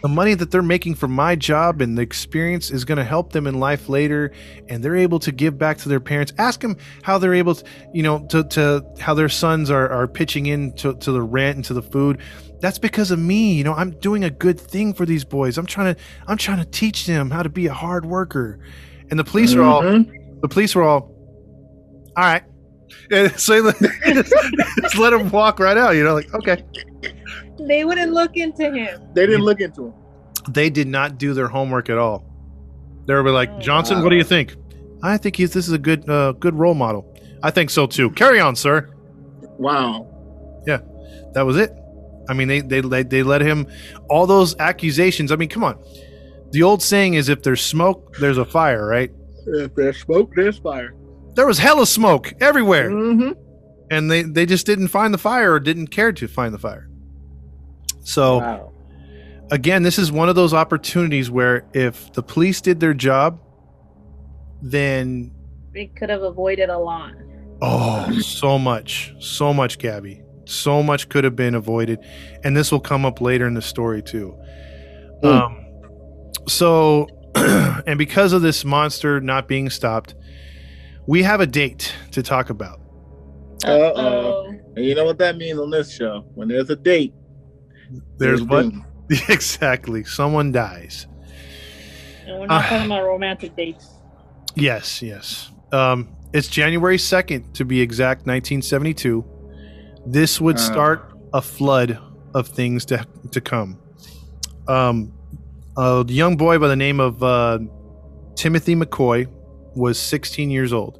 the 0.01 0.07
money 0.09 0.33
that 0.35 0.51
they're 0.51 0.61
making 0.61 0.95
from 0.95 1.11
my 1.11 1.35
job 1.35 1.81
and 1.81 1.97
the 1.97 2.01
experience 2.03 2.69
is 2.69 2.85
going 2.85 2.97
to 2.99 3.03
help 3.03 3.33
them 3.33 3.47
in 3.47 3.59
life 3.59 3.89
later 3.89 4.31
and 4.69 4.83
they're 4.83 4.95
able 4.95 5.19
to 5.19 5.31
give 5.31 5.57
back 5.57 5.77
to 5.79 5.89
their 5.89 5.99
parents. 5.99 6.31
Ask 6.37 6.61
them 6.61 6.77
how 7.01 7.17
they're 7.17 7.33
able 7.33 7.55
to, 7.55 7.63
you 7.93 8.03
know, 8.03 8.25
to 8.27 8.43
to 8.45 8.85
how 8.99 9.13
their 9.13 9.29
sons 9.29 9.71
are 9.71 9.89
are 9.89 10.07
pitching 10.07 10.45
in 10.45 10.71
to, 10.73 10.93
to 10.95 11.11
the 11.11 11.21
rent 11.21 11.55
and 11.55 11.65
to 11.65 11.73
the 11.73 11.81
food. 11.83 12.19
That's 12.59 12.79
because 12.79 13.11
of 13.11 13.19
me. 13.19 13.53
You 13.55 13.63
know, 13.63 13.73
I'm 13.73 13.91
doing 13.99 14.23
a 14.23 14.29
good 14.29 14.59
thing 14.59 14.93
for 14.93 15.05
these 15.05 15.25
boys. 15.25 15.57
I'm 15.57 15.65
trying 15.65 15.95
to 15.95 16.01
I'm 16.27 16.37
trying 16.37 16.59
to 16.59 16.65
teach 16.65 17.07
them 17.07 17.31
how 17.31 17.43
to 17.43 17.49
be 17.49 17.65
a 17.67 17.73
hard 17.73 18.05
worker." 18.05 18.59
And 19.09 19.19
the 19.19 19.23
police 19.23 19.53
are 19.53 19.63
all 19.63 19.81
Mm-hmm. 19.81 20.39
the 20.41 20.47
police 20.47 20.73
were 20.75 20.83
all, 20.83 21.11
all 22.15 22.23
right. 22.23 22.43
And 23.13 23.31
so 23.39 23.71
they 23.71 24.13
just 24.13 24.97
let 24.97 25.13
him 25.13 25.29
walk 25.29 25.59
right 25.59 25.77
out. 25.77 25.91
You 25.91 26.03
know, 26.03 26.15
like 26.15 26.33
okay. 26.33 26.63
They 27.59 27.85
wouldn't 27.85 28.11
look 28.11 28.35
into 28.35 28.71
him. 28.71 29.07
They 29.13 29.25
didn't 29.25 29.43
look 29.43 29.61
into 29.61 29.87
him. 29.87 29.93
They 30.49 30.69
did 30.69 30.87
not 30.87 31.17
do 31.17 31.33
their 31.33 31.47
homework 31.47 31.89
at 31.89 31.97
all. 31.97 32.25
They 33.05 33.13
were 33.13 33.31
like, 33.31 33.59
Johnson, 33.59 34.01
what 34.01 34.09
do 34.09 34.15
you 34.15 34.23
think? 34.23 34.55
I 35.01 35.17
think 35.17 35.35
he's 35.35 35.53
this 35.53 35.67
is 35.67 35.73
a 35.73 35.77
good 35.77 36.09
uh, 36.09 36.31
good 36.33 36.55
role 36.55 36.73
model. 36.73 37.13
I 37.43 37.51
think 37.51 37.69
so 37.69 37.85
too. 37.85 38.09
Carry 38.11 38.39
on, 38.39 38.55
sir. 38.55 38.89
Wow. 39.57 40.07
Yeah, 40.65 40.79
that 41.33 41.45
was 41.45 41.57
it. 41.57 41.71
I 42.29 42.33
mean, 42.33 42.47
they 42.47 42.61
they 42.61 42.81
they, 42.81 43.03
they 43.03 43.23
let 43.23 43.41
him 43.41 43.67
all 44.09 44.25
those 44.25 44.55
accusations. 44.59 45.31
I 45.31 45.35
mean, 45.35 45.49
come 45.49 45.63
on. 45.63 45.77
The 46.51 46.63
old 46.63 46.81
saying 46.81 47.15
is, 47.15 47.29
if 47.29 47.43
there's 47.43 47.61
smoke, 47.61 48.15
there's 48.19 48.37
a 48.37 48.45
fire, 48.45 48.87
right? 48.87 49.11
If 49.47 49.75
there's 49.75 49.99
smoke, 49.99 50.31
there's 50.35 50.57
fire. 50.59 50.93
There 51.35 51.47
was 51.47 51.57
hella 51.59 51.85
smoke 51.87 52.33
everywhere. 52.39 52.89
Mm-hmm. 52.89 53.31
and 53.91 54.09
they 54.09 54.23
they 54.23 54.45
just 54.45 54.65
didn't 54.65 54.87
find 54.89 55.13
the 55.13 55.17
fire 55.17 55.53
or 55.53 55.59
didn't 55.59 55.87
care 55.87 56.11
to 56.13 56.27
find 56.27 56.53
the 56.53 56.59
fire. 56.59 56.87
So 58.01 58.37
Wow. 58.39 58.71
again, 59.51 59.83
this 59.83 59.97
is 59.99 60.11
one 60.11 60.29
of 60.29 60.35
those 60.35 60.53
opportunities 60.53 61.29
where 61.31 61.65
if 61.73 62.11
the 62.13 62.23
police 62.23 62.61
did 62.61 62.79
their 62.79 62.93
job, 62.93 63.39
then 64.61 65.31
They 65.73 65.87
could 65.87 66.09
have 66.09 66.21
avoided 66.23 66.69
a 66.69 66.77
lot. 66.77 67.13
oh, 67.61 68.11
so 68.19 68.57
much, 68.59 69.13
so 69.19 69.53
much, 69.53 69.77
Gabby, 69.79 70.21
so 70.45 70.83
much 70.83 71.09
could 71.09 71.23
have 71.23 71.35
been 71.35 71.55
avoided, 71.55 71.99
and 72.43 72.55
this 72.55 72.71
will 72.71 72.79
come 72.79 73.05
up 73.05 73.21
later 73.21 73.47
in 73.47 73.53
the 73.53 73.61
story 73.61 74.01
too. 74.01 74.35
Hmm. 75.21 75.27
Um, 75.27 75.65
so, 76.47 77.07
and 77.35 77.97
because 77.97 78.33
of 78.33 78.41
this 78.41 78.63
monster 78.65 79.19
not 79.21 79.47
being 79.47 79.69
stopped, 79.69 80.13
we 81.07 81.23
have 81.23 81.41
a 81.41 81.47
date 81.47 81.93
to 82.11 82.23
talk 82.23 82.49
about. 82.49 82.79
Uh-oh. 83.65 83.93
Uh-oh. 83.93 84.47
And 84.75 84.85
you 84.85 84.95
know 84.95 85.05
what 85.05 85.17
that 85.19 85.37
means 85.37 85.59
on 85.59 85.69
this 85.69 85.93
show? 85.95 86.25
When 86.35 86.47
there's 86.47 86.69
a 86.69 86.75
date, 86.75 87.13
There's 88.17 88.41
what 88.41 88.63
Boom. 88.69 88.85
exactly. 89.29 90.03
Someone 90.03 90.51
dies. 90.51 91.07
And 92.25 92.39
we're 92.39 92.47
not 92.47 92.65
Uh, 92.65 92.69
talking 92.69 92.85
about 92.87 93.03
romantic 93.03 93.55
dates. 93.55 93.87
Yes, 94.55 95.01
yes. 95.01 95.51
Um, 95.71 96.09
it's 96.33 96.47
January 96.47 96.97
2nd, 96.97 97.53
to 97.53 97.65
be 97.65 97.81
exact, 97.81 98.25
1972. 98.25 99.23
This 100.05 100.41
would 100.41 100.55
Uh. 100.57 100.59
start 100.59 101.13
a 101.33 101.41
flood 101.41 101.97
of 102.33 102.47
things 102.47 102.85
to, 102.85 103.05
to 103.31 103.41
come. 103.41 103.77
Um, 104.67 105.13
a 105.77 106.05
young 106.07 106.37
boy 106.37 106.57
by 106.59 106.67
the 106.67 106.75
name 106.75 106.99
of 106.99 107.21
uh, 107.23 107.59
Timothy 108.35 108.75
McCoy 108.75 109.27
was 109.75 109.99
16 109.99 110.49
years 110.49 110.73
old. 110.73 110.99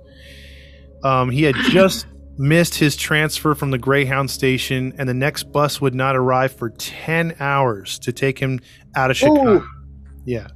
Um, 1.03 1.29
he 1.29 1.43
had 1.43 1.55
just 1.55 2.07
missed 2.37 2.75
his 2.75 2.95
transfer 2.95 3.53
from 3.55 3.71
the 3.71 3.77
Greyhound 3.77 4.31
station, 4.31 4.93
and 4.97 5.07
the 5.07 5.13
next 5.13 5.51
bus 5.51 5.81
would 5.81 5.93
not 5.93 6.15
arrive 6.15 6.53
for 6.53 6.69
10 6.69 7.35
hours 7.39 7.99
to 7.99 8.11
take 8.11 8.39
him 8.39 8.59
out 8.95 9.11
of 9.11 9.17
Chicago. 9.17 9.57
Ooh. 9.57 9.67
Yeah. 10.25 10.47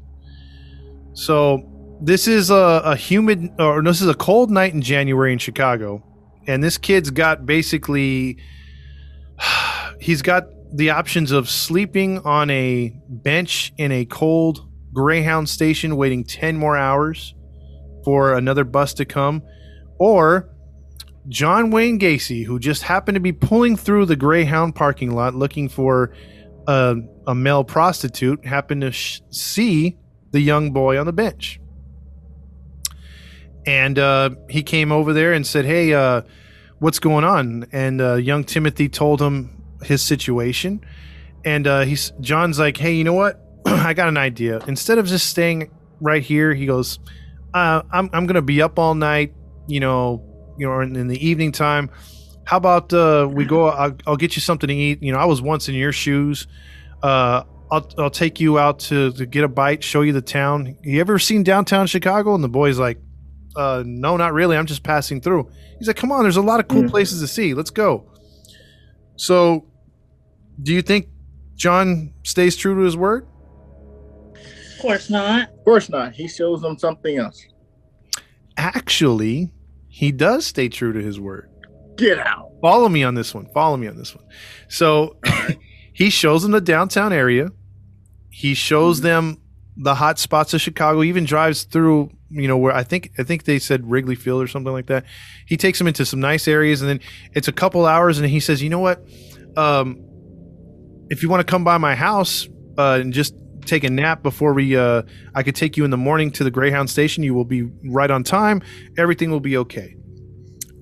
So 1.13 1.97
this 2.01 2.28
is 2.28 2.49
a, 2.49 2.82
a 2.86 2.95
humid, 2.95 3.49
or 3.59 3.82
this 3.84 4.01
is 4.01 4.07
a 4.07 4.13
cold 4.13 4.49
night 4.49 4.74
in 4.74 4.82
January 4.82 5.34
in 5.34 5.39
Chicago, 5.39 6.03
and 6.47 6.63
this 6.63 6.78
kid's 6.78 7.09
got 7.09 7.45
basically, 7.45 8.38
he's 9.99 10.22
got 10.22 10.45
the 10.74 10.89
options 10.89 11.32
of 11.32 11.49
sleeping 11.49 12.20
on 12.20 12.49
a 12.49 12.93
bench 13.07 13.74
in 13.78 13.91
a 13.91 14.05
cold 14.05 14.63
Greyhound 14.93 15.47
station, 15.47 15.95
waiting 15.95 16.24
ten 16.24 16.57
more 16.57 16.78
hours 16.78 17.34
for 18.08 18.36
another 18.36 18.64
bus 18.64 18.93
to 18.93 19.03
come, 19.03 19.43
or 19.99 20.49
John 21.28 21.72
Wayne 21.72 21.99
Gacy, 21.99 22.45
who 22.45 22.58
just 22.58 22.84
happened 22.84 23.16
to 23.16 23.20
be 23.20 23.34
pulling 23.34 23.76
through 23.76 24.05
the 24.05 24.16
Greyhound 24.16 24.76
parking 24.76 25.14
lot 25.14 25.36
looking 25.36 25.68
for 25.68 26.14
a, 26.70 26.95
a 27.28 27.36
male 27.36 27.66
prostitute, 27.66 28.45
happened 28.45 28.80
to 28.84 28.93
sh- 28.93 29.20
see 29.30 29.97
the 30.32 30.39
young 30.39 30.72
boy 30.72 30.97
on 30.97 31.05
the 31.05 31.12
bench. 31.12 31.60
And 33.66 33.99
uh, 33.99 34.30
he 34.49 34.64
came 34.64 34.93
over 34.93 35.12
there 35.12 35.34
and 35.34 35.45
said, 35.45 35.66
Hey, 35.66 35.93
uh, 35.93 36.22
what's 36.80 36.99
going 36.99 37.26
on? 37.26 37.66
And 37.74 37.99
uh, 37.99 38.14
young 38.14 38.45
Timothy 38.45 38.88
told 38.88 39.22
him 39.22 39.62
his 39.84 40.01
situation. 40.01 40.80
And 41.43 41.68
uh, 41.68 41.82
he's 41.82 42.14
John's 42.22 42.58
like, 42.58 42.78
Hey, 42.78 42.93
you 42.93 43.03
know 43.03 43.12
what? 43.12 43.38
I 43.66 43.93
got 43.93 44.08
an 44.08 44.16
idea. 44.16 44.60
Instead 44.66 44.97
of 44.97 45.08
just 45.08 45.30
staying 45.30 45.72
right 45.99 46.24
here, 46.24 46.53
he 46.53 46.66
goes, 46.66 46.99
uh, 47.54 47.82
I'm, 47.91 48.10
I'm 48.14 48.26
going 48.26 48.36
to 48.36 48.41
be 48.41 48.62
up 48.62 48.78
all 48.80 48.95
night, 48.95 49.34
you 49.68 49.80
know, 49.80 50.24
you 50.58 50.68
know, 50.68 50.80
in, 50.82 50.95
in 50.95 51.08
the 51.08 51.26
evening 51.28 51.52
time. 51.52 51.89
How 52.45 52.58
about 52.58 52.93
uh, 52.93 53.28
we 53.32 53.45
go? 53.45 53.68
I'll, 53.68 53.95
I'll 54.06 54.16
get 54.18 54.36
you 54.36 54.41
something 54.41 54.68
to 54.68 54.74
eat. 54.74 55.02
You 55.04 55.12
know, 55.12 55.20
I 55.20 55.26
was 55.26 55.41
once 55.41 55.68
in 55.70 55.76
your 55.76 55.91
shoes. 55.91 56.48
Uh, 57.04 57.43
I'll, 57.70 57.91
I'll 57.98 58.10
take 58.10 58.39
you 58.39 58.58
out 58.58 58.80
to, 58.80 59.12
to 59.12 59.26
get 59.26 59.43
a 59.43 59.48
bite, 59.50 59.84
show 59.84 60.02
you 60.02 60.14
the 60.14 60.22
town. 60.22 60.78
You 60.82 61.02
ever 61.02 61.20
seen 61.20 61.43
downtown 61.43 61.88
Chicago? 61.88 62.34
And 62.36 62.43
the 62.43 62.48
boy's 62.50 62.80
like, 62.80 63.00
uh, 63.58 63.84
no, 63.86 64.16
not 64.18 64.34
really. 64.34 64.56
I'm 64.56 64.66
just 64.66 64.84
passing 64.84 65.20
through. 65.20 65.50
He's 65.78 65.88
like, 65.88 65.98
come 65.98 66.12
on, 66.12 66.24
there's 66.24 66.38
a 66.38 66.41
lot 66.41 66.60
of 66.60 66.68
cool 66.70 66.84
Mhm. 66.84 66.89
places 66.89 67.20
to 67.22 67.28
see. 67.28 67.54
Let's 67.54 67.70
go. 67.72 68.10
So, 69.18 69.66
do 70.62 70.74
you 70.74 70.82
think 70.82 71.08
John 71.56 72.14
stays 72.24 72.56
true 72.56 72.76
to 72.76 72.82
his 72.82 72.95
word? 72.95 73.28
Of 74.78 74.82
course 74.84 75.09
not. 75.09 75.49
Of 75.49 75.63
course 75.63 75.89
not. 75.89 76.13
He 76.13 76.28
shows 76.28 76.61
them 76.61 76.78
something 76.78 77.17
else. 77.17 77.43
Actually, 78.57 79.51
he 79.88 80.11
does 80.11 80.45
stay 80.45 80.69
true 80.69 80.93
to 80.93 80.99
his 81.01 81.19
word. 81.19 81.49
Get 81.95 82.19
out. 82.19 82.51
Follow 82.61 82.89
me 82.89 83.03
on 83.03 83.15
this 83.15 83.34
one. 83.34 83.47
Follow 83.53 83.78
me 83.78 83.88
on 83.88 83.97
this 83.97 84.15
one. 84.15 84.23
So, 84.67 85.17
he 85.93 86.09
shows 86.09 86.43
them 86.43 86.51
the 86.51 86.61
downtown 86.61 87.13
area. 87.13 87.49
He 88.30 88.53
shows 88.53 88.99
Mhm. 88.99 89.03
them 89.03 89.38
the 89.78 89.95
hot 89.95 90.19
spots 90.19 90.53
of 90.53 90.61
Chicago. 90.61 91.01
He 91.01 91.09
even 91.09 91.25
drives 91.25 91.63
through, 91.63 92.11
you 92.30 92.47
know, 92.47 92.57
where 92.57 92.73
I 92.75 92.84
think 92.84 93.11
I 93.19 93.23
think 93.23 93.43
they 93.43 93.59
said 93.59 93.89
Wrigley 93.89 94.15
Field 94.15 94.41
or 94.43 94.47
something 94.47 94.73
like 94.73 94.88
that. 94.88 95.05
He 95.45 95.55
takes 95.57 95.78
them 95.78 95.88
into 95.88 96.05
some 96.05 96.19
nice 96.19 96.47
areas, 96.47 96.82
and 96.82 96.89
then 96.89 96.99
it's 97.34 97.47
a 97.47 97.51
couple 97.51 97.86
hours, 97.86 98.17
and 98.19 98.28
he 98.28 98.39
says, 98.39 98.61
"You 98.63 98.69
know 98.69 98.80
what? 98.80 99.03
Um, 99.55 99.99
if 101.09 101.21
you 101.23 101.30
want 101.30 101.45
to 101.45 101.49
come 101.51 101.63
by 101.63 101.78
my 101.78 101.95
house 101.95 102.47
uh, 102.78 102.99
and 103.01 103.13
just 103.13 103.34
take 103.68 103.84
a 103.84 103.89
nap 103.89 104.24
before 104.24 104.53
we, 104.53 104.76
uh, 104.76 105.03
I 105.36 105.43
could 105.43 105.55
take 105.55 105.78
you 105.78 105.86
in 105.86 105.91
the 105.91 105.97
morning 105.97 106.32
to 106.32 106.43
the 106.43 106.51
Greyhound 106.51 106.89
station. 106.89 107.24
You 107.24 107.34
will 107.34 107.45
be 107.45 107.63
right 107.86 108.09
on 108.09 108.24
time. 108.24 108.61
Everything 108.97 109.32
will 109.32 109.39
be 109.39 109.57
okay." 109.57 109.95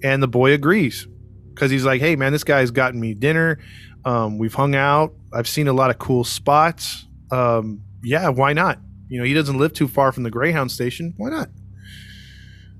And 0.03 0.21
the 0.21 0.27
boy 0.27 0.53
agrees 0.53 1.07
because 1.53 1.71
he's 1.71 1.85
like, 1.85 2.01
"Hey, 2.01 2.15
man, 2.15 2.31
this 2.31 2.43
guy's 2.43 2.71
gotten 2.71 2.99
me 2.99 3.13
dinner. 3.13 3.59
Um, 4.05 4.37
we've 4.37 4.53
hung 4.53 4.75
out. 4.75 5.13
I've 5.33 5.47
seen 5.47 5.67
a 5.67 5.73
lot 5.73 5.89
of 5.89 5.97
cool 5.97 6.23
spots. 6.23 7.07
Um, 7.31 7.81
yeah, 8.03 8.29
why 8.29 8.53
not? 8.53 8.79
You 9.07 9.19
know, 9.19 9.25
he 9.25 9.33
doesn't 9.33 9.57
live 9.57 9.73
too 9.73 9.87
far 9.87 10.11
from 10.11 10.23
the 10.23 10.31
Greyhound 10.31 10.71
station. 10.71 11.13
Why 11.17 11.29
not? 11.29 11.49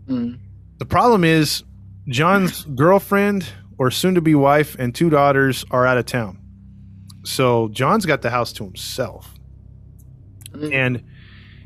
Mm. 0.08 0.40
The 0.78 0.86
problem 0.86 1.24
is 1.24 1.64
John's 2.08 2.64
girlfriend 2.66 3.48
or 3.78 3.92
soon 3.92 4.16
to 4.16 4.22
be 4.22 4.36
wife 4.36 4.76
and 4.78 4.94
two 4.94 5.10
daughters 5.10 5.66
are 5.72 5.86
out 5.86 5.98
of 5.98 6.06
town. 6.06 6.40
So 7.24 7.70
John's 7.70 8.06
got 8.06 8.22
the 8.22 8.30
house 8.30 8.54
to 8.54 8.64
himself. 8.64 9.35
Mm. 10.56 10.74
And 10.74 11.04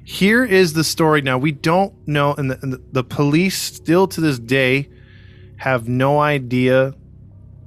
here 0.03 0.43
is 0.43 0.73
the 0.73 0.83
story. 0.83 1.21
Now, 1.21 1.37
we 1.37 1.51
don't 1.51 1.93
know, 2.07 2.33
and 2.33 2.51
the, 2.51 2.59
and 2.61 2.73
the, 2.91 3.03
police 3.03 3.57
still 3.57 4.07
to 4.07 4.21
this 4.21 4.39
day 4.39 4.89
have 5.57 5.87
no 5.87 6.19
idea 6.19 6.93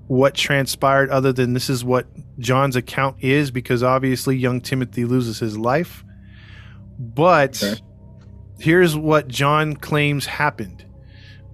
what 0.09 0.35
transpired 0.35 1.11
other 1.11 1.33
than 1.33 1.53
this 1.55 1.71
is 1.71 1.85
what 1.85 2.07
John's 2.39 2.77
account 2.77 3.17
is 3.21 3.51
because 3.51 3.83
obviously 3.83 4.37
young 4.37 4.61
Timothy 4.61 5.05
loses 5.05 5.39
his 5.39 5.57
life. 5.57 6.05
But 6.99 7.63
Okay. 7.63 7.81
here's 8.59 8.97
what 8.97 9.29
John 9.29 9.75
claims 9.77 10.27
happened. 10.27 10.85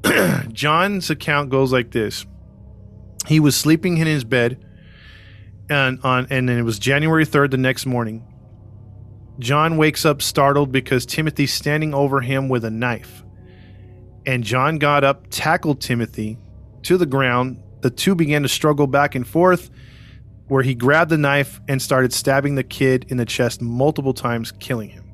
John's 0.52 1.10
account 1.10 1.50
goes 1.50 1.72
like 1.72 1.90
this. 1.90 2.24
He 3.26 3.40
was 3.40 3.56
sleeping 3.56 3.98
in 3.98 4.06
his 4.06 4.24
bed 4.24 4.64
and 5.68 5.98
on 6.02 6.26
and 6.30 6.48
then 6.48 6.58
it 6.58 6.62
was 6.62 6.78
January 6.78 7.26
3rd 7.26 7.50
the 7.50 7.56
next 7.58 7.84
morning. 7.86 8.24
John 9.39 9.76
wakes 9.76 10.05
up 10.05 10.20
startled 10.20 10.72
because 10.72 11.07
Timothy's 11.07 11.53
standing 11.53 11.95
over 11.95 12.20
him 12.20 12.49
with 12.49 12.64
a 12.64 12.70
knife. 12.70 13.22
And 14.26 14.43
John 14.45 14.78
got 14.78 15.05
up, 15.05 15.26
tackled 15.30 15.80
Timothy 15.80 16.39
to 16.82 16.97
the 16.97 17.07
ground. 17.07 17.62
The 17.80 17.91
two 17.91 18.14
began 18.14 18.43
to 18.43 18.49
struggle 18.49 18.86
back 18.86 19.14
and 19.14 19.26
forth, 19.26 19.70
where 20.49 20.62
he 20.62 20.74
grabbed 20.74 21.11
the 21.11 21.18
knife 21.18 21.61
and 21.68 21.80
started 21.80 22.12
stabbing 22.12 22.57
the 22.57 22.64
kid 22.64 23.07
in 23.09 23.16
the 23.16 23.24
chest 23.24 23.62
multiple 23.62 24.14
times, 24.14 24.53
killing 24.53 24.91
him. 24.91 25.12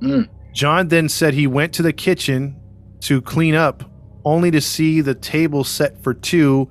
Mm. 0.00 0.28
John 0.52 0.88
then 0.88 1.08
said 1.08 1.34
he 1.34 1.46
went 1.46 1.72
to 1.74 1.82
the 1.82 1.92
kitchen 1.92 2.56
to 3.00 3.20
clean 3.20 3.54
up, 3.54 3.84
only 4.24 4.50
to 4.50 4.60
see 4.60 5.00
the 5.00 5.14
table 5.14 5.64
set 5.64 6.02
for 6.02 6.14
two 6.14 6.68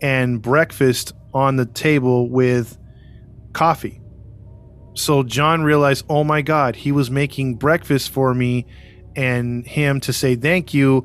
and 0.00 0.40
breakfast 0.40 1.12
on 1.34 1.56
the 1.56 1.66
table 1.66 2.28
with 2.28 2.78
coffee. 3.52 4.01
So 4.94 5.22
John 5.22 5.62
realized, 5.62 6.04
oh 6.08 6.24
my 6.24 6.42
God, 6.42 6.76
he 6.76 6.92
was 6.92 7.10
making 7.10 7.54
breakfast 7.56 8.10
for 8.10 8.34
me 8.34 8.66
and 9.16 9.66
him 9.66 10.00
to 10.00 10.12
say 10.12 10.34
thank 10.34 10.74
you. 10.74 11.04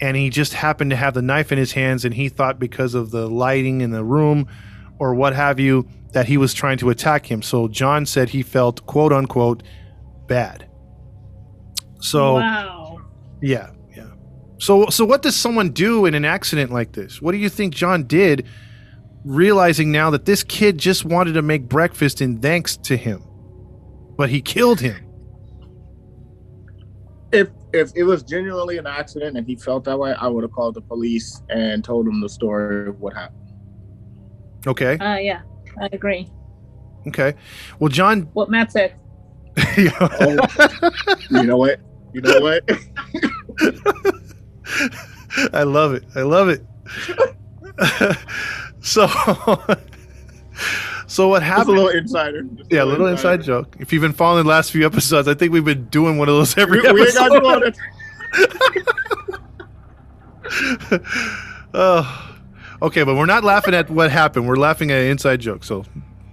And 0.00 0.16
he 0.16 0.30
just 0.30 0.52
happened 0.52 0.90
to 0.90 0.96
have 0.96 1.14
the 1.14 1.22
knife 1.22 1.52
in 1.52 1.58
his 1.58 1.72
hands, 1.72 2.04
and 2.04 2.12
he 2.12 2.28
thought 2.28 2.58
because 2.58 2.94
of 2.94 3.10
the 3.10 3.28
lighting 3.28 3.80
in 3.80 3.92
the 3.92 4.04
room 4.04 4.46
or 4.98 5.14
what 5.14 5.34
have 5.34 5.58
you, 5.58 5.88
that 6.12 6.26
he 6.26 6.36
was 6.36 6.54
trying 6.54 6.78
to 6.78 6.90
attack 6.90 7.30
him. 7.30 7.42
So 7.42 7.68
John 7.68 8.06
said 8.06 8.30
he 8.30 8.42
felt 8.42 8.84
quote 8.86 9.12
unquote 9.12 9.62
bad. 10.26 10.68
So 12.00 12.34
wow. 12.34 13.00
yeah, 13.40 13.70
yeah. 13.94 14.10
So 14.58 14.86
so 14.86 15.04
what 15.04 15.22
does 15.22 15.36
someone 15.36 15.70
do 15.70 16.06
in 16.06 16.14
an 16.14 16.24
accident 16.24 16.72
like 16.72 16.92
this? 16.92 17.20
What 17.20 17.32
do 17.32 17.38
you 17.38 17.48
think 17.48 17.74
John 17.74 18.04
did 18.04 18.46
realizing 19.24 19.92
now 19.92 20.10
that 20.10 20.24
this 20.24 20.42
kid 20.42 20.78
just 20.78 21.04
wanted 21.04 21.32
to 21.32 21.42
make 21.42 21.68
breakfast 21.68 22.20
in 22.20 22.40
thanks 22.40 22.76
to 22.78 22.96
him? 22.96 23.25
But 24.16 24.30
he 24.30 24.40
killed 24.40 24.80
him. 24.80 24.96
If 27.32 27.48
if 27.72 27.92
it 27.94 28.04
was 28.04 28.22
genuinely 28.22 28.78
an 28.78 28.86
accident 28.86 29.36
and 29.36 29.46
he 29.46 29.56
felt 29.56 29.84
that 29.84 29.98
way, 29.98 30.14
I 30.14 30.28
would 30.28 30.42
have 30.42 30.52
called 30.52 30.74
the 30.74 30.80
police 30.80 31.42
and 31.50 31.84
told 31.84 32.06
them 32.06 32.20
the 32.20 32.28
story 32.28 32.88
of 32.88 33.00
what 33.00 33.14
happened. 33.14 33.52
Okay. 34.66 34.96
Uh, 34.98 35.16
yeah, 35.16 35.42
I 35.80 35.88
agree. 35.92 36.30
Okay. 37.08 37.34
Well, 37.78 37.88
John 37.88 38.22
What 38.32 38.50
Matt 38.50 38.72
said. 38.72 38.94
Oh, 39.58 40.36
you 41.30 41.44
know 41.44 41.56
what? 41.56 41.80
You 42.12 42.20
know 42.20 42.40
what? 42.40 42.62
I 45.52 45.62
love 45.62 45.94
it. 45.94 46.04
I 46.14 46.22
love 46.22 46.48
it. 46.48 46.64
so 48.80 49.06
So 51.08 51.28
what 51.28 51.40
Just 51.40 51.50
a 51.50 51.54
happened? 51.54 51.76
little 51.76 51.88
insider. 51.90 52.42
Just 52.42 52.72
yeah, 52.72 52.82
a 52.82 52.84
little 52.84 53.06
inside 53.06 53.42
joke. 53.42 53.76
If 53.78 53.92
you've 53.92 54.02
been 54.02 54.12
following 54.12 54.44
the 54.44 54.50
last 54.50 54.72
few 54.72 54.84
episodes, 54.84 55.28
I 55.28 55.34
think 55.34 55.52
we've 55.52 55.64
been 55.64 55.86
doing 55.86 56.18
one 56.18 56.28
of 56.28 56.34
those 56.34 56.56
every 56.58 56.80
We, 56.80 56.92
we 56.92 57.02
ain't 57.02 57.14
got 57.14 57.32
episode. 57.32 57.60
to 57.64 57.72
do 57.72 58.54
all 58.54 58.56
oh, 61.74 62.36
okay, 62.82 63.02
but 63.04 63.14
we're 63.16 63.26
not 63.26 63.44
laughing 63.44 63.74
at 63.74 63.90
what 63.90 64.10
happened. 64.10 64.46
We're 64.48 64.56
laughing 64.56 64.90
at 64.90 65.00
an 65.00 65.08
inside 65.10 65.40
joke. 65.40 65.64
So 65.64 65.84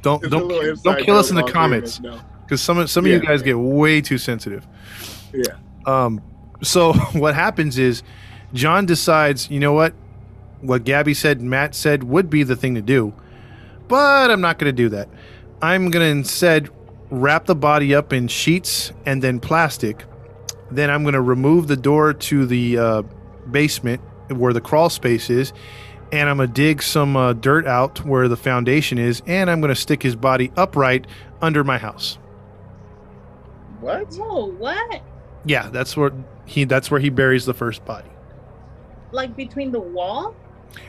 Don't 0.01 0.21
Just 0.21 0.31
don't 0.31 0.83
don't 0.83 0.99
kill 1.03 1.17
us 1.17 1.29
in 1.29 1.35
the 1.35 1.43
comments 1.43 1.99
no. 1.99 2.19
because 2.43 2.61
some 2.61 2.77
of 2.77 2.89
some 2.89 3.05
of 3.05 3.11
you 3.11 3.17
Yeah. 3.17 3.25
guys 3.25 3.41
get 3.41 3.57
way 3.57 4.01
too 4.01 4.17
sensitive. 4.17 4.65
Yeah. 5.33 5.55
Um. 5.85 6.21
So 6.61 6.93
what 7.13 7.35
happens 7.35 7.77
is 7.77 8.03
John 8.53 8.85
decides, 8.85 9.49
you 9.49 9.59
know 9.59 9.73
what, 9.73 9.93
what 10.61 10.83
Gabby 10.83 11.13
said, 11.13 11.41
Matt 11.41 11.75
said 11.75 12.03
would 12.03 12.29
be 12.29 12.43
the 12.43 12.55
thing 12.55 12.75
to 12.75 12.81
do, 12.81 13.13
but 13.87 14.31
I'm 14.31 14.41
not 14.41 14.59
going 14.59 14.73
to 14.73 14.75
do 14.75 14.89
that. 14.89 15.09
I'm 15.61 15.89
going 15.89 16.05
to 16.05 16.09
instead 16.09 16.69
wrap 17.09 17.45
the 17.45 17.55
body 17.55 17.93
up 17.93 18.11
in 18.11 18.27
sheets 18.27 18.91
and 19.05 19.21
then 19.21 19.39
plastic. 19.39 20.03
Then 20.71 20.89
I'm 20.89 21.03
going 21.03 21.13
to 21.13 21.21
remove 21.21 21.67
the 21.67 21.77
door 21.77 22.13
to 22.13 22.45
the 22.45 22.77
uh, 22.77 23.01
basement 23.51 24.01
where 24.29 24.53
the 24.53 24.61
crawl 24.61 24.89
space 24.89 25.29
is, 25.29 25.53
and 26.11 26.29
I'm 26.29 26.37
going 26.37 26.49
to 26.49 26.53
dig 26.53 26.81
some 26.81 27.15
uh, 27.15 27.33
dirt 27.33 27.67
out 27.67 28.03
where 28.05 28.27
the 28.27 28.37
foundation 28.37 28.97
is, 28.97 29.21
and 29.27 29.49
I'm 29.49 29.61
going 29.61 29.73
to 29.73 29.79
stick 29.79 30.01
his 30.01 30.15
body 30.15 30.51
upright 30.57 31.05
under 31.41 31.63
my 31.63 31.77
house. 31.77 32.17
What? 33.79 34.13
Whoa, 34.13 34.45
what? 34.45 35.01
Yeah, 35.45 35.69
that's 35.69 35.95
where 35.97 36.11
he. 36.45 36.63
That's 36.63 36.89
where 36.89 37.01
he 37.01 37.09
buries 37.09 37.45
the 37.45 37.53
first 37.53 37.83
body. 37.83 38.09
Like 39.11 39.35
between 39.35 39.71
the 39.71 39.79
wall? 39.79 40.35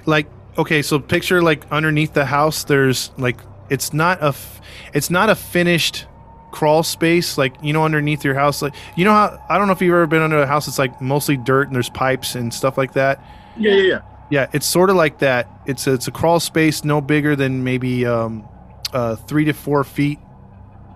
like 0.06 0.26
okay 0.58 0.82
so 0.82 0.98
picture 0.98 1.42
like 1.42 1.64
underneath 1.70 2.12
the 2.14 2.24
house 2.24 2.64
there's 2.64 3.10
like 3.18 3.40
it's 3.70 3.92
not 3.92 4.22
a 4.22 4.26
f- 4.28 4.60
it's 4.92 5.10
not 5.10 5.28
a 5.30 5.34
finished 5.34 6.06
crawl 6.52 6.82
space 6.84 7.36
like 7.36 7.54
you 7.62 7.72
know 7.72 7.84
underneath 7.84 8.24
your 8.24 8.34
house 8.34 8.62
like 8.62 8.74
you 8.96 9.04
know 9.04 9.12
how 9.12 9.44
i 9.48 9.58
don't 9.58 9.66
know 9.66 9.72
if 9.72 9.82
you've 9.82 9.92
ever 9.92 10.06
been 10.06 10.22
under 10.22 10.40
a 10.40 10.46
house 10.46 10.68
it's 10.68 10.78
like 10.78 11.00
mostly 11.00 11.36
dirt 11.36 11.66
and 11.66 11.74
there's 11.74 11.90
pipes 11.90 12.34
and 12.36 12.54
stuff 12.54 12.78
like 12.78 12.92
that? 12.92 13.20
Yeah, 13.56 13.72
yeah, 13.72 13.82
yeah. 13.82 14.00
yeah 14.30 14.46
it's 14.52 14.66
sort 14.66 14.90
of 14.90 14.96
like 14.96 15.18
that. 15.18 15.48
It's 15.66 15.86
a, 15.86 15.92
it's 15.94 16.06
a 16.08 16.10
crawl 16.12 16.38
space 16.40 16.84
no 16.84 17.00
bigger 17.00 17.34
than 17.36 17.64
maybe 17.64 18.06
um 18.06 18.48
uh 18.92 19.16
three 19.16 19.44
to 19.46 19.52
four 19.52 19.82
feet 19.82 20.18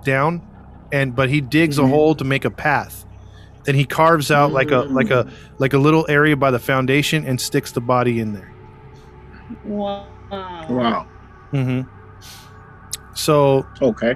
down 0.04 0.42
and 0.92 1.14
but 1.16 1.28
he 1.28 1.40
digs 1.40 1.78
a 1.78 1.82
Mhm. 1.82 1.88
hole 1.90 2.14
to 2.16 2.24
make 2.24 2.44
a 2.44 2.50
path. 2.50 3.04
Then 3.64 3.74
he 3.74 3.84
carves 3.84 4.30
out 4.30 4.52
like 4.52 4.70
a 4.70 4.80
like 4.80 5.11
a 5.11 5.30
like 5.59 5.72
a 5.72 5.78
little 5.78 6.06
area 6.09 6.36
by 6.36 6.50
the 6.50 6.59
foundation 6.59 7.24
and 7.26 7.40
sticks 7.40 7.72
the 7.72 7.80
body 7.80 8.20
in 8.20 8.32
there 8.32 8.50
Wow. 9.64 10.07
Wow. 10.30 11.07
Mm-hmm. 11.53 11.88
So 13.14 13.66
Okay. 13.80 14.14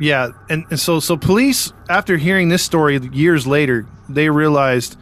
yeah, 0.00 0.30
and, 0.50 0.64
and 0.70 0.80
so 0.80 1.00
so 1.00 1.16
police 1.16 1.72
after 1.88 2.16
hearing 2.16 2.48
this 2.48 2.62
story 2.62 2.98
years 3.12 3.46
later, 3.46 3.86
they 4.08 4.30
realized 4.30 4.96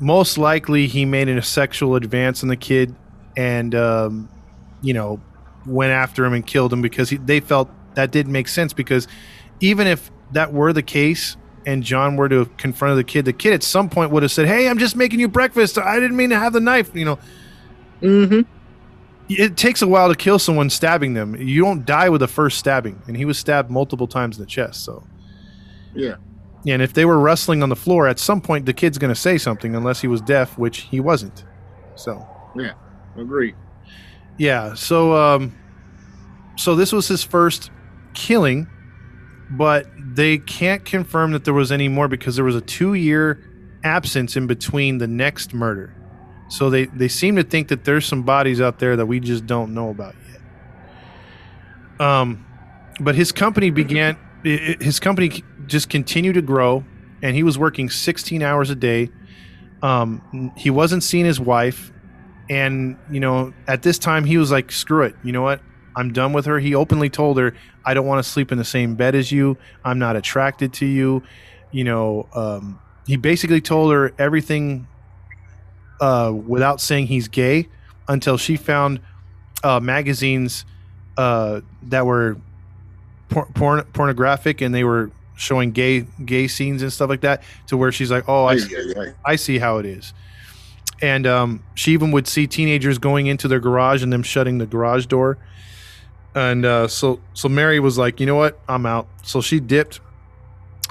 most 0.00 0.38
likely 0.38 0.86
he 0.86 1.04
made 1.04 1.28
a 1.28 1.42
sexual 1.42 1.96
advance 1.96 2.42
on 2.42 2.48
the 2.48 2.56
kid, 2.56 2.94
and 3.36 3.74
um, 3.74 4.28
you 4.80 4.94
know 4.94 5.20
went 5.66 5.92
after 5.92 6.24
him 6.24 6.32
and 6.32 6.46
killed 6.46 6.72
him 6.72 6.80
because 6.80 7.10
he, 7.10 7.16
they 7.18 7.40
felt 7.40 7.68
that 7.94 8.10
didn't 8.10 8.32
make 8.32 8.48
sense 8.48 8.72
because 8.72 9.06
even 9.60 9.86
if 9.86 10.10
that 10.32 10.52
were 10.52 10.72
the 10.72 10.82
case 10.82 11.36
and 11.66 11.82
John 11.82 12.16
were 12.16 12.28
to 12.28 12.38
have 12.38 12.56
confronted 12.56 12.96
the 12.98 13.04
kid, 13.04 13.24
the 13.26 13.32
kid 13.32 13.52
at 13.52 13.62
some 13.62 13.90
point 13.90 14.10
would 14.12 14.22
have 14.22 14.32
said, 14.32 14.46
"Hey, 14.46 14.68
I'm 14.68 14.78
just 14.78 14.96
making 14.96 15.20
you 15.20 15.28
breakfast. 15.28 15.76
I 15.76 16.00
didn't 16.00 16.16
mean 16.16 16.30
to 16.30 16.38
have 16.38 16.52
the 16.52 16.60
knife." 16.60 16.94
You 16.94 17.04
know, 17.04 17.18
Mm-hmm. 18.00 18.42
It 19.28 19.56
takes 19.56 19.82
a 19.82 19.86
while 19.88 20.08
to 20.08 20.14
kill 20.14 20.38
someone 20.38 20.70
stabbing 20.70 21.14
them. 21.14 21.36
You 21.36 21.62
don't 21.62 21.84
die 21.84 22.08
with 22.08 22.20
the 22.20 22.28
first 22.28 22.58
stabbing, 22.58 23.02
and 23.06 23.16
he 23.16 23.24
was 23.24 23.38
stabbed 23.38 23.70
multiple 23.70 24.06
times 24.06 24.38
in 24.38 24.42
the 24.42 24.46
chest. 24.48 24.84
So, 24.84 25.04
Yeah. 25.94 26.14
yeah. 26.64 26.74
and 26.74 26.82
if 26.82 26.92
they 26.94 27.04
were 27.04 27.18
wrestling 27.18 27.62
on 27.62 27.68
the 27.68 27.76
floor, 27.76 28.06
at 28.08 28.18
some 28.18 28.40
point 28.40 28.66
the 28.66 28.72
kid's 28.72 28.98
going 28.98 29.12
to 29.14 29.20
say 29.20 29.36
something, 29.38 29.74
unless 29.74 30.00
he 30.00 30.08
was 30.08 30.20
deaf, 30.20 30.56
which 30.56 30.78
he 30.82 31.00
wasn't. 31.00 31.44
So, 31.94 32.26
yeah, 32.56 32.72
Agreed. 33.16 33.54
yeah. 34.38 34.74
So, 34.74 35.14
um, 35.16 35.54
so 36.56 36.74
this 36.74 36.92
was 36.92 37.08
his 37.08 37.22
first 37.22 37.70
killing, 38.14 38.66
but 39.50 39.86
they 40.14 40.38
can't 40.38 40.84
confirm 40.84 41.32
that 41.32 41.44
there 41.44 41.54
was 41.54 41.70
any 41.72 41.88
more 41.88 42.08
because 42.08 42.36
there 42.36 42.44
was 42.44 42.56
a 42.56 42.60
two-year 42.60 43.44
absence 43.84 44.36
in 44.36 44.46
between 44.46 44.98
the 44.98 45.06
next 45.06 45.54
murder. 45.54 45.94
So 46.48 46.70
they 46.70 46.86
they 46.86 47.08
seem 47.08 47.36
to 47.36 47.42
think 47.42 47.68
that 47.68 47.84
there's 47.84 48.06
some 48.06 48.22
bodies 48.22 48.60
out 48.60 48.78
there 48.78 48.96
that 48.96 49.06
we 49.06 49.20
just 49.20 49.46
don't 49.46 49.74
know 49.74 49.90
about 49.90 50.14
yet. 50.30 50.40
Um, 52.00 52.46
but 53.00 53.14
his 53.14 53.32
company 53.32 53.70
began. 53.70 54.18
His 54.42 54.98
company 55.00 55.44
just 55.66 55.90
continued 55.90 56.34
to 56.34 56.42
grow, 56.42 56.84
and 57.22 57.36
he 57.36 57.42
was 57.42 57.58
working 57.58 57.90
16 57.90 58.42
hours 58.42 58.70
a 58.70 58.74
day. 58.74 59.10
Um, 59.82 60.52
he 60.56 60.70
wasn't 60.70 61.02
seeing 61.02 61.24
his 61.24 61.38
wife, 61.38 61.92
and 62.48 62.96
you 63.10 63.20
know, 63.20 63.52
at 63.66 63.82
this 63.82 63.98
time, 63.98 64.24
he 64.24 64.38
was 64.38 64.50
like, 64.50 64.72
"Screw 64.72 65.02
it! 65.02 65.14
You 65.22 65.32
know 65.32 65.42
what? 65.42 65.60
I'm 65.96 66.12
done 66.12 66.32
with 66.32 66.46
her." 66.46 66.58
He 66.58 66.74
openly 66.74 67.10
told 67.10 67.38
her, 67.38 67.54
"I 67.84 67.94
don't 67.94 68.06
want 68.06 68.24
to 68.24 68.28
sleep 68.28 68.52
in 68.52 68.58
the 68.58 68.64
same 68.64 68.94
bed 68.94 69.14
as 69.14 69.30
you. 69.30 69.58
I'm 69.84 69.98
not 69.98 70.16
attracted 70.16 70.72
to 70.74 70.86
you." 70.86 71.22
You 71.70 71.84
know, 71.84 72.28
um, 72.32 72.80
he 73.06 73.16
basically 73.16 73.60
told 73.60 73.92
her 73.92 74.12
everything 74.18 74.86
uh, 76.00 76.32
without 76.46 76.80
saying 76.80 77.06
he's 77.06 77.28
gay 77.28 77.68
until 78.08 78.36
she 78.36 78.56
found 78.56 79.00
uh, 79.64 79.80
magazines 79.80 80.64
uh, 81.16 81.60
that 81.84 82.06
were 82.06 82.36
por- 83.28 83.46
porn- 83.54 83.84
pornographic 83.92 84.60
and 84.60 84.74
they 84.74 84.84
were 84.84 85.10
showing 85.36 85.70
gay 85.72 86.00
gay 86.24 86.48
scenes 86.48 86.82
and 86.82 86.92
stuff 86.92 87.08
like 87.08 87.20
that 87.20 87.42
to 87.68 87.76
where 87.76 87.92
she's 87.92 88.10
like 88.10 88.24
oh 88.28 88.44
I, 88.46 88.56
see. 88.56 88.94
I 89.24 89.36
see 89.36 89.58
how 89.58 89.78
it 89.78 89.86
is 89.86 90.12
and 91.00 91.26
um, 91.28 91.62
she 91.74 91.92
even 91.92 92.10
would 92.10 92.26
see 92.26 92.46
teenagers 92.48 92.98
going 92.98 93.26
into 93.28 93.46
their 93.46 93.60
garage 93.60 94.02
and 94.02 94.12
them 94.12 94.24
shutting 94.24 94.58
the 94.58 94.66
garage 94.66 95.06
door 95.06 95.38
and 96.34 96.64
uh, 96.64 96.88
so 96.88 97.20
so 97.34 97.48
mary 97.48 97.78
was 97.78 97.96
like 97.98 98.18
you 98.20 98.26
know 98.26 98.34
what 98.34 98.58
i'm 98.68 98.84
out 98.84 99.06
so 99.22 99.40
she 99.40 99.60
dipped 99.60 100.00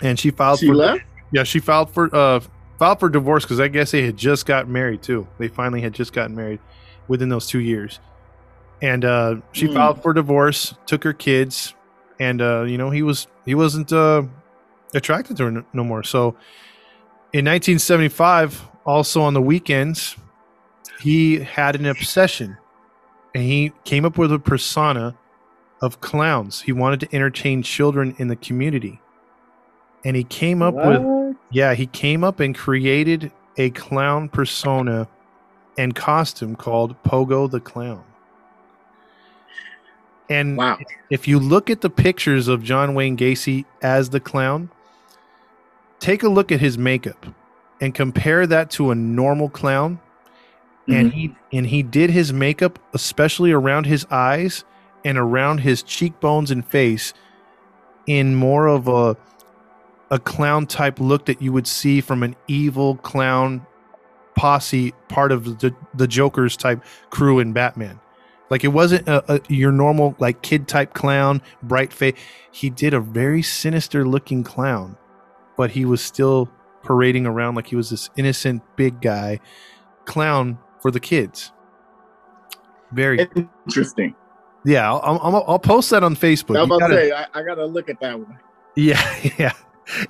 and 0.02 0.18
she 0.20 0.30
filed 0.32 0.60
She 0.60 0.68
for 0.68 0.76
left? 0.76 1.02
yeah, 1.32 1.44
she 1.44 1.60
filed 1.60 1.90
for 1.92 2.14
uh 2.16 2.40
filed 2.80 3.00
for 3.00 3.10
divorce 3.10 3.44
because 3.44 3.60
I 3.60 3.68
guess 3.68 3.92
they 3.92 4.04
had 4.06 4.18
just 4.18 4.46
got 4.46 4.68
married 4.68 5.02
too. 5.02 5.28
They 5.38 5.48
finally 5.48 5.82
had 5.82 5.94
just 5.94 6.14
gotten 6.14 6.36
married 6.36 6.60
within 7.08 7.30
those 7.30 7.48
two 7.48 7.60
years, 7.60 8.00
and 8.82 9.04
uh, 9.06 9.36
she 9.52 9.68
Hmm. 9.68 9.74
filed 9.74 10.02
for 10.04 10.14
divorce, 10.14 10.76
took 10.86 11.04
her 11.04 11.14
kids, 11.14 11.74
and 12.20 12.42
uh, 12.42 12.64
you 12.64 12.78
know 12.78 12.90
he 12.90 13.02
was 13.02 13.28
he 13.46 13.56
wasn't 13.56 13.92
uh, 13.94 14.24
attracted 14.94 15.38
to 15.38 15.46
her 15.46 15.52
no, 15.52 15.64
no 15.74 15.84
more. 15.84 16.04
So 16.04 16.36
in 17.34 17.46
1975, 17.46 18.66
also 18.86 19.22
on 19.22 19.34
the 19.34 19.42
weekends, 19.42 20.16
he 21.02 21.40
had 21.40 21.76
an 21.76 21.86
obsession, 21.86 22.58
and 23.36 23.44
he 23.44 23.72
came 23.84 24.06
up 24.06 24.18
with 24.18 24.32
a 24.32 24.40
persona 24.40 25.18
of 25.82 26.02
clowns. 26.02 26.62
He 26.62 26.72
wanted 26.72 27.00
to 27.02 27.16
entertain 27.16 27.62
children 27.62 28.16
in 28.18 28.28
the 28.30 28.36
community. 28.36 29.00
And 30.06 30.16
he 30.16 30.24
came 30.24 30.62
up 30.62 30.74
with 30.74 31.02
What? 31.04 31.17
Yeah, 31.52 31.74
he 31.74 31.88
came 31.88 32.24
up 32.24 32.40
and 32.40 32.56
created 32.56 33.32
a 33.58 33.70
clown 33.72 34.30
persona 34.30 35.08
and 35.78 35.96
costume 35.96 36.56
called 36.56 37.02
Pogo 37.04 37.50
the 37.50 37.60
Clown. 37.60 38.04
And 40.30 40.58
Wow. 40.58 40.78
if 41.10 41.28
you 41.28 41.40
look 41.40 41.70
at 41.70 41.82
the 41.82 41.90
pictures 41.90 42.48
of 42.48 42.64
John 42.64 42.94
Wayne 42.94 43.16
Gacy 43.16 43.66
as 43.82 44.10
the 44.10 44.20
clown, 44.20 44.70
take 46.00 46.24
a 46.24 46.30
look 46.30 46.52
at 46.52 46.60
his 46.60 46.78
makeup 46.78 47.26
and 47.80 47.94
compare 47.94 48.46
that 48.48 48.70
to 48.72 48.92
a 48.92 48.96
normal 48.96 49.50
clown. 49.50 50.00
And 50.90 51.12
mm-hmm. 51.12 51.20
he 51.20 51.36
and 51.54 51.68
he 51.68 51.84
did 51.84 52.10
his 52.10 52.32
makeup 52.32 52.80
especially 52.94 53.52
around 53.52 53.86
his 53.86 54.06
eyes 54.10 54.64
and 55.04 55.18
around 55.18 55.60
his 55.60 55.84
cheekbones 55.84 56.50
and 56.50 56.66
face 56.66 57.14
in 58.06 58.36
more 58.36 58.68
of 58.68 58.88
a 58.88 59.18
a 60.12 60.20
clown 60.20 60.66
type 60.68 61.00
look 61.00 61.26
that 61.26 61.42
you 61.42 61.52
would 61.52 61.68
see 61.68 62.02
from 62.02 62.24
an 62.24 62.36
evil 62.48 62.96
clown 62.98 63.66
posse 64.36 64.94
part 65.10 65.32
of 65.32 65.60
the 65.60 65.76
the 65.94 66.08
Joker's 66.08 66.56
type 66.56 66.84
crew 67.10 67.40
in 67.40 67.54
Batman. 67.54 68.00
Like 68.50 68.64
it 68.64 68.70
wasn't 68.70 69.08
a, 69.10 69.34
a, 69.36 69.42
your 69.50 69.72
normal 69.74 70.16
like 70.20 70.42
kid 70.42 70.68
type 70.68 70.94
clown, 70.94 71.42
bright 71.62 71.92
face. 71.92 72.16
He 72.52 72.70
did 72.70 72.94
a 72.94 73.00
very 73.02 73.42
sinister 73.42 74.08
looking 74.08 74.44
clown, 74.44 74.96
but 75.58 75.72
he 75.72 75.84
was 75.84 76.02
still 76.02 76.50
parading 76.84 77.26
around 77.26 77.56
like 77.56 77.68
he 77.68 77.76
was 77.76 77.90
this 77.90 78.10
innocent 78.16 78.62
big 78.78 79.02
guy 79.02 79.42
clown 80.06 80.58
for 80.82 80.92
the 80.92 81.00
kids. 81.02 81.52
Very 82.94 83.28
Interesting. 83.66 84.16
yeah. 84.64 84.90
I'll, 84.90 85.20
I'll, 85.22 85.44
I'll 85.46 85.60
post 85.60 85.90
that 85.90 86.04
on 86.04 86.16
Facebook. 86.16 86.56
I 86.58 86.62
was 86.62 86.68
about 86.68 86.88
to 86.88 86.94
gotta- 86.94 86.96
say, 86.96 87.12
I, 87.12 87.26
I 87.34 87.44
got 87.44 87.56
to 87.56 87.66
look 87.66 87.90
at 87.90 88.00
that 88.00 88.18
one. 88.18 88.40
yeah, 88.78 89.02
yeah. 89.38 89.52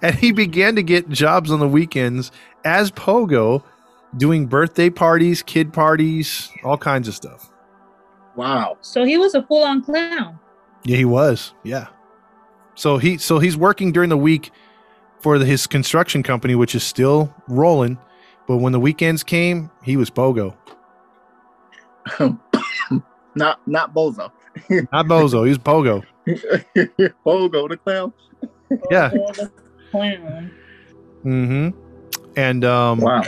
And 0.02 0.16
he 0.16 0.32
began 0.32 0.76
to 0.76 0.84
get 0.84 1.10
jobs 1.10 1.52
on 1.52 1.60
the 1.60 1.68
weekends 1.68 2.32
as 2.66 2.92
Pogo, 2.92 3.64
doing 4.18 4.48
birthday 4.48 4.90
parties, 4.90 5.44
kid 5.44 5.74
parties, 5.74 6.52
all 6.64 6.78
kinds 6.78 7.08
of 7.08 7.16
stuff. 7.16 7.52
Wow. 8.36 8.78
So 8.82 9.04
he 9.04 9.18
was 9.18 9.36
a 9.36 9.44
full 9.44 9.64
on 9.64 9.84
clown. 9.84 10.40
Yeah, 10.84 10.98
he 10.98 11.06
was. 11.06 11.54
Yeah. 11.64 11.88
So 12.76 12.98
he 12.98 13.18
so 13.18 13.40
he's 13.40 13.58
working 13.58 13.92
during 13.92 14.10
the 14.10 14.18
week 14.18 14.52
for 15.20 15.40
the, 15.40 15.46
his 15.46 15.66
construction 15.68 16.22
company, 16.24 16.56
which 16.56 16.76
is 16.76 16.84
still 16.84 17.34
rolling. 17.48 17.98
But 18.48 18.58
when 18.58 18.72
the 18.72 18.80
weekends 18.80 19.24
came, 19.24 19.72
he 19.84 19.98
was 19.98 20.10
Pogo, 20.10 20.56
not 23.36 23.60
not 23.68 23.94
Bozo. 23.94 24.32
not 24.92 25.08
Bozo. 25.08 25.44
He 25.44 25.50
was 25.50 25.58
Pogo. 25.58 26.06
Pogo 27.26 27.70
the 27.70 27.78
clown. 27.78 28.14
Yeah. 28.92 29.12
Oh, 29.94 30.50
Mm-hmm. 31.26 31.70
And 32.36 32.64
um, 32.66 33.00
Wow. 33.00 33.24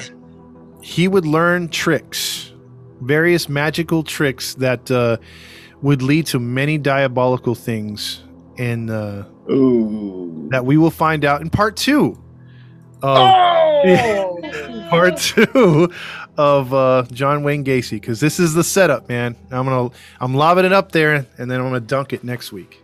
he 0.82 1.08
would 1.08 1.26
learn 1.26 1.70
tricks, 1.70 2.54
various 3.02 3.50
magical 3.50 4.04
tricks 4.04 4.54
that 4.56 4.90
uh, 4.92 5.18
would 5.82 6.02
lead 6.02 6.28
to 6.28 6.40
many 6.40 6.78
diabolical 6.78 7.56
things, 7.56 8.24
and 8.58 8.90
uh, 8.90 9.24
Ooh. 9.52 10.48
that 10.52 10.66
we 10.66 10.78
will 10.78 10.92
find 10.92 11.26
out 11.26 11.42
in 11.42 11.50
part 11.50 11.76
two. 11.76 12.18
Of, 13.02 13.18
oh! 13.18 14.88
part 14.90 15.18
two 15.18 15.90
of 16.38 16.74
uh, 16.74 17.04
John 17.12 17.44
Wayne 17.44 17.64
Gacy 17.64 17.92
because 17.92 18.20
this 18.20 18.40
is 18.40 18.54
the 18.54 18.64
setup, 18.64 19.08
man. 19.10 19.36
I'm 19.52 19.66
gonna 19.66 19.90
I'm 20.20 20.34
lobbing 20.36 20.66
it 20.66 20.74
up 20.74 20.92
there 20.92 21.26
and 21.38 21.50
then 21.50 21.60
I'm 21.60 21.68
gonna 21.68 21.80
dunk 21.80 22.12
it 22.14 22.24
next 22.24 22.52
week. 22.52 22.82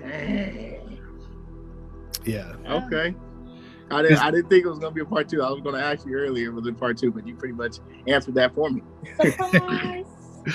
Dang. 0.00 0.67
Yeah, 2.28 2.52
Okay. 2.68 3.14
I 3.90 4.02
didn't. 4.02 4.18
I 4.18 4.30
didn't 4.30 4.50
think 4.50 4.66
it 4.66 4.68
was 4.68 4.78
gonna 4.78 4.94
be 4.94 5.00
a 5.00 5.04
part 5.06 5.28
two. 5.30 5.42
I 5.42 5.50
was 5.50 5.62
gonna 5.62 5.78
ask 5.78 6.04
you 6.06 6.14
earlier 6.14 6.48
if 6.48 6.52
it 6.52 6.54
was 6.56 6.66
it 6.66 6.78
part 6.78 6.98
two, 6.98 7.10
but 7.10 7.26
you 7.26 7.34
pretty 7.34 7.54
much 7.54 7.78
answered 8.06 8.34
that 8.34 8.54
for 8.54 8.70
me. 8.70 8.82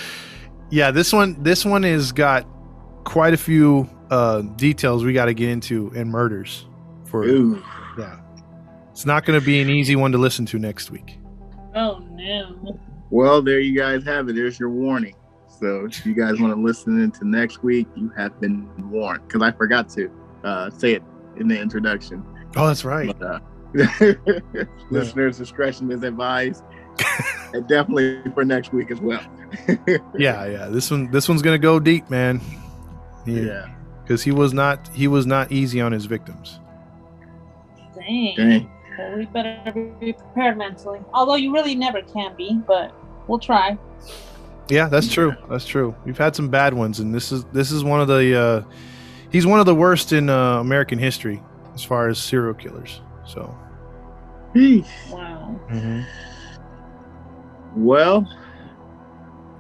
Yeah. 0.70 0.90
This 0.92 1.14
one 1.14 1.42
this 1.44 1.66
one 1.66 1.84
has 1.84 2.12
got 2.12 2.48
quite 3.04 3.34
a 3.34 3.38
few 3.38 3.88
uh, 4.10 4.42
details 4.42 5.04
we 5.04 5.14
got 5.14 5.26
to 5.26 5.34
get 5.34 5.50
into 5.50 5.92
and 5.96 6.10
murders 6.10 6.66
for 7.06 7.26
Ooh. 7.26 7.64
yeah. 7.98 8.20
It's 8.92 9.06
not 9.06 9.26
gonna 9.26 9.42
be 9.42 9.62
an 9.62 9.70
easy 9.70 9.96
one 9.96 10.12
to 10.14 10.18
listen 10.18 10.46
to 10.48 10.58
next 10.60 10.90
week. 10.90 11.18
oh 11.76 12.00
no. 12.12 12.80
Well, 13.12 13.44
there 13.44 13.60
you 13.60 13.78
guys 13.78 14.04
have 14.06 14.30
it. 14.30 14.36
There's 14.36 14.60
your 14.60 14.70
warning. 14.70 15.16
So 15.60 15.86
if 15.86 16.04
you 16.06 16.16
guys 16.16 16.40
want 16.40 16.56
to 16.56 16.60
listen 16.60 17.00
into 17.04 17.28
next 17.28 17.62
week, 17.62 17.88
you 17.96 18.10
have 18.18 18.40
been 18.42 18.68
warned. 18.90 19.28
Because 19.28 19.44
I 19.44 19.52
forgot 19.52 19.88
to 19.90 20.10
uh, 20.44 20.72
say 20.72 20.94
it 20.94 21.04
in 21.38 21.48
the 21.48 21.60
introduction. 21.60 22.24
Oh, 22.56 22.68
that's 22.68 22.86
right. 22.86 23.14
But, 23.18 23.26
uh, 23.26 23.40
listeners' 24.92 25.38
discretion 25.38 25.92
is 25.92 26.04
advised, 26.04 26.64
and 27.54 27.68
definitely 27.68 28.22
for 28.34 28.46
next 28.46 28.74
week 28.74 28.92
as 28.92 29.00
well. 29.00 29.22
Yeah, 30.18 30.46
yeah. 30.48 30.68
This 30.68 30.90
one 30.90 31.12
this 31.12 31.30
one's 31.30 31.44
gonna 31.44 31.60
go 31.60 31.80
deep, 31.80 32.10
man. 32.10 32.42
yeah. 33.26 33.68
because 34.04 34.24
he 34.24 34.32
was 34.32 34.52
not 34.52 34.88
he 34.90 35.08
was 35.08 35.28
not 35.28 35.52
easy 35.52 35.80
on 35.80 35.92
his 35.92 36.06
victims. 36.06 36.60
Dang. 37.96 38.36
Dang. 38.36 38.72
Well, 38.98 39.18
we 39.18 39.26
better 39.28 39.72
be 40.00 40.14
prepared 40.14 40.58
mentally. 40.58 41.00
Although 41.14 41.36
you 41.36 41.54
really 41.54 41.76
never 41.76 42.02
can 42.02 42.36
be, 42.36 42.60
but 42.66 42.94
we'll 43.28 43.40
try. 43.40 43.78
Yeah, 44.70 44.88
that's 44.88 45.12
true. 45.12 45.36
That's 45.50 45.66
true. 45.66 45.96
We've 46.06 46.18
had 46.18 46.36
some 46.36 46.50
bad 46.50 46.74
ones, 46.74 47.00
and 47.00 47.14
this 47.14 47.32
is 47.32 47.44
this 47.46 47.72
is 47.72 47.84
one 47.84 48.02
of 48.02 48.08
the 48.08 48.40
uh, 48.40 48.64
he's 49.34 49.46
one 49.46 49.60
of 49.60 49.66
the 49.66 49.76
worst 49.76 50.14
in 50.14 50.30
uh, 50.30 50.60
American 50.62 50.98
history 50.98 51.42
as 51.74 51.84
far 51.84 52.08
as 52.08 52.18
serial 52.18 52.54
killers. 52.54 53.02
So 53.26 53.54
Eesh. 54.56 54.88
Wow. 55.10 55.60
Well, 57.76 58.28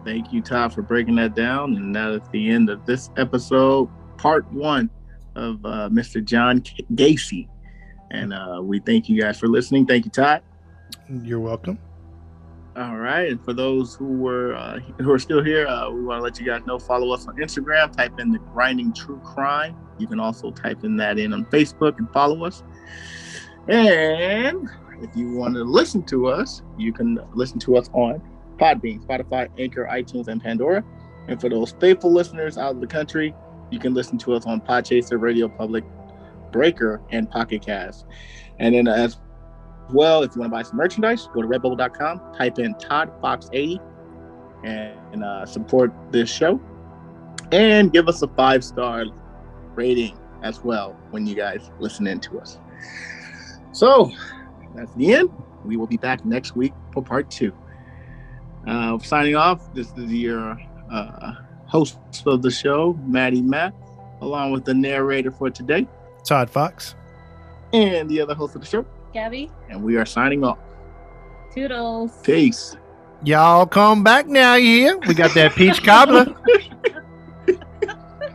thank 0.05 0.32
you, 0.32 0.41
Todd, 0.41 0.74
for 0.74 0.84
breaking 0.84 1.15
that 1.15 1.36
down. 1.36 1.76
And 1.76 1.91
now 1.91 2.11
that 2.11 2.21
is 2.21 2.30
the 2.32 2.49
end 2.49 2.69
of 2.69 2.86
this 2.86 3.09
episode, 3.17 3.89
part 4.17 4.49
one 4.53 4.89
of 5.36 5.65
uh, 5.65 5.89
Mr. 5.91 6.24
John 6.24 6.61
K- 6.61 6.86
Gacy. 6.93 7.47
And 8.11 8.32
uh, 8.32 8.59
we 8.61 8.80
thank 8.80 9.09
you 9.09 9.19
guys 9.19 9.39
for 9.39 9.47
listening. 9.47 9.88
Thank 9.88 10.05
you, 10.05 10.11
Todd. 10.11 10.43
you're 11.09 11.39
welcome. 11.39 11.80
All 12.76 12.97
right, 12.97 13.30
and 13.30 13.43
for 13.45 13.53
those 13.53 13.93
who 13.93 14.17
were 14.17 14.55
uh, 14.55 14.80
who 14.99 15.11
are 15.11 15.19
still 15.19 15.43
here, 15.43 15.67
uh, 15.67 15.91
we 15.91 16.03
want 16.03 16.19
to 16.19 16.24
let 16.24 16.39
you 16.39 16.45
guys 16.45 16.65
know. 16.65 16.80
Follow 16.80 17.13
us 17.13 17.28
on 17.28 17.36
Instagram. 17.36 17.95
Type 17.95 18.19
in 18.19 18.32
the 18.32 18.39
Grinding 18.39 18.91
True 18.93 19.19
Crime. 19.24 19.78
You 19.99 20.07
can 20.07 20.19
also 20.19 20.49
type 20.49 20.84
in 20.84 20.97
that 20.97 21.19
in 21.19 21.34
on 21.34 21.45
Facebook 21.45 21.99
and 21.99 22.11
follow 22.11 22.43
us. 22.45 22.63
And 23.67 24.67
if 25.01 25.15
you 25.15 25.34
want 25.34 25.53
to 25.53 25.63
listen 25.63 26.01
to 26.05 26.28
us, 26.28 26.63
you 26.76 26.91
can 26.91 27.19
listen 27.36 27.59
to 27.59 27.78
us 27.78 27.91
on 27.93 28.19
Podbean, 28.57 29.05
Spotify, 29.05 29.49
Anchor, 29.59 29.88
iTunes, 29.91 30.28
and 30.28 30.41
Pandora. 30.41 30.84
And 31.28 31.39
for 31.39 31.49
those 31.49 31.76
faithful 31.80 32.11
listeners 32.11 32.57
out 32.57 32.71
of 32.71 32.82
the 32.82 32.88
country, 32.88 33.36
you 33.69 33.80
can 33.80 33.93
listen 33.93 34.17
to 34.19 34.34
us 34.34 34.47
on 34.47 34.61
Podchaser, 34.61 35.21
Radio 35.21 35.47
Public, 35.47 35.84
Breaker, 36.51 37.01
and 37.11 37.30
Pocket 37.30 37.61
Cast. 37.61 38.05
And 38.59 38.76
then 38.76 38.88
as 38.88 39.17
well, 39.93 40.23
if 40.23 40.35
you 40.35 40.41
want 40.41 40.51
to 40.51 40.57
buy 40.57 40.63
some 40.63 40.77
merchandise, 40.77 41.29
go 41.33 41.41
to 41.41 41.47
redbubble.com, 41.47 42.33
type 42.37 42.59
in 42.59 42.75
Todd 42.75 43.11
Fox 43.21 43.49
80 43.53 43.79
and, 44.63 44.99
and, 45.11 45.23
uh, 45.23 45.45
support 45.45 45.91
this 46.11 46.29
show. 46.29 46.59
And 47.51 47.93
give 47.93 48.07
us 48.07 48.21
a 48.21 48.27
five 48.29 48.63
star 48.63 49.05
rating 49.75 50.17
as 50.41 50.63
well 50.63 50.97
when 51.11 51.25
you 51.27 51.35
guys 51.35 51.71
listen 51.79 52.07
in 52.07 52.19
to 52.21 52.39
us. 52.39 52.57
So 53.71 54.11
that's 54.75 54.93
the 54.95 55.13
end. 55.13 55.29
We 55.65 55.77
will 55.77 55.87
be 55.87 55.97
back 55.97 56.25
next 56.25 56.55
week 56.55 56.73
for 56.91 57.03
part 57.03 57.29
two. 57.29 57.53
Uh, 58.67 58.97
signing 58.99 59.35
off, 59.35 59.73
this 59.73 59.91
is 59.97 60.11
your 60.11 60.57
uh, 60.91 61.33
host 61.65 61.97
of 62.25 62.41
the 62.41 62.51
show, 62.51 62.97
Maddie 63.05 63.41
Matt, 63.41 63.73
along 64.21 64.51
with 64.51 64.65
the 64.65 64.73
narrator 64.73 65.31
for 65.31 65.49
today 65.49 65.87
Todd 66.23 66.49
Fox. 66.49 66.95
and 67.73 68.09
the 68.09 68.21
other 68.21 68.33
host 68.33 68.55
of 68.55 68.61
the 68.61 68.67
show. 68.67 68.85
Gabby, 69.14 69.51
And 69.70 69.84
we 69.84 69.95
are 69.97 70.05
signing 70.05 70.43
off. 70.43 70.57
toodles. 71.53 72.11
Peace. 72.24 72.76
Y'all 73.24 73.66
come 73.66 74.03
back 74.03 74.28
now, 74.28 74.55
you 74.55 74.68
hear? 74.80 74.97
We 75.07 75.14
got 75.14 75.34
that 75.36 75.53
peach 75.53 75.84
cobbler. 75.84 76.26